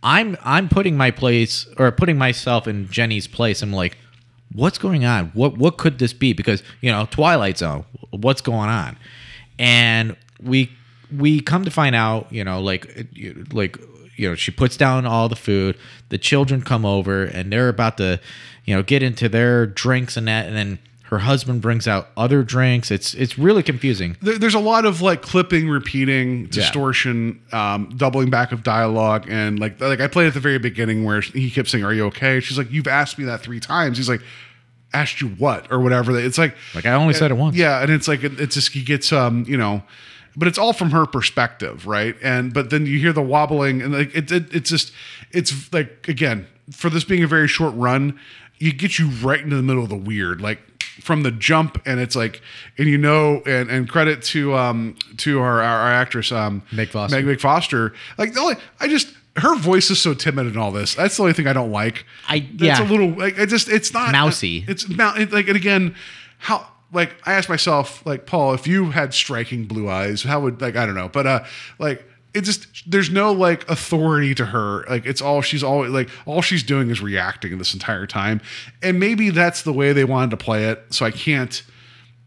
I'm 0.03 0.37
I'm 0.43 0.69
putting 0.69 0.97
my 0.97 1.11
place 1.11 1.67
or 1.77 1.91
putting 1.91 2.17
myself 2.17 2.67
in 2.67 2.89
Jenny's 2.89 3.27
place. 3.27 3.61
I'm 3.61 3.73
like, 3.73 3.97
what's 4.53 4.77
going 4.77 5.05
on? 5.05 5.31
What 5.33 5.57
what 5.57 5.77
could 5.77 5.99
this 5.99 6.13
be? 6.13 6.33
Because 6.33 6.63
you 6.81 6.91
know, 6.91 7.07
Twilight 7.09 7.57
Zone. 7.57 7.85
What's 8.11 8.41
going 8.41 8.69
on? 8.69 8.97
And 9.59 10.15
we 10.41 10.71
we 11.15 11.39
come 11.39 11.63
to 11.65 11.71
find 11.71 11.95
out, 11.95 12.31
you 12.31 12.43
know, 12.43 12.61
like 12.61 13.07
like 13.51 13.77
you 14.15 14.29
know, 14.29 14.35
she 14.35 14.51
puts 14.51 14.77
down 14.77 15.05
all 15.05 15.29
the 15.29 15.35
food. 15.35 15.77
The 16.09 16.17
children 16.17 16.61
come 16.61 16.85
over 16.85 17.23
and 17.23 17.51
they're 17.51 17.69
about 17.69 17.97
to, 17.97 18.19
you 18.65 18.75
know, 18.75 18.83
get 18.83 19.03
into 19.03 19.29
their 19.29 19.65
drinks 19.65 20.17
and 20.17 20.27
that, 20.27 20.47
and 20.47 20.55
then 20.55 20.79
her 21.07 21.19
husband 21.19 21.61
brings 21.61 21.87
out 21.87 22.09
other 22.17 22.43
drinks. 22.43 22.91
It's 22.91 23.13
it's 23.13 23.37
really 23.37 23.63
confusing. 23.63 24.17
there, 24.21 24.37
there's 24.37 24.53
a 24.55 24.59
lot 24.59 24.83
of 24.85 25.01
like 25.01 25.21
clipping, 25.21 25.69
repeating, 25.69 26.47
distortion, 26.47 27.41
um, 27.53 27.89
doubling 27.95 28.29
back 28.29 28.51
of 28.51 28.61
dialogue, 28.63 29.25
and 29.29 29.57
like 29.57 29.79
like 29.79 30.01
I 30.01 30.07
played 30.07 30.27
at 30.27 30.33
the 30.33 30.39
very 30.41 30.57
beginning 30.59 31.05
where 31.05 31.21
he 31.21 31.49
kept 31.49 31.69
saying, 31.69 31.83
"Are 31.85 31.93
you 31.93 32.05
okay?" 32.07 32.39
She's 32.41 32.57
like, 32.57 32.71
"You've 32.71 32.87
asked 32.87 33.17
me 33.17 33.25
that 33.25 33.41
three 33.41 33.59
times." 33.61 33.97
He's 33.97 34.09
like, 34.09 34.21
"Asked 34.93 35.21
you 35.21 35.29
what?" 35.29 35.71
or 35.71 35.79
whatever. 35.79 36.17
It's 36.19 36.37
like 36.37 36.55
Like 36.75 36.85
I 36.85 36.91
only 36.93 37.13
said 37.13 37.31
it 37.31 37.35
once. 37.35 37.55
yeah, 37.55 37.81
and 37.81 37.89
it's 37.89 38.07
like 38.09 38.23
it's 38.23 38.55
just 38.55 38.73
he 38.73 38.83
gets 38.83 39.13
um 39.13 39.45
you 39.47 39.55
know, 39.57 39.83
but 40.35 40.47
it's 40.49 40.57
all 40.57 40.73
from 40.73 40.91
her 40.91 41.05
perspective, 41.05 41.87
right? 41.87 42.17
And 42.21 42.53
but 42.53 42.69
then 42.69 42.85
you 42.85 42.99
hear 42.99 43.13
the 43.13 43.21
wobbling, 43.21 43.81
and 43.81 43.93
like 43.93 44.13
it, 44.13 44.29
it 44.29 44.53
it's 44.53 44.69
just 44.69 44.91
it's 45.31 45.71
like 45.71 46.07
again 46.09 46.47
for 46.69 46.89
this 46.89 47.05
being 47.05 47.23
a 47.23 47.27
very 47.27 47.47
short 47.47 47.73
run, 47.75 48.19
you 48.57 48.73
get 48.73 48.99
you 48.99 49.07
right 49.07 49.39
into 49.39 49.55
the 49.55 49.63
middle 49.63 49.83
of 49.83 49.89
the 49.89 49.95
weird, 49.95 50.41
like 50.41 50.59
from 51.01 51.23
the 51.23 51.31
jump, 51.31 51.81
and 51.85 51.99
it's 51.99 52.15
like 52.15 52.41
and 52.77 52.87
you 52.87 52.97
know, 52.97 53.41
and 53.45 53.69
and 53.69 53.89
credit 53.89 54.21
to 54.23 54.55
um 54.55 54.95
to 55.17 55.39
our 55.39 55.61
our, 55.61 55.79
our 55.81 55.91
actress 55.91 56.31
um 56.31 56.63
Meg 56.71 56.89
Foster. 56.89 57.15
Meg, 57.15 57.25
Meg 57.25 57.39
Foster, 57.39 57.93
like 58.17 58.33
the 58.33 58.39
only 58.39 58.55
I 58.79 58.87
just. 58.87 59.13
Her 59.39 59.55
voice 59.55 59.91
is 59.91 60.01
so 60.01 60.15
timid 60.15 60.47
in 60.47 60.57
all 60.57 60.71
this. 60.71 60.95
That's 60.95 61.15
the 61.15 61.21
only 61.21 61.33
thing 61.33 61.45
I 61.45 61.53
don't 61.53 61.71
like. 61.71 62.05
I- 62.27 62.39
That's 62.55 62.79
yeah. 62.79 62.87
a 62.87 62.89
little 62.89 63.09
like 63.09 63.37
it 63.37 63.49
just 63.49 63.69
it's 63.69 63.93
not 63.93 64.11
Mousy. 64.11 64.65
It's 64.67 64.83
it, 64.89 65.31
like 65.31 65.47
and 65.47 65.55
again, 65.55 65.95
how 66.39 66.67
like 66.91 67.15
I 67.23 67.33
asked 67.33 67.47
myself 67.47 68.03
like 68.03 68.25
Paul, 68.25 68.55
if 68.55 68.65
you 68.65 68.89
had 68.89 69.13
striking 69.13 69.65
blue 69.65 69.89
eyes, 69.91 70.23
how 70.23 70.39
would 70.39 70.59
like 70.59 70.75
I 70.75 70.87
don't 70.87 70.95
know, 70.95 71.07
but 71.09 71.27
uh 71.27 71.43
like 71.77 72.03
it 72.37 72.43
just 72.43 72.89
there's 72.89 73.09
no 73.09 73.31
like 73.31 73.69
authority 73.69 74.35
to 74.35 74.45
her. 74.45 74.85
Like 74.89 75.05
it's 75.05 75.21
all 75.21 75.41
she's 75.41 75.63
always 75.63 75.91
like 75.91 76.09
all 76.25 76.41
she's 76.41 76.63
doing 76.63 76.89
is 76.89 77.01
reacting 77.01 77.57
this 77.57 77.73
entire 77.73 78.05
time, 78.05 78.41
and 78.81 78.99
maybe 78.99 79.29
that's 79.31 79.63
the 79.63 79.73
way 79.73 79.93
they 79.93 80.03
wanted 80.03 80.29
to 80.31 80.37
play 80.37 80.65
it. 80.65 80.85
So 80.91 81.05
I 81.05 81.11
can't 81.11 81.63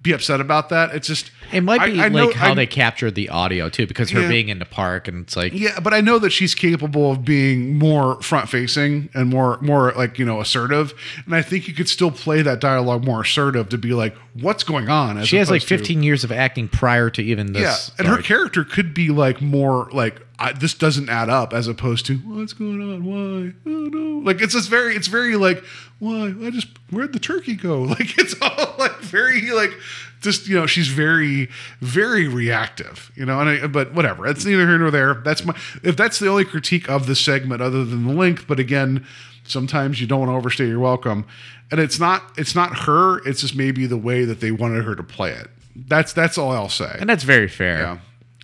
be 0.02 0.12
upset 0.12 0.40
about 0.40 0.70
that. 0.70 0.94
It's 0.94 1.06
just 1.06 1.30
It 1.52 1.62
might 1.62 1.84
be 1.84 2.00
I- 2.00 2.04
I 2.04 2.08
like 2.08 2.12
know- 2.12 2.32
how 2.32 2.52
I- 2.52 2.54
they 2.54 2.66
captured 2.66 3.14
the 3.14 3.28
audio 3.28 3.68
too, 3.68 3.86
because 3.86 4.10
her 4.10 4.22
Yeah. 4.22 4.28
being 4.28 4.48
in 4.48 4.58
the 4.58 4.64
park 4.64 5.08
and 5.08 5.24
it's 5.24 5.36
like 5.36 5.52
Yeah, 5.52 5.78
but 5.80 5.92
I 5.92 6.00
know 6.00 6.18
that 6.20 6.30
she's 6.30 6.54
capable 6.54 7.10
of 7.12 7.24
being 7.24 7.76
more 7.78 8.20
front 8.22 8.48
facing 8.48 9.10
and 9.14 9.28
more 9.28 9.58
more 9.60 9.92
like, 9.96 10.18
you 10.18 10.24
know, 10.24 10.40
assertive. 10.40 10.94
And 11.26 11.34
I 11.34 11.42
think 11.42 11.68
you 11.68 11.74
could 11.74 11.88
still 11.88 12.10
play 12.10 12.40
that 12.42 12.60
dialogue 12.60 13.04
more 13.04 13.20
assertive 13.22 13.68
to 13.70 13.78
be 13.78 13.92
like, 13.92 14.16
what's 14.34 14.64
going 14.64 14.88
on? 14.88 15.18
as 15.18 15.28
she 15.28 15.36
has 15.36 15.50
like 15.50 15.58
opposed 15.60 15.68
to- 15.68 15.76
15 15.78 16.02
years 16.02 16.24
of 16.24 16.32
acting 16.32 16.68
prior 16.68 17.10
to 17.10 17.22
even 17.22 17.52
this. 17.52 17.90
Yeah. 17.90 17.94
And 17.98 18.08
her 18.08 18.22
character 18.22 18.64
could 18.64 18.94
be 18.94 19.08
like 19.10 19.42
more 19.42 19.88
like 19.92 20.20
I, 20.40 20.52
this 20.52 20.72
doesn't 20.72 21.10
add 21.10 21.28
up 21.28 21.52
as 21.52 21.68
opposed 21.68 22.06
to 22.06 22.16
what's 22.16 22.54
going 22.54 22.80
on? 22.80 23.04
Why? 23.04 23.52
Oh 23.66 23.84
no. 23.88 24.24
Like 24.24 24.40
it's 24.40 24.54
just 24.54 24.70
very 24.70 24.96
it's 24.96 25.06
very 25.06 25.36
like, 25.36 25.62
why? 25.98 26.34
I 26.42 26.50
just 26.50 26.68
where'd 26.90 27.12
the 27.12 27.18
turkey 27.20 27.54
go? 27.54 27.82
Like 27.90 28.18
it's 28.18 28.34
all 28.40 28.74
like 28.78 28.96
very 29.00 29.50
like 29.50 29.72
just 30.20 30.48
you 30.48 30.56
know 30.56 30.66
she's 30.66 30.88
very 30.88 31.48
very 31.80 32.28
reactive 32.28 33.10
you 33.16 33.24
know 33.24 33.40
and 33.40 33.48
I, 33.48 33.66
but 33.66 33.94
whatever 33.94 34.26
it's 34.26 34.44
neither 34.44 34.66
here 34.66 34.78
nor 34.78 34.90
there 34.90 35.14
that's 35.14 35.44
my 35.44 35.54
if 35.82 35.96
that's 35.96 36.18
the 36.18 36.28
only 36.28 36.44
critique 36.44 36.88
of 36.90 37.06
the 37.06 37.14
segment 37.16 37.62
other 37.62 37.84
than 37.84 38.06
the 38.06 38.12
length 38.12 38.44
but 38.46 38.60
again 38.60 39.06
sometimes 39.44 40.00
you 40.00 40.06
don't 40.06 40.20
want 40.20 40.30
to 40.30 40.34
overstay 40.36 40.68
your 40.68 40.78
welcome 40.78 41.26
and 41.70 41.80
it's 41.80 41.98
not 41.98 42.22
it's 42.36 42.54
not 42.54 42.80
her 42.80 43.26
it's 43.26 43.40
just 43.40 43.56
maybe 43.56 43.86
the 43.86 43.96
way 43.96 44.24
that 44.26 44.40
they 44.40 44.50
wanted 44.50 44.84
her 44.84 44.94
to 44.94 45.02
play 45.02 45.32
it 45.32 45.48
that's 45.74 46.12
that's 46.12 46.36
all 46.36 46.52
i'll 46.52 46.68
say 46.68 46.96
and 47.00 47.08
that's 47.08 47.24
very 47.24 47.48
fair. 47.48 47.80
yeah. 47.80 47.98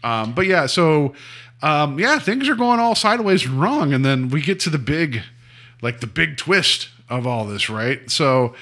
Um, 0.04 0.34
but 0.34 0.46
yeah, 0.46 0.66
so 0.66 1.14
um, 1.62 1.98
yeah, 1.98 2.18
things 2.18 2.48
are 2.48 2.54
going 2.54 2.80
all 2.80 2.94
sideways 2.94 3.44
and 3.44 3.60
wrong, 3.60 3.92
and 3.92 4.04
then 4.04 4.28
we 4.28 4.42
get 4.42 4.60
to 4.60 4.70
the 4.70 4.78
big, 4.78 5.22
like 5.82 6.00
the 6.00 6.06
big 6.06 6.36
twist 6.36 6.88
of 7.08 7.26
all 7.26 7.46
this, 7.46 7.70
right? 7.70 8.10
So 8.10 8.54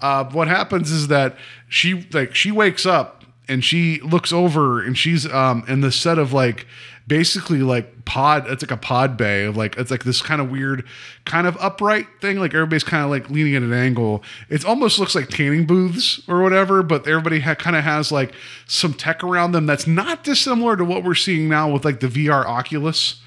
uh, 0.00 0.24
what 0.24 0.48
happens 0.48 0.90
is 0.90 1.08
that 1.08 1.36
she 1.68 2.06
like 2.12 2.34
she 2.34 2.52
wakes 2.52 2.86
up 2.86 3.24
and 3.48 3.64
she 3.64 4.00
looks 4.00 4.32
over 4.32 4.82
and 4.82 4.96
she's 4.96 5.30
um, 5.32 5.64
in 5.68 5.80
the 5.80 5.92
set 5.92 6.18
of 6.18 6.32
like 6.32 6.66
basically 7.06 7.58
like 7.58 8.04
pod 8.04 8.48
it's 8.48 8.62
like 8.62 8.70
a 8.70 8.76
pod 8.76 9.16
bay 9.16 9.44
of 9.44 9.56
like 9.56 9.76
it's 9.76 9.90
like 9.90 10.04
this 10.04 10.20
kind 10.20 10.40
of 10.40 10.50
weird 10.50 10.84
kind 11.24 11.46
of 11.46 11.56
upright 11.60 12.06
thing 12.20 12.38
like 12.38 12.52
everybody's 12.52 12.82
kind 12.82 13.04
of 13.04 13.10
like 13.10 13.30
leaning 13.30 13.54
at 13.54 13.62
an 13.62 13.72
angle. 13.72 14.22
It 14.48 14.64
almost 14.64 14.98
looks 14.98 15.14
like 15.14 15.28
tanning 15.28 15.66
booths 15.66 16.20
or 16.28 16.42
whatever 16.42 16.82
but 16.82 17.06
everybody 17.06 17.40
ha- 17.40 17.54
kind 17.54 17.76
of 17.76 17.84
has 17.84 18.10
like 18.10 18.34
some 18.66 18.94
tech 18.94 19.22
around 19.22 19.52
them 19.52 19.66
that's 19.66 19.86
not 19.86 20.24
dissimilar 20.24 20.76
to 20.76 20.84
what 20.84 21.04
we're 21.04 21.14
seeing 21.14 21.48
now 21.48 21.70
with 21.72 21.84
like 21.84 22.00
the 22.00 22.08
vr 22.08 22.44
oculus 22.44 23.20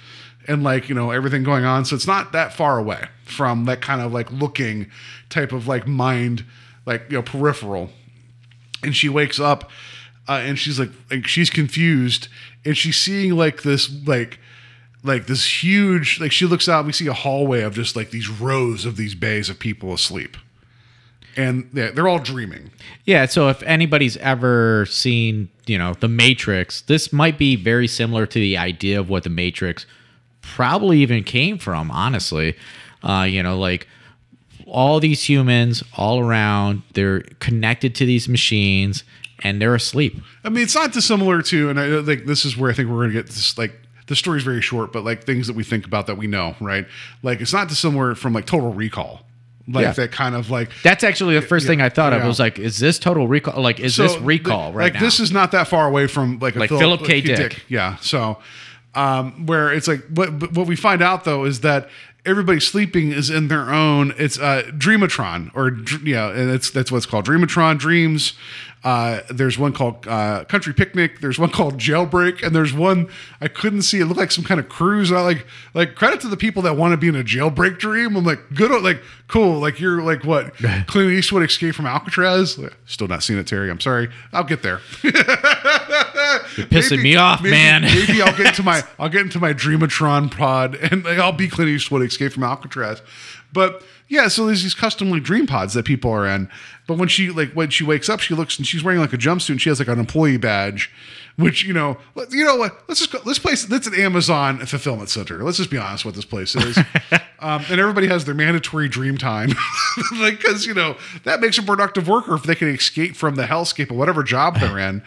and 0.49 0.63
like 0.63 0.89
you 0.89 0.95
know 0.95 1.11
everything 1.11 1.43
going 1.43 1.63
on. 1.63 1.85
So 1.85 1.95
it's 1.95 2.07
not 2.07 2.31
that 2.31 2.53
far 2.53 2.77
away 2.77 3.05
from 3.23 3.65
that 3.65 3.81
kind 3.81 4.01
of 4.01 4.11
like 4.11 4.31
looking 4.31 4.89
type 5.29 5.51
of 5.51 5.67
like 5.67 5.87
mind 5.87 6.43
like 6.85 7.03
you 7.09 7.17
know 7.17 7.21
peripheral. 7.21 7.91
And 8.83 8.95
she 8.95 9.09
wakes 9.09 9.39
up 9.39 9.69
uh, 10.29 10.41
and 10.43 10.57
she's 10.57 10.79
like, 10.79 10.91
like 11.09 11.27
she's 11.27 11.49
confused 11.49 12.27
and 12.63 12.77
she's 12.77 12.97
seeing 12.97 13.35
like 13.35 13.63
this 13.63 13.89
like 14.05 14.39
like 15.03 15.27
this 15.27 15.63
huge 15.63 16.19
like 16.19 16.31
she 16.31 16.45
looks 16.45 16.69
out 16.69 16.79
and 16.79 16.87
we 16.87 16.93
see 16.93 17.07
a 17.07 17.13
hallway 17.13 17.61
of 17.61 17.73
just 17.73 17.95
like 17.95 18.11
these 18.11 18.29
rows 18.29 18.85
of 18.85 18.95
these 18.95 19.15
bays 19.15 19.49
of 19.49 19.57
people 19.57 19.93
asleep 19.93 20.37
and 21.35 21.69
they're 21.73 22.07
all 22.07 22.19
dreaming 22.19 22.69
Yeah, 23.05 23.25
so 23.25 23.49
if 23.49 23.63
anybody's 23.63 24.17
ever 24.17 24.85
seen, 24.85 25.49
you 25.65 25.77
know, 25.77 25.93
The 25.93 26.07
Matrix, 26.07 26.81
this 26.81 27.11
might 27.11 27.37
be 27.39 27.55
very 27.55 27.87
similar 27.87 28.25
to 28.27 28.39
the 28.39 28.57
idea 28.57 28.99
of 28.99 29.09
what 29.09 29.23
The 29.23 29.29
Matrix 29.29 29.85
probably 30.41 30.99
even 30.99 31.23
came 31.23 31.57
from, 31.57 31.89
honestly. 31.89 32.55
Uh, 33.01 33.25
you 33.27 33.41
know, 33.41 33.57
like 33.57 33.87
all 34.67 34.99
these 34.99 35.27
humans 35.27 35.83
all 35.97 36.19
around, 36.19 36.83
they're 36.93 37.21
connected 37.39 37.95
to 37.95 38.05
these 38.05 38.29
machines 38.29 39.03
and 39.43 39.61
they're 39.61 39.75
asleep. 39.75 40.21
I 40.43 40.49
mean, 40.49 40.63
it's 40.63 40.75
not 40.75 40.91
dissimilar 40.91 41.41
to, 41.43 41.69
and 41.69 41.79
I 41.79 42.01
think 42.03 42.25
this 42.25 42.45
is 42.45 42.57
where 42.57 42.69
I 42.71 42.73
think 42.73 42.89
we're 42.89 43.01
gonna 43.03 43.13
get 43.13 43.27
this. 43.27 43.57
Like, 43.57 43.79
the 44.07 44.15
story's 44.15 44.43
very 44.43 44.61
short, 44.61 44.91
but 44.91 45.03
like 45.03 45.23
things 45.23 45.47
that 45.47 45.55
we 45.55 45.63
think 45.63 45.85
about 45.85 46.07
that 46.07 46.17
we 46.17 46.27
know, 46.27 46.55
right? 46.59 46.87
Like, 47.23 47.41
it's 47.41 47.53
not 47.53 47.67
dissimilar 47.69 48.15
from 48.15 48.33
like 48.33 48.45
Total 48.45 48.73
Recall, 48.73 49.21
like 49.67 49.83
Yeah. 49.83 49.91
that 49.93 50.11
kind 50.11 50.33
of 50.35 50.49
like. 50.49 50.69
That's 50.83 51.03
actually 51.03 51.35
the 51.35 51.43
first 51.43 51.67
thing 51.67 51.79
I 51.81 51.89
thought 51.89 52.13
of 52.13 52.21
Yeah. 52.21 52.27
was 52.27 52.39
like, 52.39 52.57
is 52.57 52.79
this 52.79 52.97
total 52.97 53.27
recall? 53.27 53.61
Like, 53.61 53.79
is 53.79 53.97
this 53.97 54.17
recall 54.17 54.67
like, 54.69 54.75
right 54.75 54.83
like 54.85 54.93
now? 54.95 54.99
this 55.01 55.19
is 55.19 55.31
not 55.31 55.51
that 55.51 55.67
far 55.67 55.87
away 55.87 56.07
from 56.07 56.39
like 56.39 56.55
a 56.55 56.59
Like 56.59 56.69
Philip 56.69 57.03
K. 57.03 57.21
Dick. 57.21 57.63
Yeah. 57.67 57.97
So, 57.97 58.39
um, 58.95 59.45
where 59.45 59.71
it's 59.71 59.87
like, 59.87 60.05
what 60.07 60.55
what 60.55 60.67
we 60.67 60.75
find 60.75 61.01
out 61.01 61.23
though 61.23 61.45
is 61.45 61.61
that 61.61 61.89
everybody 62.25 62.59
sleeping 62.59 63.11
is 63.11 63.29
in 63.29 63.47
their 63.47 63.71
own. 63.73 64.13
It's 64.17 64.39
uh, 64.39 64.63
Dreamatron 64.73 65.51
or 65.55 65.77
yeah, 66.03 66.29
and 66.29 66.49
it's 66.49 66.69
that's 66.69 66.91
what's 66.91 67.05
called. 67.05 67.25
Dreamatron 67.25 67.77
Dreams. 67.79 68.33
Uh, 68.81 69.19
there's 69.29 69.57
one 69.57 69.73
called 69.73 70.07
uh, 70.07 70.45
Country 70.45 70.73
Picnic. 70.73 71.19
There's 71.19 71.37
one 71.37 71.49
called 71.49 71.77
Jailbreak, 71.77 72.41
and 72.43 72.55
there's 72.55 72.71
one 72.71 73.09
I 73.41 73.49
couldn't 73.49 73.81
see. 73.81 73.99
It 73.99 74.05
looked 74.05 74.19
like 74.19 74.31
some 74.31 74.45
kind 74.45 74.57
of 74.59 74.69
cruise. 74.69 75.09
And 75.09 75.19
I 75.19 75.23
like 75.23 75.45
like 75.73 75.95
credit 75.95 76.21
to 76.21 76.27
the 76.27 76.37
people 76.37 76.61
that 76.61 76.77
want 76.77 76.93
to 76.93 76.97
be 76.97 77.09
in 77.09 77.15
a 77.15 77.23
jailbreak 77.23 77.77
dream. 77.77 78.15
I'm 78.15 78.23
like 78.23 78.39
good, 78.53 78.81
like 78.81 79.01
cool. 79.27 79.59
Like 79.59 79.79
you're 79.79 80.01
like 80.01 80.23
what 80.23 80.55
Clint 80.87 81.11
Eastwood 81.11 81.43
escape 81.43 81.75
from 81.75 81.87
Alcatraz. 81.87 82.57
Still 82.85 83.07
not 83.07 83.21
seen 83.21 83.37
it, 83.37 83.47
Terry. 83.47 83.69
I'm 83.69 83.81
sorry. 83.81 84.09
I'll 84.31 84.45
get 84.45 84.63
there. 84.63 84.79
You're 86.57 86.67
pissing 86.67 87.01
me 87.01 87.15
off, 87.15 87.41
maybe, 87.41 87.51
man. 87.51 87.81
maybe 87.83 88.21
I'll 88.21 88.35
get 88.35 88.47
into 88.47 88.63
my 88.63 88.83
I'll 88.99 89.09
get 89.09 89.21
into 89.21 89.39
my 89.39 89.53
Dreamatron 89.53 90.35
pod 90.35 90.75
and 90.75 91.03
like, 91.03 91.19
I'll 91.19 91.31
be 91.31 91.47
Clint 91.47 91.69
Eastwood 91.69 92.01
escape 92.03 92.33
from 92.33 92.43
Alcatraz. 92.43 93.01
But 93.51 93.83
yeah, 94.07 94.27
so 94.27 94.45
there's 94.47 94.63
these 94.63 94.73
custom 94.73 95.09
like 95.11 95.23
dream 95.23 95.47
pods 95.47 95.73
that 95.73 95.85
people 95.85 96.11
are 96.11 96.27
in. 96.27 96.49
But 96.87 96.97
when 96.97 97.07
she 97.07 97.29
like 97.29 97.53
when 97.53 97.69
she 97.69 97.83
wakes 97.83 98.09
up, 98.09 98.19
she 98.19 98.33
looks 98.33 98.57
and 98.57 98.65
she's 98.65 98.83
wearing 98.83 98.99
like 98.99 99.13
a 99.13 99.17
jumpsuit 99.17 99.49
and 99.51 99.61
she 99.61 99.69
has 99.69 99.79
like 99.79 99.87
an 99.87 99.99
employee 99.99 100.37
badge, 100.37 100.91
which 101.35 101.63
you 101.63 101.73
know, 101.73 101.97
let- 102.15 102.31
you 102.31 102.43
know 102.43 102.55
what? 102.55 102.83
Let's 102.87 102.99
just 102.99 103.11
go. 103.11 103.19
This 103.19 103.37
place, 103.37 103.65
that's 103.65 103.85
an 103.85 103.93
Amazon 103.93 104.57
fulfillment 104.65 105.09
center. 105.09 105.43
Let's 105.43 105.57
just 105.57 105.69
be 105.69 105.77
honest 105.77 106.05
what 106.05 106.15
this 106.15 106.25
place 106.25 106.55
is. 106.55 106.77
um, 107.39 107.63
and 107.69 107.79
everybody 107.79 108.07
has 108.07 108.25
their 108.25 108.33
mandatory 108.33 108.89
dream 108.89 109.17
time, 109.19 109.51
like 110.19 110.39
because 110.39 110.65
you 110.65 110.73
know 110.73 110.97
that 111.23 111.41
makes 111.41 111.59
a 111.59 111.63
productive 111.63 112.07
worker 112.07 112.33
if 112.33 112.43
they 112.43 112.55
can 112.55 112.69
escape 112.69 113.15
from 113.15 113.35
the 113.35 113.43
hellscape 113.43 113.91
of 113.91 113.97
whatever 113.97 114.23
job 114.23 114.59
they're 114.59 114.79
in. 114.79 115.03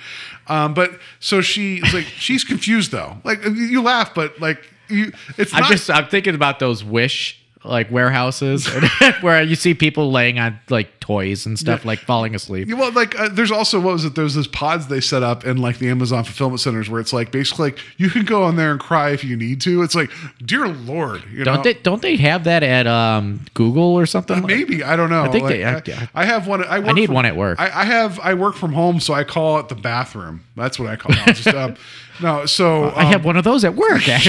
Um, 0.48 0.74
but 0.74 0.98
so 1.20 1.40
she's 1.40 1.92
like 1.94 2.04
she's 2.18 2.44
confused 2.44 2.90
though. 2.92 3.18
Like 3.24 3.44
you 3.44 3.82
laugh, 3.82 4.14
but 4.14 4.40
like 4.40 4.68
you, 4.88 5.12
it's 5.38 5.54
I'm 5.54 5.62
not. 5.62 5.70
just 5.70 5.90
I'm 5.90 6.06
thinking 6.08 6.34
about 6.34 6.58
those 6.58 6.84
wish 6.84 7.41
like 7.64 7.90
warehouses 7.90 8.66
where 9.20 9.42
you 9.42 9.54
see 9.54 9.74
people 9.74 10.10
laying 10.10 10.38
on 10.38 10.58
like 10.68 10.98
toys 11.00 11.46
and 11.46 11.58
stuff 11.58 11.84
like 11.84 11.98
falling 12.00 12.34
asleep. 12.34 12.68
Yeah, 12.68 12.74
well, 12.74 12.92
like 12.92 13.18
uh, 13.18 13.28
there's 13.30 13.50
also 13.50 13.78
what 13.80 13.92
was 13.94 14.04
it? 14.04 14.14
There's 14.14 14.34
those 14.34 14.46
pods 14.48 14.88
they 14.88 15.00
set 15.00 15.22
up 15.22 15.44
in 15.44 15.58
like 15.58 15.78
the 15.78 15.88
Amazon 15.88 16.24
fulfillment 16.24 16.60
centers 16.60 16.88
where 16.90 17.00
it's 17.00 17.12
like 17.12 17.30
basically 17.32 17.70
like 17.70 17.78
you 17.98 18.10
can 18.10 18.24
go 18.24 18.42
on 18.44 18.56
there 18.56 18.70
and 18.72 18.80
cry 18.80 19.10
if 19.10 19.22
you 19.24 19.36
need 19.36 19.60
to. 19.62 19.82
It's 19.82 19.94
like, 19.94 20.10
dear 20.44 20.66
lord, 20.68 21.22
you 21.32 21.44
Don't 21.44 21.56
know? 21.58 21.62
they 21.62 21.74
don't 21.74 22.02
they 22.02 22.16
have 22.16 22.44
that 22.44 22.62
at 22.62 22.86
um 22.86 23.44
Google 23.54 23.94
or 23.98 24.06
something? 24.06 24.42
Uh, 24.42 24.46
maybe 24.46 24.82
I 24.82 24.96
don't 24.96 25.10
know. 25.10 25.22
I 25.22 25.28
think 25.30 25.44
Like, 25.44 25.84
they- 25.84 25.94
I- 25.94 26.02
I, 26.14 26.22
I 26.22 26.24
have 26.24 26.46
one. 26.46 26.64
I, 26.64 26.78
work 26.80 26.94
need 26.94 27.06
from- 27.06 27.14
one 27.16 27.26
at 27.26 27.36
work. 27.36 27.60
I, 27.60 27.66
I 27.82 27.84
have. 27.84 28.18
I 28.20 28.34
work 28.34 28.54
from 28.56 28.72
home, 28.72 28.98
so 29.00 29.14
I 29.14 29.24
call 29.24 29.58
it 29.60 29.68
the 29.68 29.74
bathroom. 29.76 30.44
That's 30.56 30.78
what 30.78 30.88
I 30.88 30.96
call 30.96 31.12
it. 31.16 31.78
Um, 32.24 32.36
no, 32.40 32.46
so 32.46 32.90
I 32.94 33.04
have 33.04 33.20
um, 33.20 33.26
one 33.26 33.36
of 33.36 33.44
those 33.44 33.64
at 33.64 33.74
work. 33.74 34.06
yeah, 34.06 34.20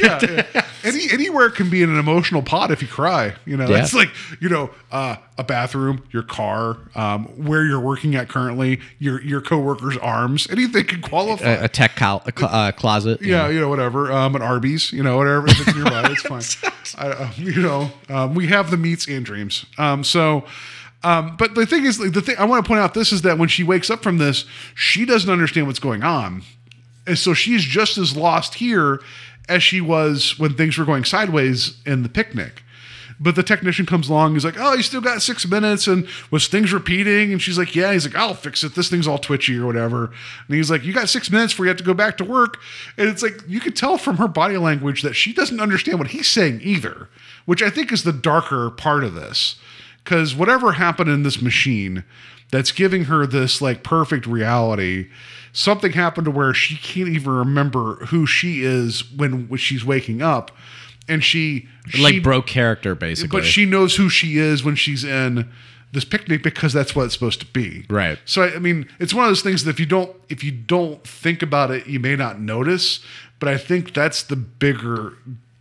yeah. 0.00 0.66
any 0.84 1.10
anywhere 1.10 1.50
can 1.50 1.70
be 1.70 1.82
an 1.82 1.96
emotional 1.98 2.42
pot 2.42 2.70
if 2.70 2.82
you 2.82 2.88
cry. 2.88 3.34
You 3.46 3.56
know, 3.56 3.68
Yeah. 3.68 3.82
it's 3.82 3.94
like 3.94 4.10
you 4.40 4.48
know 4.48 4.70
uh, 4.90 5.16
a 5.38 5.44
bathroom, 5.44 6.04
your 6.12 6.22
car, 6.22 6.78
um, 6.94 7.24
where 7.46 7.64
you're 7.64 7.80
working 7.80 8.14
at 8.14 8.28
currently, 8.28 8.80
your 8.98 9.22
your 9.22 9.40
coworker's 9.40 9.96
arms, 9.98 10.48
anything 10.50 10.84
can 10.84 11.02
qualify. 11.02 11.44
a, 11.46 11.64
a 11.64 11.68
tech 11.68 11.96
col- 11.96 12.22
a 12.26 12.32
cl- 12.36 12.50
uh, 12.54 12.72
closet. 12.72 13.20
you 13.20 13.32
yeah, 13.32 13.42
know. 13.44 13.48
you 13.50 13.60
know, 13.60 13.68
whatever. 13.68 14.10
Um, 14.12 14.34
an 14.36 14.42
Arby's, 14.42 14.92
you 14.92 15.02
know, 15.02 15.16
whatever. 15.16 15.46
If 15.48 15.60
it's 15.66 15.74
nearby, 15.76 16.10
it's 16.10 16.22
fine. 16.58 16.72
I, 16.98 17.08
uh, 17.10 17.30
you 17.36 17.62
know, 17.62 17.90
um, 18.08 18.34
we 18.34 18.46
have 18.48 18.70
the 18.70 18.76
meats 18.76 19.06
and 19.08 19.24
dreams. 19.24 19.64
Um, 19.78 20.04
so, 20.04 20.44
um, 21.04 21.36
but 21.36 21.54
the 21.54 21.64
thing 21.66 21.84
is, 21.84 21.98
like, 21.98 22.12
the 22.12 22.20
thing 22.22 22.36
I 22.38 22.44
want 22.44 22.64
to 22.64 22.68
point 22.68 22.80
out 22.80 22.94
this 22.94 23.12
is 23.12 23.22
that 23.22 23.38
when 23.38 23.48
she 23.48 23.62
wakes 23.64 23.90
up 23.90 24.02
from 24.02 24.18
this, 24.18 24.44
she 24.74 25.04
doesn't 25.04 25.30
understand 25.30 25.66
what's 25.66 25.78
going 25.78 26.02
on, 26.02 26.42
and 27.06 27.18
so 27.18 27.34
she's 27.34 27.62
just 27.62 27.98
as 27.98 28.16
lost 28.16 28.54
here 28.54 29.00
as 29.48 29.62
she 29.62 29.80
was 29.80 30.38
when 30.38 30.54
things 30.54 30.78
were 30.78 30.84
going 30.84 31.04
sideways 31.04 31.80
in 31.84 32.02
the 32.02 32.08
picnic. 32.08 32.62
But 33.20 33.36
the 33.36 33.42
technician 33.44 33.86
comes 33.86 34.08
along. 34.08 34.32
He's 34.32 34.44
like, 34.44 34.58
"Oh, 34.58 34.74
you 34.74 34.82
still 34.82 35.00
got 35.00 35.22
six 35.22 35.46
minutes." 35.46 35.86
And 35.86 36.08
was 36.32 36.48
things 36.48 36.72
repeating? 36.72 37.30
And 37.30 37.40
she's 37.40 37.56
like, 37.58 37.76
"Yeah." 37.76 37.92
He's 37.92 38.04
like, 38.04 38.16
"I'll 38.16 38.34
fix 38.34 38.64
it. 38.64 38.74
This 38.74 38.88
thing's 38.88 39.06
all 39.06 39.18
twitchy 39.18 39.56
or 39.58 39.66
whatever." 39.66 40.06
And 40.48 40.56
he's 40.56 40.70
like, 40.70 40.84
"You 40.84 40.92
got 40.92 41.08
six 41.08 41.30
minutes 41.30 41.52
before 41.52 41.66
you 41.66 41.68
have 41.68 41.78
to 41.78 41.84
go 41.84 41.94
back 41.94 42.16
to 42.16 42.24
work." 42.24 42.58
And 42.98 43.08
it's 43.08 43.22
like 43.22 43.40
you 43.46 43.60
could 43.60 43.76
tell 43.76 43.96
from 43.96 44.16
her 44.16 44.26
body 44.26 44.56
language 44.56 45.02
that 45.02 45.14
she 45.14 45.32
doesn't 45.32 45.60
understand 45.60 45.98
what 45.98 46.08
he's 46.08 46.26
saying 46.26 46.62
either, 46.64 47.08
which 47.44 47.62
I 47.62 47.70
think 47.70 47.92
is 47.92 48.02
the 48.02 48.12
darker 48.12 48.70
part 48.70 49.04
of 49.04 49.14
this. 49.14 49.56
Because 50.02 50.34
whatever 50.34 50.72
happened 50.72 51.10
in 51.10 51.22
this 51.22 51.40
machine 51.40 52.02
that's 52.50 52.72
giving 52.72 53.04
her 53.04 53.24
this 53.24 53.62
like 53.62 53.84
perfect 53.84 54.26
reality, 54.26 55.08
something 55.52 55.92
happened 55.92 56.24
to 56.24 56.30
where 56.30 56.54
she 56.54 56.76
can't 56.76 57.08
even 57.08 57.32
remember 57.32 57.96
who 58.06 58.26
she 58.26 58.62
is 58.62 59.10
when, 59.12 59.48
when 59.48 59.58
she's 59.58 59.84
waking 59.84 60.22
up. 60.22 60.50
And 61.08 61.22
she 61.22 61.68
like 61.98 62.14
she- 62.14 62.20
broke 62.20 62.46
character 62.46 62.94
basically. 62.94 63.40
but 63.40 63.46
she 63.46 63.64
knows 63.66 63.96
who 63.96 64.08
she 64.08 64.38
is 64.38 64.64
when 64.64 64.76
she's 64.76 65.04
in 65.04 65.50
this 65.92 66.04
picnic 66.04 66.42
because 66.42 66.72
that's 66.72 66.96
what 66.96 67.04
it's 67.04 67.14
supposed 67.14 67.40
to 67.40 67.46
be. 67.46 67.84
Right. 67.90 68.18
So 68.24 68.42
I, 68.42 68.54
I 68.54 68.58
mean, 68.58 68.88
it's 68.98 69.12
one 69.12 69.24
of 69.24 69.30
those 69.30 69.42
things 69.42 69.64
that 69.64 69.70
if 69.70 69.80
you 69.80 69.86
don't 69.86 70.14
if 70.28 70.42
you 70.42 70.52
don't 70.52 71.06
think 71.06 71.42
about 71.42 71.70
it, 71.70 71.86
you 71.86 72.00
may 72.00 72.16
not 72.16 72.40
notice. 72.40 73.04
But 73.38 73.48
I 73.48 73.58
think 73.58 73.92
that's 73.92 74.22
the 74.22 74.36
bigger 74.36 75.14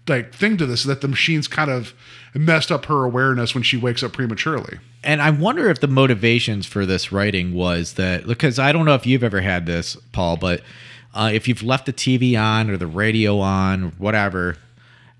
like 0.07 0.33
thing 0.33 0.57
to 0.57 0.65
this 0.65 0.83
that 0.83 1.01
the 1.01 1.07
machine's 1.07 1.47
kind 1.47 1.71
of 1.71 1.93
messed 2.33 2.71
up 2.71 2.85
her 2.85 3.03
awareness 3.03 3.53
when 3.53 3.63
she 3.63 3.77
wakes 3.77 4.03
up 4.03 4.13
prematurely. 4.13 4.79
And 5.04 5.22
I 5.22 5.32
wonder 5.32 5.70
if 5.70 5.80
the 5.80 5.88
motivations 5.88 6.66
for 6.66 6.86
this 6.86 7.12
writing 7.12 7.54
was 7.54 7.93
that 7.93 8.28
because 8.28 8.60
I 8.60 8.72
don't 8.72 8.86
know 8.86 8.93
if 8.93 9.06
you've 9.06 9.24
ever 9.24 9.41
had 9.41 9.66
this, 9.66 9.95
Paul, 10.12 10.38
but 10.38 10.62
uh, 11.14 11.32
if 11.34 11.47
you've 11.47 11.64
left 11.64 11.88
the 11.88 11.93
TV 11.93 12.39
on 12.39 12.70
or 12.70 12.78
the 12.78 12.88
radio 12.88 13.39
on, 13.39 13.84
or 13.86 13.89
whatever, 13.97 14.58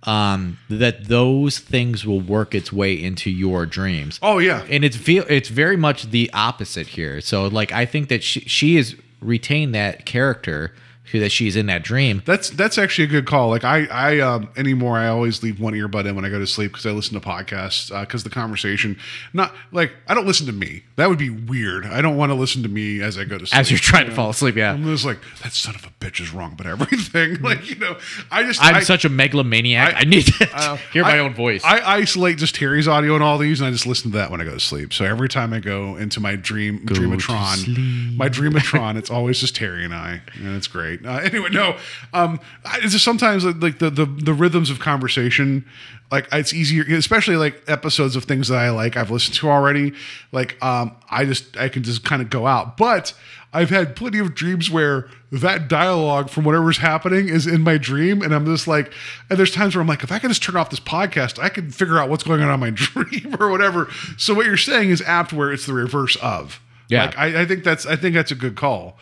um, 0.04 0.58
that 0.70 1.06
those 1.06 1.60
things 1.60 2.06
will 2.06 2.22
work 2.22 2.56
its 2.56 2.72
way 2.72 2.94
into 2.94 3.30
your 3.30 3.66
dreams. 3.66 4.20
Oh 4.22 4.40
yeah. 4.40 4.66
and 4.70 4.84
it's 4.84 4.98
feel 4.98 5.26
it's 5.30 5.50
very 5.50 5.78
much 5.78 6.12
the 6.12 6.30
opposite 6.34 6.88
here. 6.88 7.22
So 7.22 7.48
like 7.48 7.72
I 7.72 7.86
think 7.86 8.10
that 8.10 8.24
she 8.24 8.42
she 8.42 8.76
has 8.78 8.96
retained 9.20 9.76
that 9.76 10.06
character 10.06 10.74
who 11.12 11.20
that 11.20 11.32
she's 11.32 11.56
in 11.56 11.66
that 11.68 11.84
dream. 11.84 12.22
That's 12.26 12.50
that's 12.50 12.78
actually 12.78 13.06
a 13.06 13.08
good 13.08 13.26
call. 13.26 13.50
Like 13.50 13.64
I 13.64 13.86
I 13.86 14.20
um 14.20 14.50
anymore 14.56 14.98
I 14.98 15.08
always 15.08 15.44
leave 15.44 15.60
one 15.60 15.74
earbud 15.74 16.06
in 16.06 16.16
when 16.16 16.26
I 16.26 16.30
go 16.30 16.40
to 16.40 16.48
sleep 16.48 16.72
because 16.72 16.86
I 16.86 16.92
listen 16.92 17.20
to 17.20 17.26
podcasts 17.26 17.98
because 18.02 18.24
the 18.24 18.30
conversation 18.30 18.98
not 19.34 19.54
like 19.72 19.92
I 20.08 20.14
don't 20.14 20.26
listen 20.26 20.46
to 20.48 20.54
me. 20.54 20.84
That 20.96 21.10
would 21.10 21.20
be 21.20 21.30
weird. 21.30 21.86
I 21.86 22.02
don't 22.02 22.18
want 22.18 22.32
to 22.32 22.36
listen 22.36 22.64
to 22.64 22.70
me 22.70 23.02
as 23.02 23.18
I 23.18 23.26
go 23.26 23.38
to 23.38 23.46
sleep. 23.46 23.60
As 23.60 23.70
you're 23.70 23.80
trying 23.80 24.08
to 24.08 24.16
fall 24.16 24.30
asleep, 24.30 24.56
yeah. 24.56 24.74
I'm 24.74 24.84
just 24.86 25.06
like 25.06 25.20
that 25.44 25.54
son 25.54 25.76
of 25.76 25.86
a 25.86 25.90
bitch 26.00 26.22
is 26.22 26.32
wrong 26.32 26.54
about 26.54 26.68
everything. 26.68 27.36
like 27.42 27.70
you 27.70 27.76
know 27.76 27.98
I 28.32 28.44
just 28.44 28.62
I'm 28.64 28.76
I, 28.76 28.80
such 28.82 29.06
a 29.06 29.10
megalomaniac. 29.10 29.94
I, 29.98 30.04
need 30.04 30.26
to 30.28 30.50
uh, 30.54 30.78
hear 30.94 31.04
my 31.04 31.16
I- 31.16 31.20
own 31.20 31.34
voice. 31.34 31.64
I 31.64 31.98
isolate 31.98 32.38
just 32.38 32.56
Terry's 32.56 32.88
audio 32.88 33.16
and 33.16 33.24
all 33.24 33.38
these, 33.38 33.60
and 33.60 33.68
I 33.68 33.72
just 33.72 33.86
listen 33.86 34.12
to 34.12 34.18
that 34.18 34.32
when 34.32 34.42
I 34.42 34.46
go 34.46 34.54
to 34.54 34.60
sleep. 34.60 34.94
So 34.94 35.06
every 35.06 35.30
time 35.30 35.54
I 35.54 35.60
go 35.60 35.96
into 35.98 36.20
my 36.20 36.36
dream 36.36 36.86
dreamatron, 36.86 38.16
my 38.16 38.30
dreamatron, 38.30 38.98
it's 38.98 39.10
always 39.10 39.40
just 39.40 39.56
Terry 39.56 39.84
and 39.84 39.94
I, 39.94 40.22
and 40.36 40.56
it's 40.56 40.68
great. 40.68 41.01
Uh, 41.12 41.18
anyway, 41.24 41.50
no, 41.50 41.78
um, 42.14 42.40
I, 42.64 42.80
it's 42.82 42.94
just 42.94 43.04
sometimes 43.04 43.44
like 43.44 43.80
the, 43.80 43.90
the 43.90 44.06
the 44.06 44.34
rhythms 44.34 44.70
of 44.70 44.80
conversation, 44.80 45.66
like 46.12 46.28
it's 46.32 46.54
easier, 46.54 46.84
especially 46.96 47.38
like 47.38 47.62
episodes 47.68 48.16
of 48.16 48.26
things 48.26 48.48
that 48.50 48.58
I 48.58 48.70
like 48.70 48.96
I've 48.96 49.12
listened 49.12 49.36
to 49.38 49.50
already. 49.50 49.94
Like 50.32 50.64
um, 50.64 50.96
I 51.10 51.26
just 51.26 51.58
I 51.58 51.70
can 51.70 51.84
just 51.84 52.04
kind 52.04 52.22
of 52.22 52.30
go 52.30 52.48
out, 52.48 52.78
but. 52.78 53.14
I've 53.54 53.70
had 53.70 53.98
plenty 53.98 54.20
of 54.20 54.34
dreams 54.34 54.72
where 54.72 55.10
that 55.30 55.68
dialogue 55.68 56.30
from 56.30 56.46
whatever's 56.46 56.78
happening 56.78 57.28
is 57.28 57.46
in 57.46 57.62
my 57.62 57.78
dream, 57.78 58.22
and 58.22 58.34
I'm 58.34 58.46
just 58.46 58.66
like, 58.66 58.94
and 59.30 59.38
there's 59.38 59.52
times 59.52 59.76
where 59.76 59.82
I'm 59.82 59.88
like, 59.88 60.04
if 60.04 60.12
I 60.12 60.20
can 60.20 60.30
just 60.30 60.42
turn 60.42 60.56
off 60.56 60.70
this 60.70 60.80
podcast, 60.80 61.38
I 61.38 61.50
can 61.50 61.70
figure 61.70 61.98
out 61.98 62.10
what's 62.10 62.24
going 62.24 62.42
on 62.42 62.50
in 62.50 62.60
my 62.62 62.70
dream 62.74 63.36
or 63.42 63.50
whatever. 63.50 63.90
So 64.18 64.34
what 64.34 64.46
you're 64.46 64.56
saying 64.56 64.92
is 64.92 65.02
apt 65.02 65.34
where 65.34 65.52
it's 65.52 65.66
the 65.66 65.74
reverse 65.74 66.16
of. 66.18 66.62
Yeah. 66.88 67.06
like, 67.06 67.18
I, 67.18 67.42
I 67.42 67.46
think 67.46 67.64
that's 67.64 67.86
I 67.86 67.96
think 67.96 68.16
that's 68.16 68.32
a 68.32 68.36
good 68.36 68.56
call. 68.56 68.98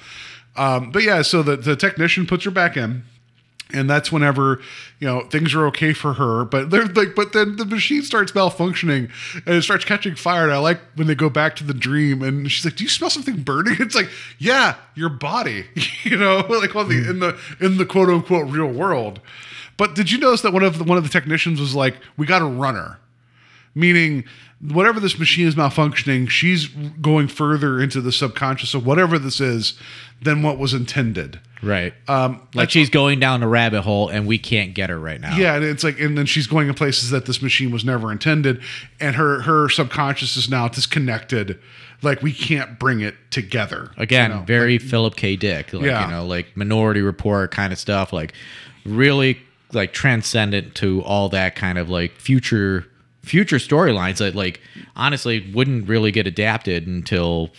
Um, 0.60 0.92
but 0.92 1.04
yeah, 1.04 1.22
so 1.22 1.42
the 1.42 1.56
the 1.56 1.76
technician 1.76 2.28
puts 2.28 2.44
her 2.44 2.52
back 2.52 2.76
in. 2.78 3.04
And 3.72 3.88
that's 3.88 4.12
whenever, 4.12 4.60
you 5.00 5.08
know, 5.08 5.22
things 5.28 5.54
are 5.54 5.68
okay 5.68 5.94
for 5.94 6.14
her. 6.14 6.44
But 6.44 6.72
they're 6.72 6.88
like, 6.88 7.14
but 7.16 7.34
then 7.34 7.58
the 7.58 7.66
machine 7.66 8.02
starts 8.02 8.32
malfunctioning 8.32 9.12
and 9.46 9.56
it 9.56 9.62
starts 9.62 9.86
catching 9.86 10.16
fire. 10.16 10.46
And 10.46 10.52
I 10.52 10.58
like 10.58 10.80
when 10.96 11.06
they 11.06 11.14
go 11.14 11.30
back 11.30 11.56
to 11.58 11.64
the 11.64 11.76
dream 11.76 12.24
and 12.24 12.52
she's 12.52 12.66
like, 12.66 12.78
Do 12.78 12.84
you 12.84 12.90
smell 12.90 13.12
something 13.12 13.44
burning? 13.44 13.76
It's 13.80 13.94
like, 13.94 14.10
Yeah, 14.40 14.76
your 14.96 15.10
body. 15.10 15.66
you 16.04 16.18
know, 16.18 16.38
like 16.50 16.76
on 16.76 16.90
the 16.90 17.08
in 17.08 17.20
the 17.20 17.40
in 17.60 17.78
the 17.78 17.86
quote 17.86 18.10
unquote 18.10 18.50
real 18.50 18.72
world. 18.72 19.22
But 19.78 19.94
did 19.94 20.12
you 20.12 20.18
notice 20.18 20.42
that 20.42 20.52
one 20.52 20.64
of 20.64 20.80
the 20.80 20.84
one 20.84 20.98
of 20.98 21.04
the 21.04 21.10
technicians 21.12 21.62
was 21.62 21.76
like, 21.76 21.96
We 22.18 22.26
got 22.26 22.42
a 22.42 22.46
runner? 22.46 22.98
Meaning 23.80 24.26
whatever 24.62 25.00
this 25.00 25.18
machine 25.18 25.48
is 25.48 25.56
malfunctioning, 25.56 26.30
she's 26.30 26.68
going 26.68 27.28
further 27.30 27.80
into 27.82 28.02
the 28.02 28.12
subconscious 28.12 28.74
of 28.74 28.86
whatever 28.86 29.18
this 29.18 29.40
is 29.40 29.74
than 30.22 30.44
what 30.44 30.58
was 30.58 30.74
intended. 30.74 31.40
right. 31.64 31.94
Um, 32.10 32.42
like 32.54 32.70
she's 32.70 32.90
going 32.90 33.22
down 33.22 33.42
a 33.42 33.48
rabbit 33.48 33.84
hole 33.84 34.10
and 34.10 34.28
we 34.28 34.38
can't 34.38 34.74
get 34.74 34.90
her 34.90 35.00
right 35.00 35.20
now. 35.22 35.38
Yeah, 35.38 35.56
and 35.56 35.64
it's 35.64 35.82
like, 35.84 35.98
and 36.00 36.18
then 36.18 36.26
she's 36.26 36.46
going 36.46 36.68
in 36.68 36.74
places 36.74 37.10
that 37.12 37.26
this 37.26 37.42
machine 37.42 37.72
was 37.72 37.86
never 37.86 38.12
intended, 38.12 38.62
and 39.00 39.16
her 39.16 39.42
her 39.42 39.70
subconscious 39.70 40.36
is 40.36 40.50
now 40.50 40.68
disconnected. 40.68 41.58
Like 42.02 42.22
we 42.22 42.32
can't 42.34 42.80
bring 42.80 43.00
it 43.02 43.16
together 43.30 43.92
Again, 43.98 44.32
you 44.32 44.38
know? 44.38 44.44
very 44.44 44.78
Philip 44.78 45.16
K. 45.16 45.36
Dick. 45.38 45.72
Like, 45.74 45.84
Yeah. 45.84 46.06
you 46.06 46.12
know, 46.12 46.26
like 46.26 46.56
Minority 46.58 47.02
Report 47.02 47.52
kind 47.52 47.72
of 47.74 47.80
stuff. 47.80 48.12
Like 48.14 48.34
really 48.86 49.40
like 49.74 49.94
transcendent 49.94 50.76
to 50.76 51.02
all 51.04 51.30
that 51.30 51.56
kind 51.56 51.78
of 51.78 51.90
like 51.90 52.12
future 52.16 52.86
future 53.30 53.58
storylines 53.58 54.18
that 54.18 54.34
like 54.34 54.60
honestly 54.96 55.52
wouldn't 55.54 55.88
really 55.88 56.12
get 56.12 56.26
adapted 56.26 56.88
until 56.88 57.52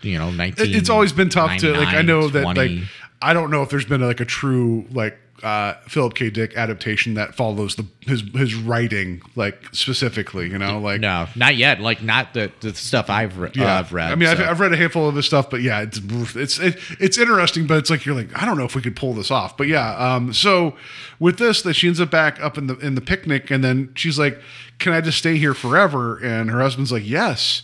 you 0.00 0.18
know 0.18 0.30
19 0.30 0.74
it's 0.74 0.88
always 0.88 1.12
been 1.12 1.28
tough 1.28 1.58
to 1.58 1.72
like. 1.72 1.88
I 1.88 2.02
know 2.02 2.28
that 2.28 2.42
20. 2.42 2.60
like 2.60 2.88
I 3.20 3.34
don't 3.34 3.50
know 3.50 3.62
if 3.62 3.68
there's 3.68 3.84
been 3.84 4.00
like 4.00 4.20
a 4.20 4.24
true 4.24 4.86
like 4.90 5.18
uh 5.42 5.74
Philip 5.86 6.14
K. 6.14 6.30
Dick 6.30 6.56
adaptation 6.56 7.14
that 7.14 7.34
follows 7.34 7.76
the 7.76 7.86
his 8.00 8.22
his 8.34 8.54
writing 8.54 9.22
like 9.36 9.72
specifically. 9.72 10.48
You 10.50 10.58
know, 10.58 10.78
like 10.78 11.00
no 11.00 11.26
not 11.36 11.56
yet 11.56 11.80
like 11.80 12.02
not 12.02 12.34
the, 12.34 12.50
the 12.60 12.74
stuff 12.74 13.08
I've, 13.08 13.38
re- 13.38 13.50
uh, 13.56 13.64
I've 13.64 13.92
read 13.92 14.12
I 14.12 14.14
mean, 14.14 14.28
I've. 14.28 14.40
I've 14.40 14.60
read 14.60 14.72
a 14.72 14.76
handful 14.76 15.08
of 15.08 15.14
his 15.14 15.26
stuff, 15.26 15.50
but 15.50 15.60
yeah, 15.60 15.82
it's 15.82 16.00
it's 16.34 16.58
it, 16.58 16.78
it's 16.98 17.18
interesting. 17.18 17.66
But 17.66 17.78
it's 17.78 17.90
like 17.90 18.04
you're 18.04 18.14
like, 18.14 18.36
I 18.40 18.44
don't 18.44 18.58
know 18.58 18.64
if 18.64 18.74
we 18.74 18.82
could 18.82 18.96
pull 18.96 19.14
this 19.14 19.30
off. 19.30 19.56
But 19.56 19.68
yeah, 19.68 19.94
um, 19.96 20.32
so 20.32 20.74
with 21.18 21.38
this, 21.38 21.62
that 21.62 21.74
she 21.74 21.86
ends 21.86 22.00
up 22.00 22.10
back 22.10 22.40
up 22.40 22.58
in 22.58 22.66
the 22.66 22.76
in 22.78 22.94
the 22.94 23.00
picnic, 23.00 23.50
and 23.50 23.62
then 23.62 23.92
she's 23.94 24.18
like, 24.18 24.40
"Can 24.78 24.92
I 24.92 25.00
just 25.00 25.18
stay 25.18 25.36
here 25.36 25.54
forever?" 25.54 26.18
And 26.18 26.50
her 26.50 26.60
husband's 26.60 26.92
like, 26.92 27.06
"Yes." 27.06 27.62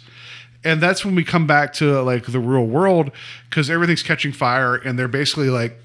And 0.66 0.81
that's 0.81 1.05
when 1.05 1.14
we 1.14 1.25
come 1.25 1.47
back 1.47 1.75
to 1.75 2.01
like 2.03 2.27
the 2.27 2.41
real 2.41 2.66
world 2.66 3.11
because 3.51 3.68
everything's 3.68 4.03
catching 4.03 4.33
fire, 4.33 4.75
and 4.75 4.99
they're 4.99 5.09
basically 5.09 5.51
like, 5.51 5.79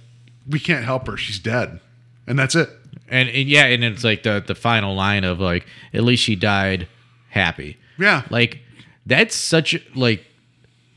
"We 0.49 0.59
can't 0.59 0.83
help 0.85 1.07
her; 1.07 1.15
she's 1.17 1.39
dead," 1.39 1.79
and 2.27 2.37
that's 2.37 2.55
it. 2.55 2.69
and, 3.07 3.29
and 3.29 3.47
yeah 3.47 3.65
and 3.65 3.83
it's 3.83 4.03
like 4.03 4.23
the 4.23 4.43
the 4.45 4.55
final 4.55 4.95
line 4.95 5.23
of 5.23 5.39
like 5.39 5.65
at 5.93 6.03
least 6.03 6.23
she 6.23 6.35
died 6.35 6.87
happy 7.29 7.77
Yeah. 7.97 8.23
like 8.29 8.59
that's 9.05 9.35
such 9.35 9.79
like 9.95 10.25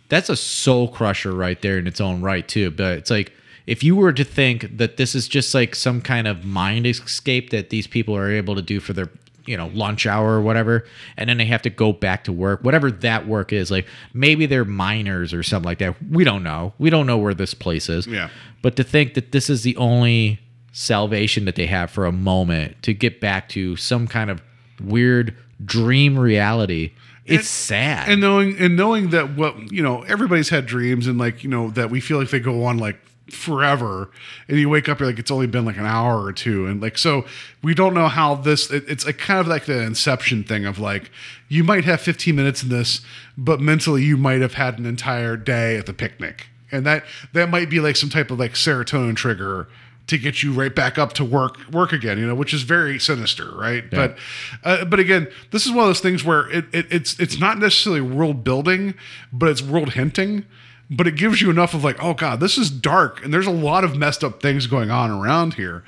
that's 0.09 0.29
a 0.29 0.37
soul 0.37 0.89
crusher 0.89 1.33
right 1.33 1.61
there 1.63 1.79
in 1.79 1.87
its 1.87 2.01
own 2.01 2.21
right 2.23 2.47
too 2.47 2.71
but 2.71 2.99
it's 2.99 3.11
like 3.11 3.33
if 3.67 3.83
you 3.85 3.95
were 3.97 4.13
to 4.13 4.25
think 4.25 4.77
that 4.79 4.97
this 4.97 5.15
is 5.15 5.29
just 5.29 5.55
like 5.55 5.75
some 5.75 6.01
kind 6.03 6.27
of 6.27 6.45
mind 6.45 6.87
escape 6.87 7.51
that 7.51 7.71
these 7.71 7.87
people 7.87 8.15
are 8.17 8.31
able 8.31 8.55
to 8.57 8.63
do 8.63 8.81
for 8.81 8.93
their 8.93 9.09
you 9.47 9.57
know 9.57 9.69
lunch 9.69 10.07
hour 10.07 10.35
or 10.35 10.41
whatever 10.41 10.85
and 11.17 11.29
then 11.29 11.37
they 11.37 11.45
have 11.45 11.63
to 11.63 11.71
go 11.71 11.93
back 11.93 12.25
to 12.25 12.33
work 12.33 12.61
whatever 12.63 12.91
that 12.91 13.27
work 13.27 13.53
is 13.53 13.71
like 13.71 13.87
maybe 14.15 14.47
they're 14.47 14.65
miners 14.65 15.33
or 15.33 15.43
something 15.43 15.67
like 15.67 15.79
that. 15.79 15.97
We 16.11 16.25
don't 16.25 16.43
know. 16.43 16.75
We 16.79 16.91
don't 16.91 17.07
know 17.07 17.19
where 17.19 17.35
this 17.35 17.55
place 17.55 17.89
is. 17.89 18.07
Yeah. 18.07 18.29
but 18.63 18.77
to 18.77 18.85
think 18.85 19.15
that 19.15 19.33
this 19.33 19.51
is 19.51 19.63
the 19.63 19.77
only 19.77 20.41
salvation 20.73 21.45
that 21.45 21.57
they 21.57 21.67
have 21.67 21.91
for 21.91 22.07
a 22.07 22.13
moment 22.13 22.83
to 22.83 22.95
get 22.95 23.21
back 23.21 23.49
to 23.51 23.77
some 23.77 24.07
kind 24.07 24.31
of 24.31 24.41
weird 24.81 25.37
dream 25.65 26.19
reality 26.19 26.93
it's 27.25 27.39
And- 27.39 27.45
sad. 27.47 28.09
and 28.09 28.21
knowing 28.21 28.57
and 28.59 28.77
knowing 28.77 29.11
that 29.11 29.35
what 29.37 29.73
you 29.73 29.83
know 29.83 30.03
everybody's 30.03 30.49
had 30.49 30.67
dreams 30.67 31.07
and 31.07 31.19
like 31.19 31.43
you 31.45 31.51
know 31.51 31.71
that 31.71 31.91
we 31.91 32.01
feel 32.01 32.19
like 32.19 32.31
they 32.31 32.41
go 32.41 32.65
on 32.65 32.79
like 32.79 32.99
forever. 33.31 34.11
And 34.49 34.59
you 34.59 34.69
wake 34.69 34.89
up 34.89 35.01
you're 35.01 35.09
like 35.09 35.19
it's 35.19 35.31
only 35.31 35.47
been 35.47 35.65
like 35.65 35.77
an 35.79 35.87
hour 35.87 36.23
or 36.23 36.33
two. 36.33 36.67
And 36.67 36.83
like 36.83 36.99
so 36.99 37.25
we 37.63 37.75
don't 37.75 37.95
know 37.95 38.09
how 38.09 38.35
this 38.35 38.71
it, 38.71 38.85
it's 38.89 39.07
like 39.07 39.19
kind 39.19 39.41
of 39.41 39.47
like 39.47 39.65
the 39.65 39.81
inception 39.83 40.45
thing 40.45 40.67
of 40.67 40.79
like 40.79 41.11
you 41.49 41.65
might 41.65 41.85
have 41.85 42.01
15 42.01 42.35
minutes 42.35 42.63
in 42.63 42.69
this 42.69 43.01
but 43.39 43.61
mentally 43.61 44.03
you 44.03 44.17
might 44.17 44.41
have 44.41 44.55
had 44.55 44.79
an 44.79 44.87
entire 44.87 45.37
day 45.37 45.77
at 45.77 45.87
the 45.87 45.93
picnic. 45.95 46.49
And 46.71 46.85
that 46.87 47.05
that 47.33 47.49
might 47.51 47.71
be 47.71 47.81
like 47.81 47.97
some 47.97 48.09
type 48.11 48.31
of 48.31 48.39
like 48.39 48.53
serotonin 48.55 49.15
trigger 49.17 49.69
to 50.07 50.19
get 50.19 50.43
you 50.43 50.53
right 50.53 50.75
back 50.75 50.99
up 50.99 51.13
to 51.15 51.25
work 51.25 51.59
work 51.71 51.93
again 51.93 52.19
you 52.19 52.27
know 52.27 52.35
which 52.35 52.53
is 52.53 52.63
very 52.63 52.99
sinister 52.99 53.51
right 53.57 53.91
but 53.91 54.17
uh, 54.65 54.85
but 54.85 54.99
again 54.99 55.29
this 55.51 55.65
is 55.65 55.73
one 55.73 55.81
of 55.81 55.89
those 55.89 56.01
things 56.01 56.25
where 56.25 56.51
it, 56.51 56.65
it 56.73 56.87
it's 56.91 57.19
it's 57.21 57.39
not 57.39 57.59
necessarily 57.59 58.01
world 58.01 58.45
building 58.45 58.95
but 59.33 59.49
it's 59.49 59.63
world 59.63 59.95
hinting 59.95 60.45
but 60.91 61.07
it 61.07 61.17
gives 61.17 61.41
you 61.41 61.51
enough 61.51 61.73
of 61.73 61.85
like 61.85 62.03
oh 62.03 62.15
god 62.15 62.41
this 62.41 62.59
is 62.59 62.71
dark 62.71 63.25
and 63.25 63.33
there's 63.33 63.47
a 63.47 63.51
lot 63.51 63.85
of 63.85 63.97
messed 63.97 64.25
up 64.25 64.43
things 64.43 64.67
going 64.67 64.91
on 64.91 65.11
around 65.11 65.55
here 65.55 65.85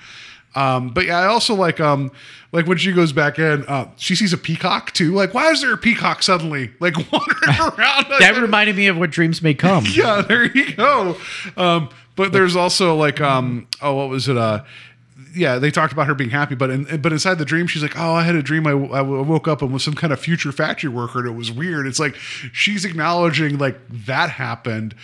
um, 0.55 0.91
but 0.91 1.07
yeah, 1.07 1.19
I 1.19 1.27
also 1.27 1.55
like 1.55 1.81
um 1.81 2.13
like 2.53 2.67
when 2.67 2.79
she 2.79 2.93
goes 2.93 3.13
back 3.13 3.39
in, 3.39 3.65
uh, 3.67 3.91
she 3.97 4.15
sees 4.15 4.33
a 4.33 4.39
peacock 4.39 4.93
too. 4.93 5.13
Like, 5.13 5.35
why 5.35 5.51
is 5.51 5.61
there 5.61 5.73
a 5.73 5.79
peacock 5.79 6.23
suddenly 6.23 6.73
like 6.81 6.95
wandering 7.13 7.61
around? 7.61 8.07
That 8.21 8.39
reminded 8.41 8.77
me 8.77 8.87
of 8.87 8.97
what 8.97 9.11
dreams 9.11 9.43
may 9.43 9.55
come. 9.55 9.85
yeah, 9.93 10.23
there 10.23 10.45
you 10.45 10.75
go. 10.75 11.17
Um, 11.57 11.89
but 12.17 12.33
there's 12.33 12.57
also 12.57 12.95
like 12.95 13.21
um 13.21 13.67
oh 13.83 13.95
what 13.95 14.09
was 14.09 14.29
it 14.29 14.37
uh 14.37 14.63
yeah 15.35 15.59
they 15.59 15.71
talked 15.71 15.93
about 15.93 16.07
her 16.07 16.15
being 16.15 16.31
happy 16.31 16.55
but 16.55 16.71
in, 16.71 17.01
but 17.01 17.13
inside 17.13 17.39
the 17.39 17.45
dream 17.45 17.67
she's 17.67 17.83
like 17.83 17.99
oh 17.99 18.13
I 18.13 18.23
had 18.23 18.35
a 18.35 18.43
dream. 18.43 18.67
I, 18.67 18.71
I 18.71 19.01
woke 19.01 19.49
up 19.49 19.63
and 19.63 19.73
was 19.73 19.83
some 19.83 19.95
kind 19.95 20.13
of 20.13 20.21
future 20.21 20.53
factory 20.53 20.91
worker 20.91 21.21
and 21.21 21.29
it 21.29 21.33
was 21.33 21.51
weird. 21.51 21.87
It's 21.87 21.99
like 21.99 22.15
she's 22.53 22.85
acknowledging 22.85 23.59
like 23.59 23.79
that 23.89 24.31
happened 24.31 24.95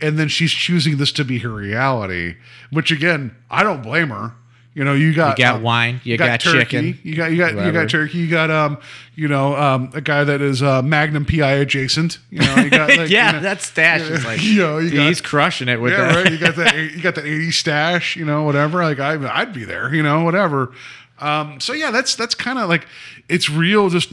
and 0.00 0.18
then 0.18 0.28
she's 0.28 0.52
choosing 0.52 0.96
this 0.96 1.12
to 1.12 1.24
be 1.24 1.38
her 1.38 1.50
reality 1.50 2.36
which 2.70 2.90
again 2.90 3.34
I 3.50 3.62
don't 3.62 3.82
blame 3.82 4.10
her 4.10 4.34
you 4.74 4.84
know 4.84 4.94
you 4.94 5.12
got 5.12 5.38
You 5.38 5.44
got 5.44 5.56
um, 5.56 5.62
wine, 5.62 6.00
you 6.04 6.16
got 6.16 6.40
turkey, 6.40 6.58
chicken, 6.58 6.98
you 7.02 7.16
got 7.16 7.32
you 7.32 7.38
got 7.38 7.66
you 7.66 7.72
got 7.72 7.88
turkey 7.88 8.18
you 8.18 8.30
got 8.30 8.50
um 8.50 8.78
you 9.16 9.26
know 9.28 9.56
um 9.56 9.90
a 9.94 10.00
guy 10.00 10.22
that 10.24 10.40
is 10.40 10.62
uh 10.62 10.80
Magnum 10.82 11.24
PI 11.24 11.52
adjacent 11.52 12.18
you 12.30 12.38
know 12.40 12.56
you 12.56 12.70
got 12.70 12.88
like, 12.96 13.10
yeah, 13.10 13.26
you 13.28 13.32
know, 13.34 13.40
that 13.40 13.62
stash 13.62 14.02
is 14.02 14.24
like 14.30 14.42
you 14.42 14.58
know, 14.58 14.78
you 14.78 14.90
got- 14.90 15.08
he's 15.08 15.20
crushing 15.20 15.68
it 15.68 15.80
with 15.80 15.92
yeah, 15.92 16.12
that. 16.12 16.14
right. 16.16 16.32
You 16.32 16.38
got 16.38 16.56
that. 16.56 16.76
You 16.76 17.00
got 17.02 17.14
that 17.16 17.24
eighty 17.24 17.50
stash. 17.50 18.16
You 18.16 18.24
know, 18.24 18.44
whatever. 18.44 18.82
Like 18.82 19.00
I, 19.00 19.40
I'd 19.40 19.52
be 19.52 19.64
there. 19.64 19.92
You 19.94 20.02
know, 20.02 20.22
whatever. 20.24 20.72
Um, 21.18 21.60
so 21.60 21.72
yeah, 21.72 21.90
that's 21.90 22.14
that's 22.14 22.34
kind 22.34 22.58
of 22.58 22.68
like 22.68 22.86
it's 23.28 23.50
real, 23.50 23.88
just 23.90 24.12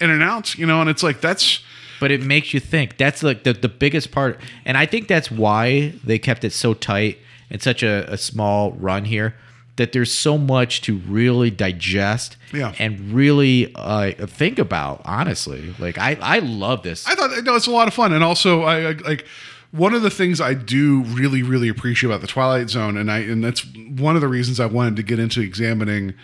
in 0.00 0.10
and 0.10 0.22
out. 0.22 0.56
You 0.56 0.66
know, 0.66 0.80
and 0.80 0.90
it's 0.90 1.02
like 1.02 1.20
that's 1.20 1.62
but 2.00 2.10
it 2.10 2.22
makes 2.22 2.52
you 2.52 2.60
think. 2.60 2.96
That's 2.98 3.22
like 3.22 3.44
the, 3.44 3.52
the 3.52 3.68
biggest 3.68 4.12
part. 4.12 4.38
And 4.64 4.76
I 4.76 4.84
think 4.86 5.08
that's 5.08 5.30
why 5.30 5.94
they 6.04 6.18
kept 6.18 6.44
it 6.44 6.52
so 6.52 6.74
tight 6.74 7.18
and 7.50 7.62
such 7.62 7.82
a, 7.82 8.12
a 8.12 8.16
small 8.18 8.72
run 8.72 9.06
here. 9.06 9.34
That 9.76 9.90
there's 9.92 10.12
so 10.12 10.38
much 10.38 10.82
to 10.82 10.98
really 10.98 11.50
digest 11.50 12.36
Yeah. 12.52 12.72
and 12.78 13.12
really 13.12 13.72
uh, 13.74 14.12
think 14.26 14.60
about. 14.60 15.02
Honestly, 15.04 15.74
like 15.80 15.98
I, 15.98 16.16
I 16.20 16.38
love 16.38 16.82
this. 16.84 17.06
I 17.08 17.14
thought 17.16 17.30
no, 17.44 17.56
it's 17.56 17.66
a 17.66 17.72
lot 17.72 17.88
of 17.88 17.94
fun, 17.94 18.12
and 18.12 18.22
also 18.22 18.62
I, 18.62 18.90
I 18.90 18.92
like 18.92 19.26
one 19.72 19.92
of 19.92 20.02
the 20.02 20.10
things 20.10 20.40
I 20.40 20.54
do 20.54 21.02
really 21.02 21.42
really 21.42 21.68
appreciate 21.68 22.08
about 22.08 22.20
the 22.20 22.28
Twilight 22.28 22.70
Zone, 22.70 22.96
and 22.96 23.10
I 23.10 23.18
and 23.18 23.42
that's 23.42 23.66
one 23.74 24.14
of 24.14 24.20
the 24.20 24.28
reasons 24.28 24.60
I 24.60 24.66
wanted 24.66 24.94
to 24.96 25.02
get 25.02 25.18
into 25.18 25.40
examining 25.40 26.14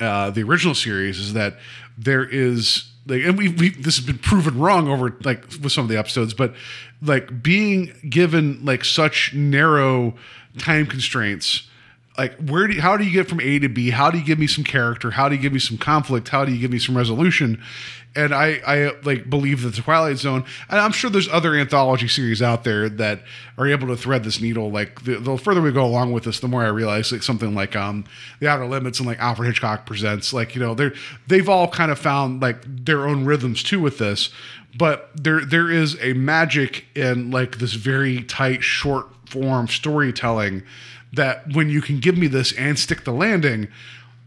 uh, 0.00 0.30
the 0.30 0.42
original 0.42 0.74
series 0.74 1.18
is 1.20 1.32
that 1.34 1.58
there 1.96 2.24
is 2.28 2.90
like, 3.06 3.22
and 3.22 3.38
we 3.38 3.50
we 3.50 3.68
this 3.70 3.96
has 3.98 4.04
been 4.04 4.18
proven 4.18 4.58
wrong 4.58 4.88
over 4.88 5.16
like 5.22 5.44
with 5.62 5.70
some 5.70 5.84
of 5.84 5.88
the 5.88 5.96
episodes, 5.96 6.34
but 6.34 6.54
like 7.00 7.40
being 7.40 7.92
given 8.10 8.64
like 8.64 8.84
such 8.84 9.32
narrow 9.32 10.16
time 10.58 10.86
constraints 10.86 11.68
like 12.18 12.34
where 12.36 12.66
do 12.66 12.74
you, 12.74 12.80
how 12.80 12.96
do 12.96 13.04
you 13.04 13.12
get 13.12 13.28
from 13.28 13.40
A 13.40 13.58
to 13.58 13.68
B? 13.68 13.90
How 13.90 14.10
do 14.10 14.18
you 14.18 14.24
give 14.24 14.38
me 14.38 14.46
some 14.46 14.64
character? 14.64 15.10
How 15.12 15.28
do 15.28 15.34
you 15.34 15.40
give 15.40 15.52
me 15.52 15.58
some 15.58 15.78
conflict? 15.78 16.28
How 16.28 16.44
do 16.44 16.52
you 16.52 16.58
give 16.58 16.70
me 16.70 16.78
some 16.78 16.96
resolution? 16.96 17.62
And 18.14 18.34
I 18.34 18.60
I 18.66 18.92
like 19.02 19.28
believe 19.28 19.62
that 19.62 19.74
the 19.74 19.82
Twilight 19.82 20.16
Zone, 20.16 20.44
and 20.70 20.80
I'm 20.80 20.92
sure 20.92 21.10
there's 21.10 21.28
other 21.28 21.54
anthology 21.54 22.08
series 22.08 22.40
out 22.40 22.64
there 22.64 22.88
that 22.88 23.22
are 23.58 23.66
able 23.66 23.88
to 23.88 23.96
thread 23.96 24.24
this 24.24 24.40
needle. 24.40 24.70
Like 24.70 25.04
the, 25.04 25.18
the 25.18 25.36
further 25.36 25.60
we 25.60 25.70
go 25.70 25.84
along 25.84 26.12
with 26.12 26.24
this, 26.24 26.40
the 26.40 26.48
more 26.48 26.64
I 26.64 26.68
realize 26.68 27.12
like 27.12 27.22
something 27.22 27.54
like 27.54 27.76
um 27.76 28.04
the 28.40 28.48
Outer 28.48 28.66
Limits 28.66 28.98
and 28.98 29.06
like 29.06 29.18
Alfred 29.18 29.48
Hitchcock 29.48 29.84
presents, 29.84 30.32
like 30.32 30.54
you 30.54 30.62
know 30.62 30.74
they're 30.74 30.94
they've 31.26 31.48
all 31.48 31.68
kind 31.68 31.90
of 31.90 31.98
found 31.98 32.40
like 32.40 32.62
their 32.66 33.06
own 33.06 33.26
rhythms 33.26 33.62
too 33.62 33.80
with 33.80 33.98
this. 33.98 34.30
But 34.78 35.10
there 35.14 35.44
there 35.44 35.70
is 35.70 35.98
a 36.00 36.14
magic 36.14 36.86
in 36.94 37.30
like 37.30 37.58
this 37.58 37.74
very 37.74 38.22
tight 38.22 38.62
short 38.62 39.08
form 39.28 39.68
storytelling 39.68 40.62
that 41.12 41.54
when 41.54 41.68
you 41.68 41.80
can 41.80 41.98
give 41.98 42.16
me 42.16 42.26
this 42.26 42.52
and 42.52 42.78
stick 42.78 43.04
the 43.04 43.12
landing, 43.12 43.68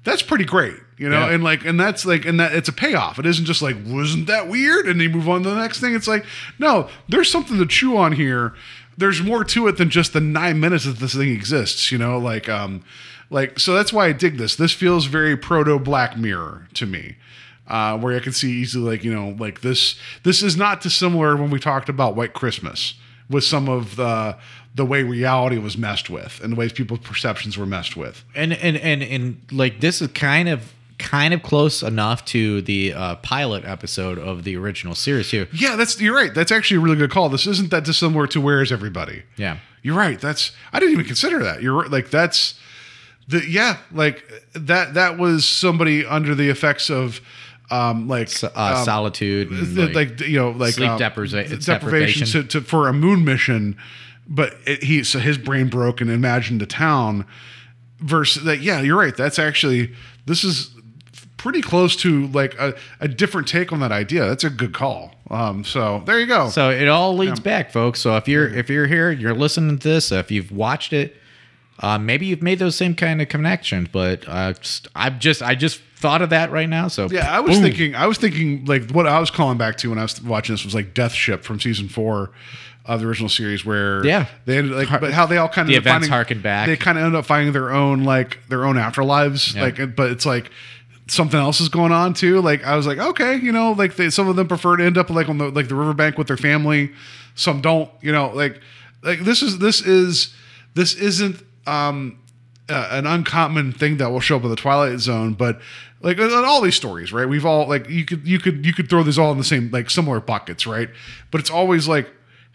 that's 0.04 0.22
pretty 0.22 0.46
great, 0.46 0.78
you 0.98 1.10
know. 1.10 1.28
Yeah. 1.28 1.34
And 1.34 1.44
like, 1.44 1.66
and 1.66 1.80
that's 1.80 2.06
like, 2.06 2.26
and 2.26 2.40
that 2.40 2.54
it's 2.54 2.70
a 2.70 2.74
payoff. 2.74 3.20
It 3.20 3.26
isn't 3.26 3.46
just 3.46 3.62
like, 3.62 3.78
wasn't 3.86 4.28
that 4.28 4.48
weird? 4.48 4.88
And 4.88 5.02
you 5.02 5.10
move 5.10 5.30
on 5.30 5.44
to 5.44 5.50
the 5.50 5.56
next 5.60 5.80
thing. 5.80 5.94
It's 5.94 6.08
like, 6.08 6.26
no, 6.58 6.90
there's 7.08 7.30
something 7.30 7.58
to 7.58 7.66
chew 7.66 7.98
on 7.98 8.14
here. 8.14 8.54
There's 8.98 9.22
more 9.22 9.44
to 9.46 9.68
it 9.68 9.78
than 9.78 9.90
just 9.90 10.14
the 10.14 10.20
nine 10.20 10.60
minutes 10.60 10.86
that 10.86 10.98
this 10.98 11.14
thing 11.14 11.30
exists, 11.30 11.92
you 11.92 11.98
know. 11.98 12.18
Like, 12.18 12.50
um, 12.50 12.84
like 13.30 13.60
so 13.60 13.74
that's 13.74 13.94
why 13.94 14.08
I 14.08 14.14
dig 14.14 14.38
this. 14.38 14.56
This 14.56 14.74
feels 14.74 15.06
very 15.06 15.38
proto 15.38 15.80
Black 15.80 16.18
Mirror 16.18 16.68
to 16.76 16.86
me. 16.86 17.18
Uh, 17.68 17.96
where 18.00 18.16
I 18.16 18.20
can 18.20 18.34
see 18.34 18.52
easily, 18.52 18.90
like 18.90 19.04
you 19.04 19.14
know, 19.14 19.36
like 19.38 19.62
this. 19.62 19.96
This 20.24 20.42
is 20.42 20.58
not 20.58 20.82
dissimilar 20.82 21.36
when 21.38 21.52
we 21.52 21.60
talked 21.60 21.88
about 21.88 22.16
White 22.16 22.34
Christmas 22.34 22.96
with 23.30 23.44
some 23.44 23.70
of 23.70 23.96
the 23.96 24.38
the 24.76 24.86
way 24.86 25.04
reality 25.04 25.58
was 25.58 25.78
messed 25.78 26.10
with 26.10 26.40
and 26.44 26.54
the 26.54 26.56
ways 26.56 26.72
people's 26.72 27.00
perceptions 27.02 27.58
were 27.58 27.66
messed 27.66 27.98
with. 27.98 28.24
and 28.36 28.54
and 28.54 28.78
and 28.78 29.04
and 29.04 29.42
like 29.52 29.80
this 29.80 30.02
is 30.02 30.10
kind 30.10 30.48
of 30.48 30.74
kind 31.00 31.34
of 31.34 31.42
close 31.42 31.82
enough 31.82 32.24
to 32.26 32.62
the 32.62 32.94
uh, 32.94 33.16
pilot 33.16 33.66
episode 33.66 34.20
of 34.20 34.44
the 34.44 34.56
original 34.56 34.94
series 34.94 35.32
here. 35.32 35.48
Yeah, 35.52 35.76
that's 35.76 36.00
you're 36.00 36.16
right. 36.16 36.34
That's 36.34 36.52
actually 36.52 36.78
a 36.78 36.82
really 36.82 36.98
good 36.98 37.10
call. 37.10 37.30
This 37.30 37.48
isn't 37.48 37.72
that 37.72 37.86
dissimilar 37.86 38.28
to 38.28 38.42
Where 38.42 38.62
Is 38.62 38.72
Everybody? 38.72 39.24
Yeah. 39.38 39.60
You're 39.82 39.98
right. 39.98 40.20
That's 40.20 40.52
I 40.74 40.80
didn't 40.80 40.94
even 40.94 41.06
consider 41.06 41.42
that. 41.44 41.64
You're 41.64 41.74
right. 41.82 41.90
Like 41.90 42.10
that's 42.10 42.60
the 43.28 43.44
yeah, 43.50 43.78
like 43.92 44.24
that 44.54 44.94
that 44.94 45.18
was 45.18 45.48
somebody 45.48 46.06
under 46.06 46.36
the 46.36 46.50
effects 46.50 46.90
of 46.90 47.22
um 47.72 48.08
like 48.08 48.30
So, 48.30 48.52
uh, 48.56 48.76
um, 48.78 48.86
solitude, 48.86 49.52
and, 49.52 49.78
like, 49.78 49.96
like, 49.96 50.20
you 50.22 50.38
know 50.38 50.52
like 50.52 50.74
sleep 50.74 50.90
um, 50.90 51.00
deprivation 51.00 51.60
deprivation. 51.60 52.28
to, 52.28 52.44
to, 52.44 52.62
for 52.62 52.88
a 52.90 52.94
moon 52.94 53.24
mission 53.24 53.78
but 54.30 54.56
it, 54.66 54.84
he 54.84 55.04
so 55.04 55.20
his 55.20 55.38
brain 55.38 55.68
broke 55.68 56.00
and 56.02 56.10
imagined 56.10 56.62
a 56.62 56.66
town 56.66 57.26
versus 58.00 58.44
that 58.46 58.62
yeah 58.62 58.80
you're 58.82 58.98
right 58.98 59.18
that's 59.18 59.40
actually 59.40 59.94
this 60.26 60.44
is 60.44 60.74
pretty 61.38 61.62
close 61.62 61.96
to 61.96 62.28
like 62.28 62.54
a, 62.60 62.76
a 63.00 63.08
different 63.08 63.48
take 63.48 63.72
on 63.74 63.80
that 63.80 63.92
idea 63.92 64.26
that's 64.28 64.44
a 64.44 64.50
good 64.50 64.74
call 64.74 65.16
um 65.32 65.64
so 65.64 66.02
there 66.06 66.20
you 66.20 66.26
go 66.28 66.50
So 66.50 66.70
it 66.70 66.88
all 66.88 67.16
leads 67.16 67.40
back, 67.40 67.72
folks. 67.72 68.00
So 68.02 68.16
if 68.18 68.28
you're 68.28 68.48
if 68.48 68.70
you're 68.70 68.88
here, 68.88 69.12
you're 69.12 69.36
listening 69.36 69.78
to 69.78 69.88
this. 69.88 70.12
If 70.12 70.32
you've 70.32 70.52
watched 70.52 70.92
it, 70.92 71.16
uh, 71.80 71.98
maybe 72.00 72.26
you've 72.26 72.42
made 72.42 72.58
those 72.60 72.76
same 72.76 72.96
kind 72.96 73.22
of 73.22 73.30
connections. 73.30 73.90
But 73.92 74.28
uh, 74.28 74.54
just, 74.54 74.88
I'm 74.96 75.20
just 75.20 75.44
I 75.44 75.54
just 75.54 75.82
thought 75.98 76.24
of 76.24 76.32
that 76.32 76.52
right 76.52 76.68
now. 76.68 76.88
So 76.88 77.08
Yeah, 77.12 77.32
I 77.32 77.42
was 77.42 77.58
boom. 77.58 77.64
thinking. 77.66 77.94
I 77.96 78.08
was 78.08 78.18
thinking 78.18 78.66
like 78.66 78.90
what 78.90 79.06
I 79.06 79.20
was 79.20 79.30
calling 79.30 79.60
back 79.60 79.78
to 79.78 79.90
when 79.92 80.00
I 80.00 80.04
was 80.04 80.20
watching 80.22 80.54
this 80.56 80.66
was 80.66 80.74
like 80.74 80.96
Death 80.96 81.14
Ship 81.14 81.44
from 81.44 81.60
season 81.60 81.90
four 81.90 82.32
of 82.96 83.02
the 83.02 83.08
original 83.08 83.30
series, 83.30 83.64
where 83.64 84.06
Yeah. 84.06 84.26
they 84.46 84.58
ended 84.58 84.74
like, 84.76 84.90
but 85.00 85.14
how 85.14 85.26
they 85.26 85.38
all 85.38 85.48
kind 85.48 85.68
of 85.68 85.70
The 85.70 85.76
events 85.76 85.94
finding- 86.08 86.10
harken 86.10 86.42
back. 86.42 86.68
They 86.68 86.76
kind 86.76 86.98
of 86.98 87.04
end 87.06 87.16
up 87.16 87.26
finding 87.26 87.54
their 87.54 87.72
own 87.72 88.04
like 88.04 88.40
their 88.50 88.66
own 88.66 88.76
afterlives, 88.76 89.56
Yeah. 89.56 89.62
like, 89.64 89.96
but 89.96 90.10
it's 90.12 90.26
like 90.26 90.50
something 91.08 91.40
else 91.40 91.62
is 91.62 91.70
going 91.70 91.92
on 91.92 92.14
too. 92.14 92.42
Like 92.42 92.66
I 92.66 92.76
was 92.76 92.86
like, 92.88 92.98
okay, 92.98 93.36
you 93.38 93.52
know, 93.52 93.72
like 93.74 93.96
they, 93.96 94.10
some 94.10 94.28
of 94.28 94.36
them 94.36 94.48
prefer 94.48 94.78
to 94.78 94.84
end 94.84 94.98
up 94.98 95.10
like 95.10 95.30
on 95.30 95.38
the 95.38 95.50
like 95.50 95.68
the 95.68 95.76
riverbank 95.76 96.18
with 96.18 96.28
their 96.28 96.38
family, 96.38 96.92
some 97.36 97.62
don't, 97.62 97.90
you 98.02 98.12
know, 98.12 98.32
like 98.34 98.60
like 99.04 99.20
this 99.22 99.42
is 99.42 99.60
this 99.60 99.82
is 99.82 100.34
this 100.74 100.94
isn't 100.96 101.44
um 101.68 102.18
uh, 102.70 102.90
an 102.92 103.08
uncommon 103.08 103.72
thing 103.72 103.98
that 103.98 104.12
will 104.12 104.20
show 104.20 104.36
up 104.38 104.44
in 104.44 104.50
the 104.50 104.56
Twilight 104.56 105.00
Zone, 105.00 105.34
but 105.34 105.60
like 106.02 106.18
in 106.20 106.26
in 106.28 106.46
all 106.46 106.62
these 106.62 106.76
stories, 106.76 107.12
right? 107.12 107.28
We've 107.28 107.46
all 107.46 107.68
like 107.68 107.90
you 107.90 108.06
could 108.06 108.28
you 108.28 108.40
could 108.40 108.66
you 108.66 108.74
could 108.74 108.90
throw 108.90 109.02
these 109.04 109.18
all 109.18 109.32
in 109.32 109.38
the 109.40 109.44
same 109.44 109.70
like 109.72 109.90
similar 109.90 110.20
buckets, 110.20 110.66
right? 110.68 110.90
But 111.32 111.42
it's 111.42 111.50
always 111.50 111.88
like 111.88 112.10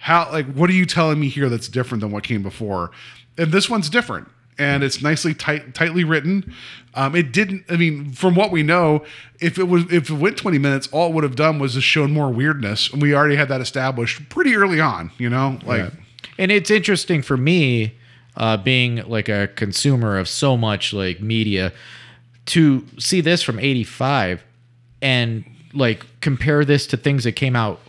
how 0.05 0.31
like 0.31 0.45
what 0.53 0.69
are 0.69 0.75
you 0.75 0.85
telling 0.85 1.19
me 1.19 1.31
here 1.31 1.49
that's 1.49 1.67
different 1.67 2.03
than 2.03 2.11
what 2.11 2.25
came 2.25 2.43
before? 2.43 2.91
And 3.39 3.51
this 3.51 3.71
one's 3.71 3.89
different, 3.89 4.29
and 4.59 4.85
it's 4.85 5.01
nicely 5.01 5.33
tight 5.33 5.75
tightly 5.75 6.05
written. 6.05 6.53
Um, 6.93 7.17
it 7.17 7.33
didn't. 7.33 7.65
I 7.71 7.79
mean, 7.79 8.13
from 8.13 8.35
what 8.35 8.51
we 8.51 8.63
know, 8.63 9.03
if 9.41 9.59
it 9.59 9.63
was 9.63 9.91
if 9.91 10.11
it 10.11 10.15
went 10.19 10.37
twenty 10.37 10.59
minutes, 10.59 10.91
all 10.93 11.09
it 11.09 11.15
would 11.15 11.25
have 11.25 11.37
done 11.37 11.59
was 11.59 11.73
just 11.73 11.87
shown 11.87 12.13
more 12.13 12.29
weirdness, 12.31 12.93
and 12.93 13.01
we 13.01 13.15
already 13.15 13.37
had 13.37 13.49
that 13.49 13.63
established 13.63 14.29
pretty 14.29 14.55
early 14.55 14.79
on. 14.79 15.11
You 15.17 15.31
know, 15.31 15.59
like. 15.65 15.91
And 16.37 16.51
it's 16.51 16.71
interesting 16.71 17.23
for 17.23 17.37
me, 17.37 17.95
uh, 18.37 18.59
being 18.59 18.97
like 19.09 19.31
a 19.31 19.49
consumer 19.57 20.19
of 20.19 20.29
so 20.29 20.57
much 20.57 20.93
like 20.93 21.21
media, 21.21 21.73
to 22.47 22.85
see 22.99 23.23
this 23.23 23.43
from 23.43 23.59
'85 23.59 24.45
and 25.01 25.45
like 25.73 26.05
compare 26.21 26.63
this 26.65 26.87
to 26.89 26.99
things 26.99 27.25
that 27.25 27.33
came 27.33 27.57
out 27.57 27.81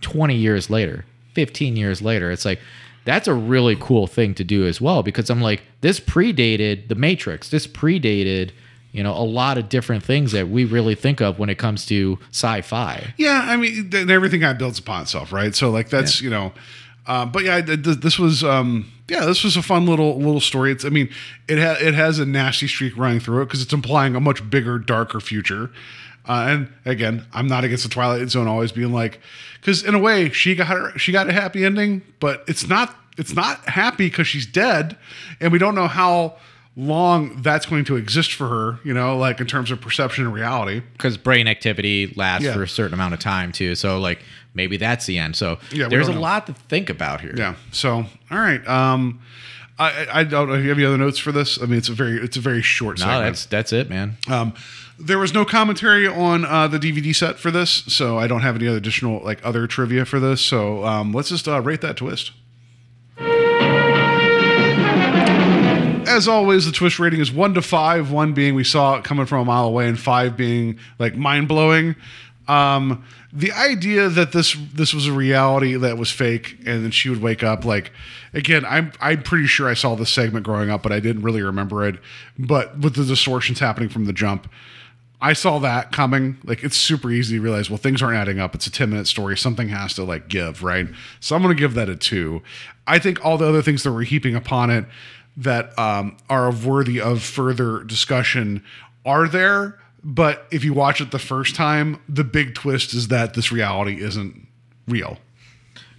20 0.00 0.34
years 0.34 0.70
later, 0.70 1.04
15 1.34 1.76
years 1.76 2.02
later. 2.02 2.30
It's 2.30 2.44
like 2.44 2.60
that's 3.04 3.28
a 3.28 3.34
really 3.34 3.76
cool 3.80 4.06
thing 4.06 4.34
to 4.34 4.44
do 4.44 4.66
as 4.66 4.80
well 4.80 5.02
because 5.02 5.30
I'm 5.30 5.40
like, 5.40 5.62
this 5.80 5.98
predated 6.00 6.88
the 6.88 6.94
Matrix. 6.94 7.48
This 7.48 7.66
predated, 7.66 8.50
you 8.92 9.02
know, 9.02 9.12
a 9.12 9.24
lot 9.24 9.56
of 9.58 9.68
different 9.68 10.04
things 10.04 10.32
that 10.32 10.48
we 10.48 10.64
really 10.64 10.94
think 10.94 11.20
of 11.20 11.38
when 11.38 11.48
it 11.48 11.56
comes 11.56 11.86
to 11.86 12.18
sci-fi. 12.30 13.14
Yeah, 13.16 13.44
I 13.46 13.56
mean, 13.56 13.90
th- 13.90 14.08
everything 14.08 14.40
kind 14.40 14.52
of 14.52 14.58
builds 14.58 14.78
upon 14.78 15.02
itself, 15.02 15.32
right? 15.32 15.54
So 15.54 15.70
like 15.70 15.88
that's 15.88 16.20
you 16.20 16.30
know, 16.30 16.52
uh, 17.06 17.26
but 17.26 17.44
yeah, 17.44 17.60
th- 17.60 17.82
th- 17.82 17.96
this 17.98 18.18
was 18.18 18.44
um, 18.44 18.90
yeah, 19.08 19.24
this 19.24 19.42
was 19.42 19.56
a 19.56 19.62
fun 19.62 19.86
little 19.86 20.18
little 20.18 20.40
story. 20.40 20.70
It's 20.70 20.84
I 20.84 20.90
mean, 20.90 21.08
it 21.48 21.58
ha- 21.58 21.78
it 21.80 21.94
has 21.94 22.18
a 22.18 22.26
nasty 22.26 22.68
streak 22.68 22.96
running 22.96 23.20
through 23.20 23.42
it 23.42 23.46
because 23.46 23.62
it's 23.62 23.72
implying 23.72 24.14
a 24.14 24.20
much 24.20 24.48
bigger, 24.50 24.78
darker 24.78 25.20
future. 25.20 25.70
Uh, 26.28 26.46
and 26.48 26.68
again, 26.84 27.26
I'm 27.32 27.46
not 27.48 27.64
against 27.64 27.82
the 27.84 27.88
Twilight 27.90 28.28
Zone 28.28 28.46
always 28.46 28.72
being 28.72 28.92
like, 28.92 29.20
because 29.60 29.82
in 29.82 29.94
a 29.94 29.98
way 29.98 30.30
she 30.30 30.54
got 30.54 30.66
her 30.68 30.96
she 30.98 31.12
got 31.12 31.28
a 31.28 31.32
happy 31.32 31.64
ending, 31.64 32.02
but 32.20 32.44
it's 32.46 32.68
not 32.68 32.94
it's 33.18 33.34
not 33.34 33.68
happy 33.68 34.06
because 34.06 34.26
she's 34.26 34.46
dead, 34.46 34.96
and 35.40 35.52
we 35.52 35.58
don't 35.58 35.74
know 35.74 35.88
how 35.88 36.36
long 36.76 37.42
that's 37.42 37.66
going 37.66 37.84
to 37.84 37.96
exist 37.96 38.32
for 38.32 38.48
her. 38.48 38.78
You 38.84 38.94
know, 38.94 39.16
like 39.18 39.40
in 39.40 39.46
terms 39.46 39.70
of 39.70 39.80
perception 39.80 40.24
and 40.24 40.32
reality. 40.34 40.80
because 40.92 41.16
brain 41.16 41.48
activity 41.48 42.12
lasts 42.16 42.44
Yeah. 42.44 42.54
for 42.54 42.62
a 42.62 42.68
certain 42.68 42.94
amount 42.94 43.14
of 43.14 43.20
time 43.20 43.50
too. 43.52 43.74
So 43.74 43.98
like 43.98 44.20
maybe 44.54 44.76
that's 44.76 45.06
the 45.06 45.18
end. 45.18 45.36
So 45.36 45.58
Yeah, 45.72 45.88
there's 45.88 46.08
a 46.08 46.12
know. 46.14 46.20
lot 46.20 46.46
to 46.46 46.52
think 46.54 46.88
about 46.90 47.20
here. 47.20 47.34
Yeah. 47.36 47.54
So 47.72 48.06
all 48.30 48.38
right. 48.38 48.66
Um, 48.68 49.20
I 49.78 50.06
I 50.12 50.24
don't 50.24 50.48
know. 50.48 50.56
Do 50.56 50.62
you 50.62 50.68
have 50.68 50.78
any 50.78 50.86
other 50.86 50.98
notes 50.98 51.18
for 51.18 51.32
this? 51.32 51.60
I 51.60 51.66
mean, 51.66 51.78
it's 51.78 51.88
a 51.88 51.92
very 51.94 52.18
it's 52.18 52.36
a 52.36 52.40
very 52.40 52.62
short. 52.62 52.98
No, 52.98 53.06
segment. 53.06 53.24
that's 53.24 53.46
that's 53.46 53.72
it, 53.72 53.88
man. 53.90 54.16
Um, 54.28 54.52
there 55.00 55.18
was 55.18 55.32
no 55.32 55.44
commentary 55.44 56.06
on 56.06 56.44
uh, 56.44 56.68
the 56.68 56.78
DVD 56.78 57.14
set 57.14 57.38
for 57.38 57.50
this, 57.50 57.70
so 57.88 58.18
I 58.18 58.26
don't 58.26 58.42
have 58.42 58.56
any 58.56 58.68
other 58.68 58.76
additional 58.76 59.20
like 59.24 59.44
other 59.44 59.66
trivia 59.66 60.04
for 60.04 60.20
this. 60.20 60.40
So 60.40 60.84
um, 60.84 61.12
let's 61.12 61.30
just 61.30 61.48
uh, 61.48 61.60
rate 61.60 61.80
that 61.80 61.96
twist. 61.96 62.32
As 66.06 66.26
always, 66.26 66.66
the 66.66 66.72
twist 66.72 66.98
rating 66.98 67.20
is 67.20 67.32
one 67.32 67.54
to 67.54 67.62
five. 67.62 68.10
One 68.10 68.34
being 68.34 68.54
we 68.54 68.64
saw 68.64 68.96
it 68.96 69.04
coming 69.04 69.26
from 69.26 69.40
a 69.40 69.44
mile 69.44 69.66
away, 69.66 69.88
and 69.88 69.98
five 69.98 70.36
being 70.36 70.78
like 70.98 71.14
mind 71.14 71.48
blowing. 71.48 71.96
Um, 72.48 73.04
the 73.32 73.52
idea 73.52 74.08
that 74.08 74.32
this 74.32 74.56
this 74.74 74.92
was 74.92 75.06
a 75.06 75.12
reality 75.12 75.76
that 75.76 75.96
was 75.96 76.10
fake, 76.10 76.58
and 76.66 76.84
then 76.84 76.90
she 76.90 77.08
would 77.08 77.22
wake 77.22 77.42
up 77.42 77.64
like 77.64 77.92
again. 78.34 78.64
I'm 78.66 78.92
I'm 79.00 79.22
pretty 79.22 79.46
sure 79.46 79.68
I 79.68 79.74
saw 79.74 79.94
this 79.94 80.10
segment 80.10 80.44
growing 80.44 80.68
up, 80.68 80.82
but 80.82 80.92
I 80.92 81.00
didn't 81.00 81.22
really 81.22 81.42
remember 81.42 81.86
it. 81.86 81.96
But 82.38 82.78
with 82.78 82.96
the 82.96 83.04
distortions 83.04 83.60
happening 83.60 83.88
from 83.88 84.06
the 84.06 84.12
jump, 84.12 84.50
I 85.22 85.34
saw 85.34 85.58
that 85.58 85.92
coming. 85.92 86.38
Like 86.44 86.64
it's 86.64 86.76
super 86.76 87.10
easy 87.10 87.36
to 87.36 87.42
realize, 87.42 87.68
well, 87.68 87.76
things 87.76 88.02
aren't 88.02 88.16
adding 88.16 88.38
up. 88.38 88.54
It's 88.54 88.66
a 88.66 88.72
10 88.72 88.90
minute 88.90 89.06
story. 89.06 89.36
Something 89.36 89.68
has 89.68 89.94
to 89.94 90.04
like 90.04 90.28
give, 90.28 90.62
right? 90.62 90.88
So 91.20 91.36
I'm 91.36 91.42
to 91.42 91.54
give 91.54 91.74
that 91.74 91.88
a 91.88 91.96
two. 91.96 92.42
I 92.86 92.98
think 92.98 93.24
all 93.24 93.36
the 93.36 93.48
other 93.48 93.62
things 93.62 93.82
that 93.82 93.92
we're 93.92 94.02
heaping 94.04 94.34
upon 94.34 94.70
it 94.70 94.86
that 95.36 95.78
um, 95.78 96.16
are 96.28 96.50
worthy 96.50 97.00
of 97.00 97.22
further 97.22 97.82
discussion 97.84 98.64
are 99.04 99.28
there. 99.28 99.78
But 100.02 100.46
if 100.50 100.64
you 100.64 100.72
watch 100.72 101.00
it 101.00 101.10
the 101.10 101.18
first 101.18 101.54
time, 101.54 102.00
the 102.08 102.24
big 102.24 102.54
twist 102.54 102.94
is 102.94 103.08
that 103.08 103.34
this 103.34 103.52
reality 103.52 104.02
isn't 104.02 104.46
real. 104.88 105.18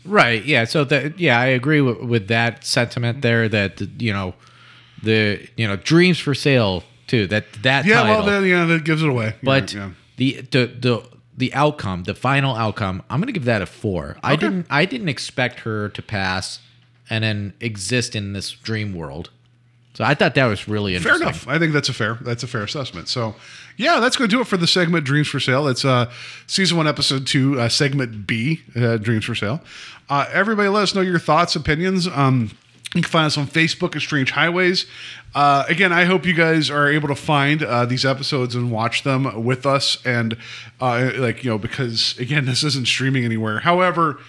Right. 0.04 0.44
Yeah. 0.44 0.64
So 0.66 0.84
that 0.86 1.20
yeah, 1.20 1.40
I 1.40 1.46
agree 1.46 1.82
with, 1.82 2.00
with 2.00 2.28
that 2.30 2.66
sentiment 2.66 3.22
there. 3.22 3.48
That 3.48 3.82
you 4.02 4.12
know, 4.12 4.34
the 5.04 5.48
you 5.56 5.68
know 5.68 5.76
dreams 5.76 6.18
for 6.18 6.34
sale 6.34 6.84
too. 7.12 7.28
That 7.28 7.46
that 7.62 7.86
Yeah, 7.86 8.02
title. 8.02 8.26
well, 8.26 8.26
then, 8.26 8.50
yeah, 8.50 8.66
that 8.66 8.84
gives 8.84 9.04
it 9.04 9.10
away. 9.10 9.36
But 9.44 9.62
right, 9.62 9.74
yeah. 9.74 9.90
the 10.18 10.42
the 10.50 10.66
the 10.80 11.04
the 11.38 11.54
outcome, 11.54 12.04
the 12.04 12.16
final 12.16 12.56
outcome, 12.56 13.04
I'm 13.10 13.20
gonna 13.20 13.32
give 13.32 13.46
that 13.46 13.62
a 13.62 13.66
four. 13.66 14.18
I 14.24 14.36
didn't 14.36 14.66
I 14.70 14.86
didn't 14.86 15.10
expect 15.10 15.60
her 15.62 15.90
to 15.90 16.02
pass 16.02 16.60
and 17.10 17.24
then 17.24 17.54
exist 17.60 18.16
in 18.16 18.34
this 18.34 18.52
dream 18.52 18.94
world. 18.94 19.30
So 19.94 20.06
I 20.06 20.14
thought 20.16 20.36
that 20.36 20.46
was 20.46 20.68
really 20.70 20.98
Fair 21.00 21.18
enough. 21.18 21.46
I 21.48 21.60
think 21.60 21.74
that's 21.74 21.90
a 21.90 21.94
fair 21.94 22.18
that's 22.22 22.44
a 22.44 22.48
fair 22.48 22.64
assessment. 22.64 23.10
So, 23.10 23.36
yeah, 23.76 24.00
that's 24.00 24.16
going 24.16 24.30
to 24.30 24.36
do 24.36 24.40
it 24.42 24.48
for 24.48 24.56
the 24.56 24.66
segment 24.68 25.04
Dreams 25.06 25.28
for 25.28 25.40
Sale. 25.42 25.68
It's 25.68 25.84
uh, 25.84 26.10
season 26.48 26.78
one, 26.78 26.88
episode 26.88 27.28
two, 27.28 27.60
uh, 27.60 27.68
segment 27.68 28.26
B, 28.26 28.62
uh, 28.76 28.96
Dreams 28.98 29.26
for 29.26 29.36
Sale. 29.36 29.60
Uh, 30.10 30.28
everybody, 30.32 30.70
let 30.70 30.84
us 30.84 30.96
know 30.96 31.02
your 31.02 31.20
thoughts, 31.20 31.58
opinions. 31.58 32.08
Um, 32.08 32.52
you 32.94 33.02
can 33.02 33.10
find 33.10 33.26
us 33.26 33.38
on 33.38 33.48
Facebook 33.48 33.96
at 33.96 34.02
Strange 34.02 34.32
Highways. 34.32 34.86
Uh, 35.34 35.64
again, 35.70 35.94
I 35.94 36.04
hope 36.04 36.26
you 36.26 36.34
guys 36.34 36.70
are 36.70 36.90
able 36.90 37.08
to 37.08 37.16
find 37.16 37.64
uh, 37.64 37.86
these 37.86 38.06
episodes 38.06 38.54
and 38.54 38.70
watch 38.70 39.04
them 39.04 39.46
with 39.46 39.66
us. 39.66 39.98
And 40.06 40.36
uh, 40.82 41.12
like 41.16 41.44
you 41.44 41.52
know, 41.52 41.58
because 41.58 42.18
again, 42.20 42.46
this 42.48 42.64
isn't 42.64 42.88
streaming 42.88 43.24
anywhere. 43.24 43.60
However, 43.60 44.20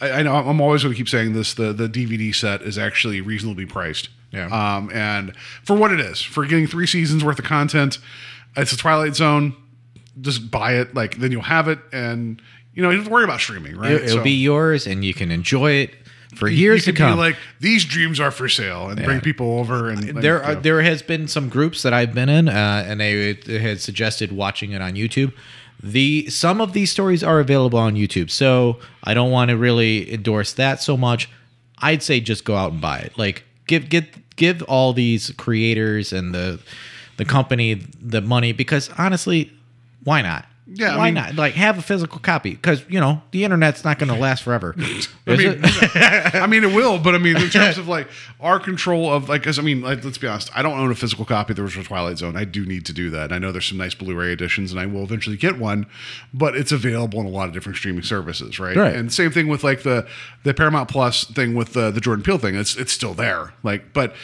I, 0.00 0.10
I 0.10 0.22
know 0.22 0.34
I'm 0.34 0.60
always 0.60 0.82
going 0.82 0.94
to 0.94 0.98
keep 0.98 1.08
saying 1.08 1.32
this: 1.32 1.54
the 1.54 1.72
the 1.72 1.88
DVD 1.88 2.34
set 2.34 2.62
is 2.62 2.76
actually 2.76 3.20
reasonably 3.20 3.66
priced. 3.66 4.08
Yeah. 4.32 4.46
Um, 4.46 4.90
and 4.92 5.34
for 5.62 5.76
what 5.76 5.92
it 5.92 6.00
is, 6.00 6.20
for 6.20 6.44
getting 6.44 6.66
three 6.66 6.86
seasons 6.86 7.24
worth 7.24 7.38
of 7.38 7.44
content, 7.44 7.98
it's 8.56 8.72
a 8.72 8.76
Twilight 8.76 9.14
Zone. 9.14 9.54
Just 10.20 10.50
buy 10.50 10.74
it, 10.74 10.92
like 10.92 11.18
then 11.18 11.30
you'll 11.30 11.42
have 11.42 11.68
it, 11.68 11.78
and 11.92 12.42
you 12.74 12.82
know 12.82 12.90
you 12.90 12.96
don't 12.96 13.04
have 13.04 13.08
to 13.08 13.12
worry 13.12 13.24
about 13.24 13.38
streaming, 13.38 13.76
right? 13.76 13.92
It, 13.92 14.02
will 14.02 14.08
So 14.08 14.22
be 14.24 14.32
yours, 14.32 14.88
and 14.88 15.04
you 15.04 15.14
can 15.14 15.30
enjoy 15.30 15.70
it 15.72 15.94
for 16.34 16.48
years 16.48 16.84
to 16.84 16.92
come. 16.92 17.12
Be 17.12 17.18
like 17.18 17.36
these 17.60 17.84
dreams 17.84 18.20
are 18.20 18.30
for 18.30 18.48
sale, 18.48 18.88
and 18.88 19.02
bring 19.02 19.20
people 19.20 19.58
over. 19.58 19.88
And 19.88 20.14
like, 20.14 20.22
there 20.22 20.42
are, 20.42 20.54
there 20.54 20.82
has 20.82 21.02
been 21.02 21.28
some 21.28 21.48
groups 21.48 21.82
that 21.82 21.92
I've 21.92 22.14
been 22.14 22.28
in, 22.28 22.48
uh, 22.48 22.84
and 22.86 23.00
they 23.00 23.34
had 23.58 23.80
suggested 23.80 24.32
watching 24.32 24.72
it 24.72 24.82
on 24.82 24.94
YouTube. 24.94 25.32
The 25.82 26.28
some 26.28 26.60
of 26.60 26.72
these 26.72 26.90
stories 26.90 27.22
are 27.22 27.40
available 27.40 27.78
on 27.78 27.94
YouTube, 27.94 28.30
so 28.30 28.78
I 29.04 29.14
don't 29.14 29.30
want 29.30 29.50
to 29.50 29.56
really 29.56 30.12
endorse 30.12 30.52
that 30.54 30.82
so 30.82 30.96
much. 30.96 31.28
I'd 31.78 32.02
say 32.02 32.20
just 32.20 32.44
go 32.44 32.56
out 32.56 32.72
and 32.72 32.80
buy 32.80 32.98
it. 32.98 33.16
Like 33.16 33.44
give 33.66 33.88
get 33.88 34.36
give 34.36 34.62
all 34.64 34.92
these 34.92 35.30
creators 35.32 36.12
and 36.12 36.34
the 36.34 36.60
the 37.16 37.24
company 37.24 37.74
the 38.00 38.20
money 38.20 38.52
because 38.52 38.90
honestly, 38.98 39.52
why 40.04 40.22
not? 40.22 40.46
Yeah, 40.70 40.94
I 40.94 40.96
why 40.98 41.04
mean- 41.06 41.14
not? 41.14 41.34
Like 41.34 41.54
have 41.54 41.78
a 41.78 41.82
physical 41.82 42.18
copy 42.18 42.50
because 42.50 42.84
you 42.88 43.00
know 43.00 43.22
the 43.30 43.44
internet's 43.44 43.84
not 43.84 43.98
going 43.98 44.12
to 44.12 44.18
last 44.18 44.42
forever. 44.42 44.74
I 44.78 44.80
mean, 45.36 45.60
it? 45.62 45.94
I 46.34 46.46
mean, 46.46 46.62
it 46.62 46.74
will, 46.74 46.98
but 46.98 47.14
I 47.14 47.18
mean, 47.18 47.36
in 47.38 47.48
terms 47.48 47.78
of 47.78 47.88
like 47.88 48.06
our 48.40 48.60
control 48.60 49.10
of 49.12 49.28
like, 49.28 49.42
'cause, 49.42 49.58
I 49.58 49.62
mean, 49.62 49.80
like, 49.80 50.04
let's 50.04 50.18
be 50.18 50.26
honest, 50.26 50.50
I 50.54 50.60
don't 50.62 50.78
own 50.78 50.90
a 50.90 50.94
physical 50.94 51.24
copy 51.24 51.52
of 51.52 51.56
the 51.56 51.62
original 51.62 51.84
Twilight 51.86 52.18
Zone. 52.18 52.36
I 52.36 52.44
do 52.44 52.66
need 52.66 52.84
to 52.86 52.92
do 52.92 53.08
that. 53.10 53.32
I 53.32 53.38
know 53.38 53.50
there's 53.50 53.66
some 53.66 53.78
nice 53.78 53.94
Blu-ray 53.94 54.32
editions, 54.32 54.70
and 54.70 54.78
I 54.80 54.84
will 54.86 55.02
eventually 55.04 55.36
get 55.38 55.58
one, 55.58 55.86
but 56.34 56.54
it's 56.54 56.70
available 56.72 57.18
in 57.20 57.26
a 57.26 57.30
lot 57.30 57.48
of 57.48 57.54
different 57.54 57.76
streaming 57.78 58.02
services, 58.02 58.60
right? 58.60 58.76
Right. 58.76 58.94
And 58.94 59.10
same 59.12 59.30
thing 59.30 59.48
with 59.48 59.64
like 59.64 59.82
the 59.84 60.06
the 60.44 60.52
Paramount 60.54 60.90
Plus 60.90 61.24
thing 61.24 61.54
with 61.54 61.72
the 61.72 61.90
the 61.90 62.00
Jordan 62.00 62.22
Peele 62.22 62.38
thing. 62.38 62.54
It's 62.56 62.76
it's 62.76 62.92
still 62.92 63.14
there, 63.14 63.54
like, 63.62 63.92
but 63.94 64.14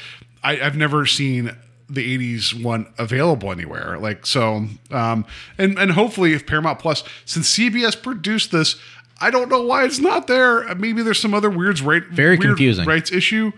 I, 0.42 0.60
I've 0.60 0.76
never 0.76 1.06
seen 1.06 1.56
the 1.88 2.16
80s 2.36 2.62
one 2.62 2.92
available 2.98 3.52
anywhere. 3.52 3.98
Like 3.98 4.26
so 4.26 4.66
um 4.90 5.26
and 5.58 5.78
and 5.78 5.92
hopefully 5.92 6.32
if 6.32 6.46
paramount 6.46 6.78
plus 6.78 7.04
since 7.24 7.54
cbs 7.56 8.00
produced 8.02 8.50
this 8.52 8.76
i 9.20 9.30
don't 9.30 9.48
know 9.50 9.62
why 9.62 9.84
it's 9.84 9.98
not 9.98 10.26
there. 10.26 10.74
Maybe 10.74 11.02
there's 11.02 11.20
some 11.20 11.34
other 11.34 11.50
weird 11.50 11.80
right 11.80 12.02
Very 12.10 12.36
weird 12.38 12.50
confusing. 12.56 12.86
rights 12.86 13.12
issue. 13.12 13.52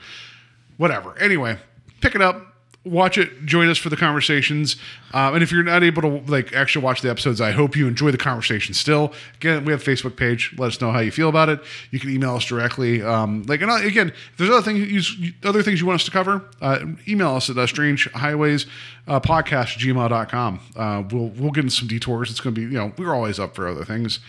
Whatever. 0.76 1.16
Anyway 1.18 1.58
pick 2.00 2.14
it 2.14 2.20
up 2.20 2.55
watch 2.86 3.18
it 3.18 3.44
join 3.44 3.68
us 3.68 3.78
for 3.78 3.88
the 3.88 3.96
conversations. 3.96 4.76
Um, 5.12 5.34
and 5.34 5.42
if 5.42 5.50
you're 5.50 5.62
not 5.62 5.82
able 5.82 6.02
to 6.02 6.08
like 6.30 6.52
actually 6.52 6.84
watch 6.84 7.00
the 7.00 7.10
episodes 7.10 7.40
i 7.40 7.50
hope 7.50 7.76
you 7.76 7.88
enjoy 7.88 8.10
the 8.10 8.18
conversation 8.18 8.74
still. 8.74 9.12
Again 9.36 9.64
we 9.64 9.72
have 9.72 9.86
a 9.86 9.90
facebook 9.90 10.16
page. 10.16 10.54
Let 10.56 10.68
us 10.68 10.80
know 10.80 10.92
how 10.92 11.00
you 11.00 11.10
feel 11.10 11.28
about 11.28 11.48
it. 11.48 11.60
You 11.90 11.98
can 11.98 12.10
email 12.10 12.36
us 12.36 12.44
directly. 12.44 13.02
Um, 13.02 13.42
like 13.44 13.60
and 13.60 13.70
uh, 13.70 13.76
again 13.76 14.08
if 14.08 14.36
there's 14.36 14.50
other 14.50 14.62
things 14.62 15.18
you, 15.18 15.32
other 15.44 15.62
things 15.62 15.80
you 15.80 15.86
want 15.86 16.00
us 16.00 16.04
to 16.04 16.10
cover 16.10 16.42
uh, 16.60 16.84
email 17.08 17.34
us 17.34 17.50
at 17.50 17.58
uh, 17.58 17.66
strange 17.66 18.10
highways 18.12 18.66
uh, 19.08 19.20
podcast 19.20 19.78
gmail.com 19.78 20.60
uh, 20.76 21.02
we'll 21.10 21.28
we'll 21.28 21.52
get 21.52 21.64
in 21.64 21.70
some 21.70 21.88
detours. 21.88 22.30
It's 22.30 22.40
going 22.40 22.54
to 22.54 22.60
be 22.60 22.72
you 22.72 22.78
know 22.78 22.92
we're 22.96 23.14
always 23.14 23.38
up 23.38 23.54
for 23.56 23.66
other 23.68 23.84
things. 23.84 24.20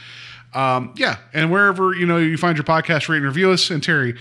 Um, 0.53 0.93
yeah 0.95 1.17
and 1.33 1.51
wherever 1.51 1.93
you 1.93 2.05
know 2.05 2.17
you 2.17 2.37
find 2.37 2.57
your 2.57 2.63
podcast 2.63 3.09
rate 3.09 3.17
and 3.17 3.25
review 3.25 3.51
us. 3.51 3.69
And 3.69 3.83
terry 3.83 4.15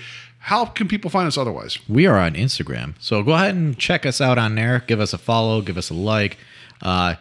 how 0.47 0.65
can 0.65 0.87
people 0.87 1.11
find 1.11 1.27
us 1.27 1.37
otherwise 1.37 1.77
We 1.89 2.07
are 2.07 2.19
on 2.19 2.35
Instagram. 2.35 2.95
So 3.01 3.21
go 3.25 3.33
ahead 3.33 3.57
and 3.57 3.77
check 3.77 4.07
us 4.07 4.21
out 4.21 4.39
on 4.39 4.55
there. 4.55 4.85
Give 4.87 5.01
us 5.01 5.13
a 5.13 5.19
follow, 5.19 5.61
give 5.61 5.77
us 5.77 5.91
a 5.91 5.95
like. 5.95 6.39
Uh, 6.81 7.17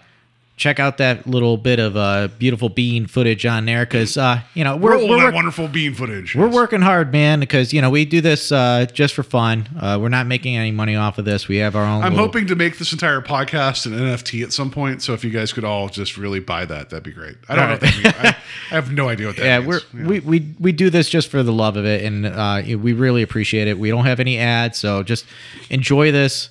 check 0.57 0.79
out 0.79 0.97
that 0.99 1.27
little 1.27 1.57
bit 1.57 1.79
of 1.79 1.97
uh, 1.97 2.29
beautiful 2.39 2.69
bean 2.69 3.07
footage 3.07 3.45
on 3.45 3.65
there 3.65 3.85
because, 3.85 4.15
uh, 4.17 4.39
you 4.53 4.63
know, 4.63 4.77
we're, 4.77 4.93
roll 4.97 5.09
we're, 5.09 5.17
that 5.17 5.25
work- 5.25 5.35
wonderful 5.35 5.67
bean 5.67 5.93
footage 5.93 6.33
we're 6.33 6.45
Yes. 6.45 6.55
working 6.55 6.81
hard, 6.81 7.11
man, 7.11 7.41
because, 7.41 7.73
you 7.73 7.81
know, 7.81 7.89
we 7.89 8.05
do 8.05 8.21
this 8.21 8.53
uh, 8.53 8.85
just 8.93 9.13
for 9.13 9.23
fun. 9.23 9.67
Uh, 9.77 9.97
we're 10.01 10.07
not 10.07 10.27
making 10.27 10.55
any 10.55 10.71
money 10.71 10.95
off 10.95 11.17
of 11.17 11.25
this. 11.25 11.49
We 11.49 11.57
have 11.57 11.75
our 11.75 11.83
own. 11.83 12.03
I'm 12.03 12.13
little- 12.13 12.27
hoping 12.27 12.47
to 12.47 12.55
make 12.55 12.77
this 12.77 12.93
entire 12.93 13.19
podcast 13.21 13.85
an 13.85 13.91
NFT 13.93 14.43
at 14.43 14.53
some 14.53 14.71
point. 14.71 15.01
So 15.01 15.13
if 15.13 15.25
you 15.25 15.29
guys 15.29 15.51
could 15.51 15.65
all 15.65 15.89
just 15.89 16.15
really 16.15 16.39
buy 16.39 16.63
that, 16.65 16.89
that'd 16.89 17.03
be 17.03 17.11
great. 17.11 17.35
I 17.49 17.55
don't 17.55 17.65
know. 17.65 17.71
What 17.73 17.81
that 17.81 17.93
means. 17.95 18.15
I, 18.19 18.27
I 18.71 18.75
have 18.75 18.91
no 18.93 19.09
idea 19.09 19.27
what 19.27 19.35
that 19.35 19.43
yeah, 19.45 19.59
means. 19.59 19.85
we're 19.93 20.05
we, 20.07 20.19
we 20.21 20.55
we 20.59 20.71
do 20.71 20.89
this 20.89 21.09
just 21.09 21.27
for 21.29 21.43
the 21.43 21.51
love 21.53 21.75
of 21.75 21.85
it, 21.85 22.03
and 22.05 22.25
uh, 22.25 22.61
we 22.65 22.93
really 22.93 23.23
appreciate 23.23 23.67
it. 23.67 23.77
We 23.77 23.89
don't 23.89 24.05
have 24.05 24.21
any 24.21 24.37
ads, 24.39 24.77
so 24.77 25.03
just 25.03 25.25
enjoy 25.69 26.13
this, 26.13 26.49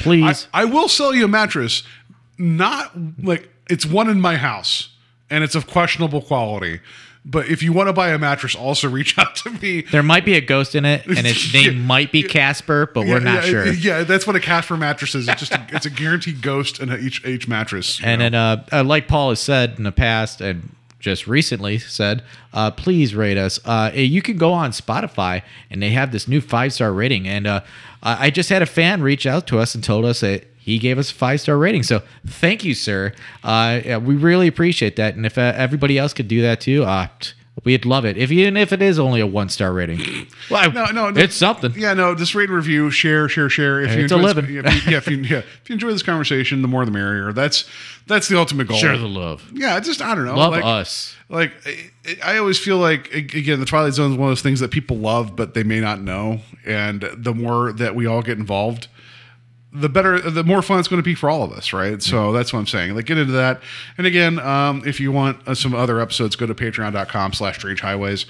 I, 0.00 0.02
please. 0.02 0.48
I 0.52 0.64
will 0.66 0.88
sell 0.88 1.14
you 1.14 1.24
a 1.24 1.28
mattress. 1.28 1.82
Not 2.38 2.92
like 3.22 3.50
it's 3.68 3.84
one 3.84 4.08
in 4.08 4.20
my 4.20 4.36
house, 4.36 4.90
and 5.28 5.44
it's 5.44 5.54
of 5.54 5.66
questionable 5.66 6.22
quality. 6.22 6.80
But 7.24 7.48
if 7.48 7.62
you 7.62 7.74
want 7.74 7.88
to 7.88 7.92
buy 7.92 8.10
a 8.10 8.18
mattress, 8.18 8.54
also 8.54 8.88
reach 8.98 9.18
out 9.18 9.36
to 9.36 9.50
me. 9.50 9.82
There 9.82 10.02
might 10.02 10.24
be 10.24 10.34
a 10.34 10.40
ghost 10.40 10.74
in 10.74 10.84
it, 10.84 11.06
and 11.06 11.26
its 11.26 11.52
name 11.52 11.80
might 11.86 12.10
be 12.10 12.22
Casper, 12.22 12.90
but 12.92 13.06
we're 13.06 13.20
not 13.20 13.44
yeah, 13.44 13.50
sure. 13.50 13.72
Yeah, 13.72 14.04
that's 14.04 14.26
what 14.26 14.36
a 14.36 14.40
Casper 14.40 14.76
mattress 14.76 15.14
is. 15.14 15.28
It's 15.28 15.40
just 15.40 15.52
a, 15.52 15.66
it's 15.70 15.86
a 15.86 15.90
guaranteed 15.90 16.40
ghost 16.40 16.80
in 16.80 16.90
a, 16.90 16.96
each 16.96 17.24
each 17.26 17.46
mattress. 17.46 18.00
And 18.02 18.20
then, 18.20 18.34
uh, 18.34 18.64
uh, 18.72 18.84
like 18.84 19.08
Paul 19.08 19.30
has 19.30 19.40
said 19.40 19.74
in 19.76 19.84
the 19.84 19.92
past, 19.92 20.40
and 20.40 20.70
just 21.00 21.26
recently 21.26 21.78
said, 21.78 22.24
uh, 22.52 22.70
please 22.70 23.14
rate 23.14 23.38
us. 23.38 23.60
Uh, 23.64 23.90
you 23.94 24.22
can 24.22 24.36
go 24.36 24.52
on 24.52 24.70
Spotify, 24.70 25.42
and 25.70 25.82
they 25.82 25.90
have 25.90 26.12
this 26.12 26.26
new 26.26 26.40
five 26.40 26.72
star 26.72 26.92
rating. 26.92 27.28
And 27.28 27.46
uh, 27.46 27.60
I 28.02 28.26
I 28.26 28.30
just 28.30 28.48
had 28.48 28.62
a 28.62 28.66
fan 28.66 29.02
reach 29.02 29.26
out 29.26 29.46
to 29.48 29.58
us 29.58 29.74
and 29.74 29.84
told 29.84 30.04
us 30.04 30.20
that 30.20 30.46
he 30.68 30.78
gave 30.78 30.98
us 30.98 31.10
a 31.10 31.14
five 31.14 31.40
star 31.40 31.56
rating. 31.58 31.82
So 31.82 32.02
thank 32.26 32.64
you, 32.64 32.74
sir. 32.74 33.12
Uh, 33.42 33.80
yeah, 33.84 33.96
we 33.98 34.14
really 34.16 34.46
appreciate 34.46 34.96
that. 34.96 35.14
And 35.16 35.24
if 35.26 35.36
uh, 35.38 35.52
everybody 35.56 35.98
else 35.98 36.12
could 36.14 36.28
do 36.28 36.42
that 36.42 36.60
too, 36.60 36.84
uh, 36.84 37.08
we'd 37.64 37.84
love 37.84 38.04
it. 38.04 38.16
If 38.16 38.30
even 38.30 38.56
if 38.56 38.72
it 38.72 38.80
is 38.80 38.98
only 38.98 39.20
a 39.20 39.26
one 39.26 39.48
star 39.48 39.72
rating, 39.72 40.00
well, 40.50 40.70
No, 40.70 40.86
no, 40.86 41.10
no. 41.10 41.20
it's 41.20 41.34
something. 41.34 41.72
Yeah, 41.76 41.92
no, 41.94 42.14
just 42.14 42.34
rate 42.34 42.48
and 42.48 42.56
review, 42.56 42.90
share, 42.90 43.28
share, 43.28 43.48
share. 43.50 43.80
If 43.80 43.96
you 43.96 44.04
It's 44.04 44.12
a 44.12 44.16
enjoy 44.16 44.32
this- 44.34 44.48
yeah, 44.50 44.60
if 44.64 44.84
you, 44.86 44.90
yeah, 44.92 44.96
if 44.98 45.08
you, 45.08 45.16
yeah, 45.18 45.38
if 45.38 45.68
you 45.68 45.72
enjoy 45.72 45.90
this 45.90 46.02
conversation, 46.02 46.62
the 46.62 46.68
more 46.68 46.84
the 46.84 46.90
merrier. 46.92 47.32
That's 47.32 47.68
that's 48.06 48.28
the 48.28 48.38
ultimate 48.38 48.68
goal. 48.68 48.78
Share 48.78 48.96
the 48.96 49.08
love. 49.08 49.44
Yeah, 49.52 49.78
just 49.80 50.00
I 50.00 50.14
don't 50.14 50.24
know. 50.24 50.36
Love 50.36 50.52
like, 50.52 50.64
us. 50.64 51.14
Like 51.28 51.52
I- 51.66 51.90
I 52.24 52.38
always 52.38 52.58
feel 52.58 52.78
like 52.78 53.12
again, 53.12 53.60
the 53.60 53.66
Twilight 53.66 53.92
Zone 53.92 54.12
is 54.12 54.16
one 54.16 54.28
of 54.28 54.30
those 54.30 54.40
things 54.42 54.60
that 54.60 54.70
people 54.70 54.96
love, 54.96 55.36
but 55.36 55.52
they 55.52 55.62
may 55.62 55.78
not 55.80 56.00
know. 56.00 56.40
And 56.64 57.02
the 57.14 57.34
more 57.34 57.70
that 57.72 57.94
we 57.94 58.06
all 58.06 58.22
get 58.22 58.38
involved, 58.38 58.88
the 59.72 59.88
better, 59.88 60.18
the 60.18 60.44
more 60.44 60.62
fun 60.62 60.78
it's 60.78 60.88
going 60.88 61.00
to 61.00 61.04
be 61.04 61.14
for 61.14 61.28
all 61.28 61.42
of 61.42 61.52
us, 61.52 61.72
right? 61.72 62.02
So 62.02 62.32
that's 62.32 62.52
what 62.52 62.58
I'm 62.58 62.66
saying. 62.66 62.94
Like 62.94 63.04
get 63.04 63.18
into 63.18 63.32
that. 63.32 63.60
And 63.98 64.06
again, 64.06 64.38
um, 64.38 64.82
if 64.86 64.98
you 64.98 65.12
want 65.12 65.46
uh, 65.46 65.54
some 65.54 65.74
other 65.74 66.00
episodes, 66.00 66.36
go 66.36 66.46
to 66.46 66.54
patreon.com 66.54 67.34
slash 67.34 67.58
strange 67.58 67.80
highways. 67.80 68.24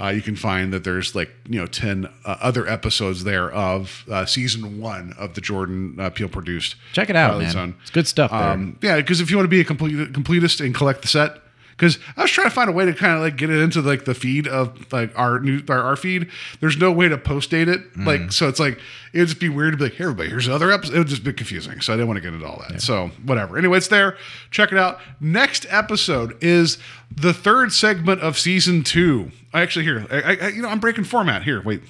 Uh, 0.00 0.08
you 0.08 0.22
can 0.22 0.36
find 0.36 0.72
that 0.72 0.84
there's 0.84 1.14
like, 1.14 1.30
you 1.48 1.58
know, 1.58 1.66
10 1.66 2.06
uh, 2.24 2.36
other 2.40 2.66
episodes 2.66 3.24
there 3.24 3.50
of 3.50 4.04
uh, 4.10 4.26
season 4.26 4.80
one 4.80 5.14
of 5.18 5.34
the 5.34 5.40
Jordan 5.40 5.96
uh, 5.98 6.10
Peele 6.10 6.28
produced. 6.28 6.76
Check 6.92 7.10
it 7.10 7.16
out, 7.16 7.38
man. 7.40 7.50
Zone. 7.50 7.74
It's 7.82 7.90
good 7.90 8.06
stuff 8.06 8.30
there. 8.30 8.40
Um, 8.40 8.78
yeah, 8.82 8.96
because 8.96 9.20
if 9.20 9.30
you 9.30 9.36
want 9.36 9.44
to 9.44 9.50
be 9.50 9.60
a 9.60 9.64
complete 9.64 10.12
completist 10.12 10.64
and 10.64 10.74
collect 10.74 11.02
the 11.02 11.08
set, 11.08 11.41
because 11.72 11.98
I 12.16 12.22
was 12.22 12.30
trying 12.30 12.46
to 12.48 12.54
find 12.54 12.68
a 12.70 12.72
way 12.72 12.84
to 12.86 12.94
kind 12.94 13.14
of 13.14 13.20
like 13.20 13.36
get 13.36 13.50
it 13.50 13.60
into 13.60 13.80
like 13.82 14.04
the 14.04 14.14
feed 14.14 14.46
of 14.46 14.92
like 14.92 15.16
our 15.18 15.40
new 15.40 15.60
our, 15.68 15.82
our 15.82 15.96
feed. 15.96 16.28
There's 16.60 16.76
no 16.76 16.92
way 16.92 17.08
to 17.08 17.18
post 17.18 17.50
date 17.50 17.68
it, 17.68 17.92
Mm. 17.94 18.06
like 18.06 18.32
so. 18.32 18.48
It's 18.48 18.60
like 18.60 18.78
it 19.12 19.18
would 19.18 19.28
just 19.28 19.40
be 19.40 19.48
weird 19.48 19.72
to 19.72 19.76
be 19.76 19.84
like, 19.84 19.94
hey, 19.94 20.04
everybody, 20.04 20.28
here's 20.30 20.46
another 20.46 20.70
episode. 20.70 20.94
It 20.94 20.98
would 20.98 21.08
just 21.08 21.24
be 21.24 21.32
confusing, 21.32 21.80
so 21.80 21.92
I 21.92 21.96
didn't 21.96 22.08
want 22.08 22.16
to 22.18 22.20
get 22.22 22.32
into 22.34 22.46
all 22.46 22.62
that. 22.68 22.80
So 22.80 23.10
whatever. 23.24 23.58
Anyway, 23.58 23.76
it's 23.78 23.88
there. 23.88 24.16
Check 24.50 24.72
it 24.72 24.78
out. 24.78 25.00
Next 25.20 25.66
episode 25.68 26.36
is 26.42 26.78
the 27.14 27.32
third 27.34 27.72
segment 27.72 28.20
of 28.22 28.38
season 28.38 28.84
two. 28.84 29.30
I 29.52 29.60
actually 29.62 29.84
here, 29.84 30.06
I, 30.10 30.36
I 30.40 30.48
you 30.48 30.62
know, 30.62 30.68
I'm 30.68 30.80
breaking 30.80 31.04
format 31.04 31.42
here. 31.42 31.60
Wait. 31.62 31.82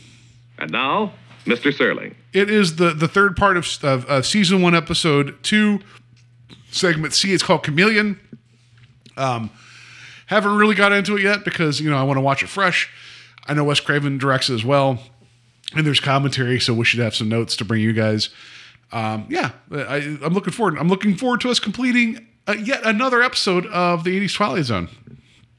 And 0.59 0.71
now, 0.73 1.13
Mr. 1.45 1.73
Serling. 1.73 2.15
It 2.33 2.49
is 2.51 2.77
the 2.77 2.91
the 2.95 3.09
third 3.09 3.37
part 3.37 3.57
of, 3.57 3.67
of, 3.85 4.05
of 4.07 4.27
season 4.27 4.63
one, 4.63 4.75
episode 4.75 5.37
two, 5.43 5.81
segment 6.71 7.15
C. 7.15 7.33
It's 7.35 7.43
called 7.43 7.63
Chameleon. 7.63 8.19
Um, 9.17 9.51
haven't 10.27 10.57
really 10.57 10.75
got 10.75 10.93
into 10.93 11.17
it 11.17 11.23
yet 11.23 11.45
because 11.45 11.81
you 11.81 11.91
know 11.91 11.97
I 11.99 12.03
want 12.03 12.17
to 12.17 12.23
watch 12.23 12.43
it 12.43 12.49
fresh. 12.49 12.89
I 13.47 13.55
know 13.55 13.65
Wes 13.65 13.81
Craven 13.81 14.19
directs 14.19 14.49
it 14.51 14.55
as 14.55 14.65
well, 14.65 14.99
and 15.75 15.87
there's 15.87 16.01
commentary, 16.01 16.61
so 16.61 16.73
we 16.75 16.85
should 16.85 17.01
have 17.01 17.15
some 17.15 17.29
notes 17.29 17.57
to 17.57 17.65
bring 17.65 17.81
you 17.83 17.93
guys. 17.93 18.31
Um, 18.93 19.27
yeah, 19.29 19.53
I, 19.73 20.19
I'm 20.23 20.35
looking 20.35 20.53
forward. 20.53 20.79
I'm 20.79 20.89
looking 20.89 21.17
forward 21.17 21.41
to 21.43 21.51
us 21.51 21.59
completing 21.59 22.27
uh, 22.47 22.53
yet 22.63 22.81
another 22.85 23.23
episode 23.23 23.67
of 23.67 24.05
the 24.05 24.21
80s 24.21 24.35
Twilight 24.35 24.65
Zone. 24.65 24.89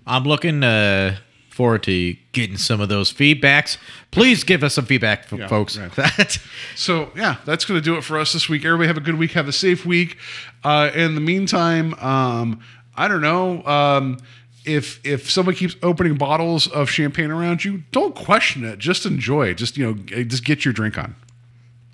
I'm 0.05 0.23
looking 0.23 0.63
uh, 0.63 1.17
forward 1.49 1.83
to 1.83 2.13
getting 2.31 2.57
some 2.57 2.79
of 2.79 2.89
those 2.89 3.11
feedbacks. 3.11 3.77
Please 4.11 4.43
give 4.43 4.63
us 4.63 4.75
some 4.75 4.85
feedback, 4.85 5.31
Yeah, 5.31 5.47
folks. 5.47 5.77
right. 5.77 6.37
So 6.75 7.11
yeah, 7.15 7.37
that's 7.45 7.65
going 7.65 7.79
to 7.79 7.83
do 7.83 7.95
it 7.97 8.03
for 8.03 8.19
us 8.19 8.33
this 8.33 8.47
week. 8.47 8.65
Everybody 8.65 8.87
have 8.87 8.97
a 8.97 9.01
good 9.01 9.17
week. 9.17 9.31
Have 9.31 9.47
a 9.47 9.51
safe 9.53 9.85
week. 9.85 10.17
Uh, 10.63 10.91
in 10.93 11.15
the 11.15 11.21
meantime, 11.21 11.93
um, 11.95 12.59
I 12.95 13.07
don't 13.07 13.21
know 13.21 13.63
um, 13.65 14.19
if 14.65 15.05
if 15.05 15.29
someone 15.29 15.55
keeps 15.55 15.75
opening 15.81 16.15
bottles 16.15 16.67
of 16.67 16.89
champagne 16.89 17.31
around 17.31 17.63
you, 17.65 17.83
don't 17.91 18.15
question 18.15 18.63
it. 18.63 18.79
Just 18.79 19.05
enjoy. 19.05 19.49
it. 19.49 19.55
Just 19.55 19.77
you 19.77 19.85
know, 19.85 20.23
just 20.23 20.43
get 20.43 20.65
your 20.65 20.73
drink 20.73 20.97
on. 20.97 21.15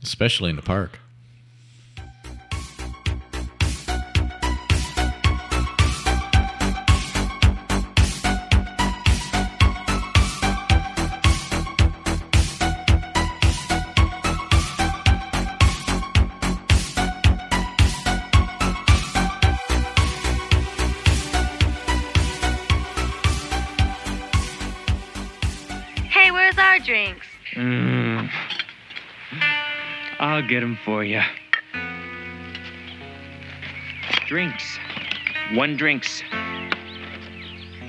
Especially 0.04 0.50
in 0.50 0.56
the 0.56 0.62
park. 0.62 1.00
Get 30.50 30.62
them 30.62 30.80
for 30.84 31.04
you. 31.04 31.22
Drinks. 34.28 34.80
One 35.54 35.78
drinks. 35.78 36.24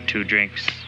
Two 0.07 0.25
drinks. 0.25 0.80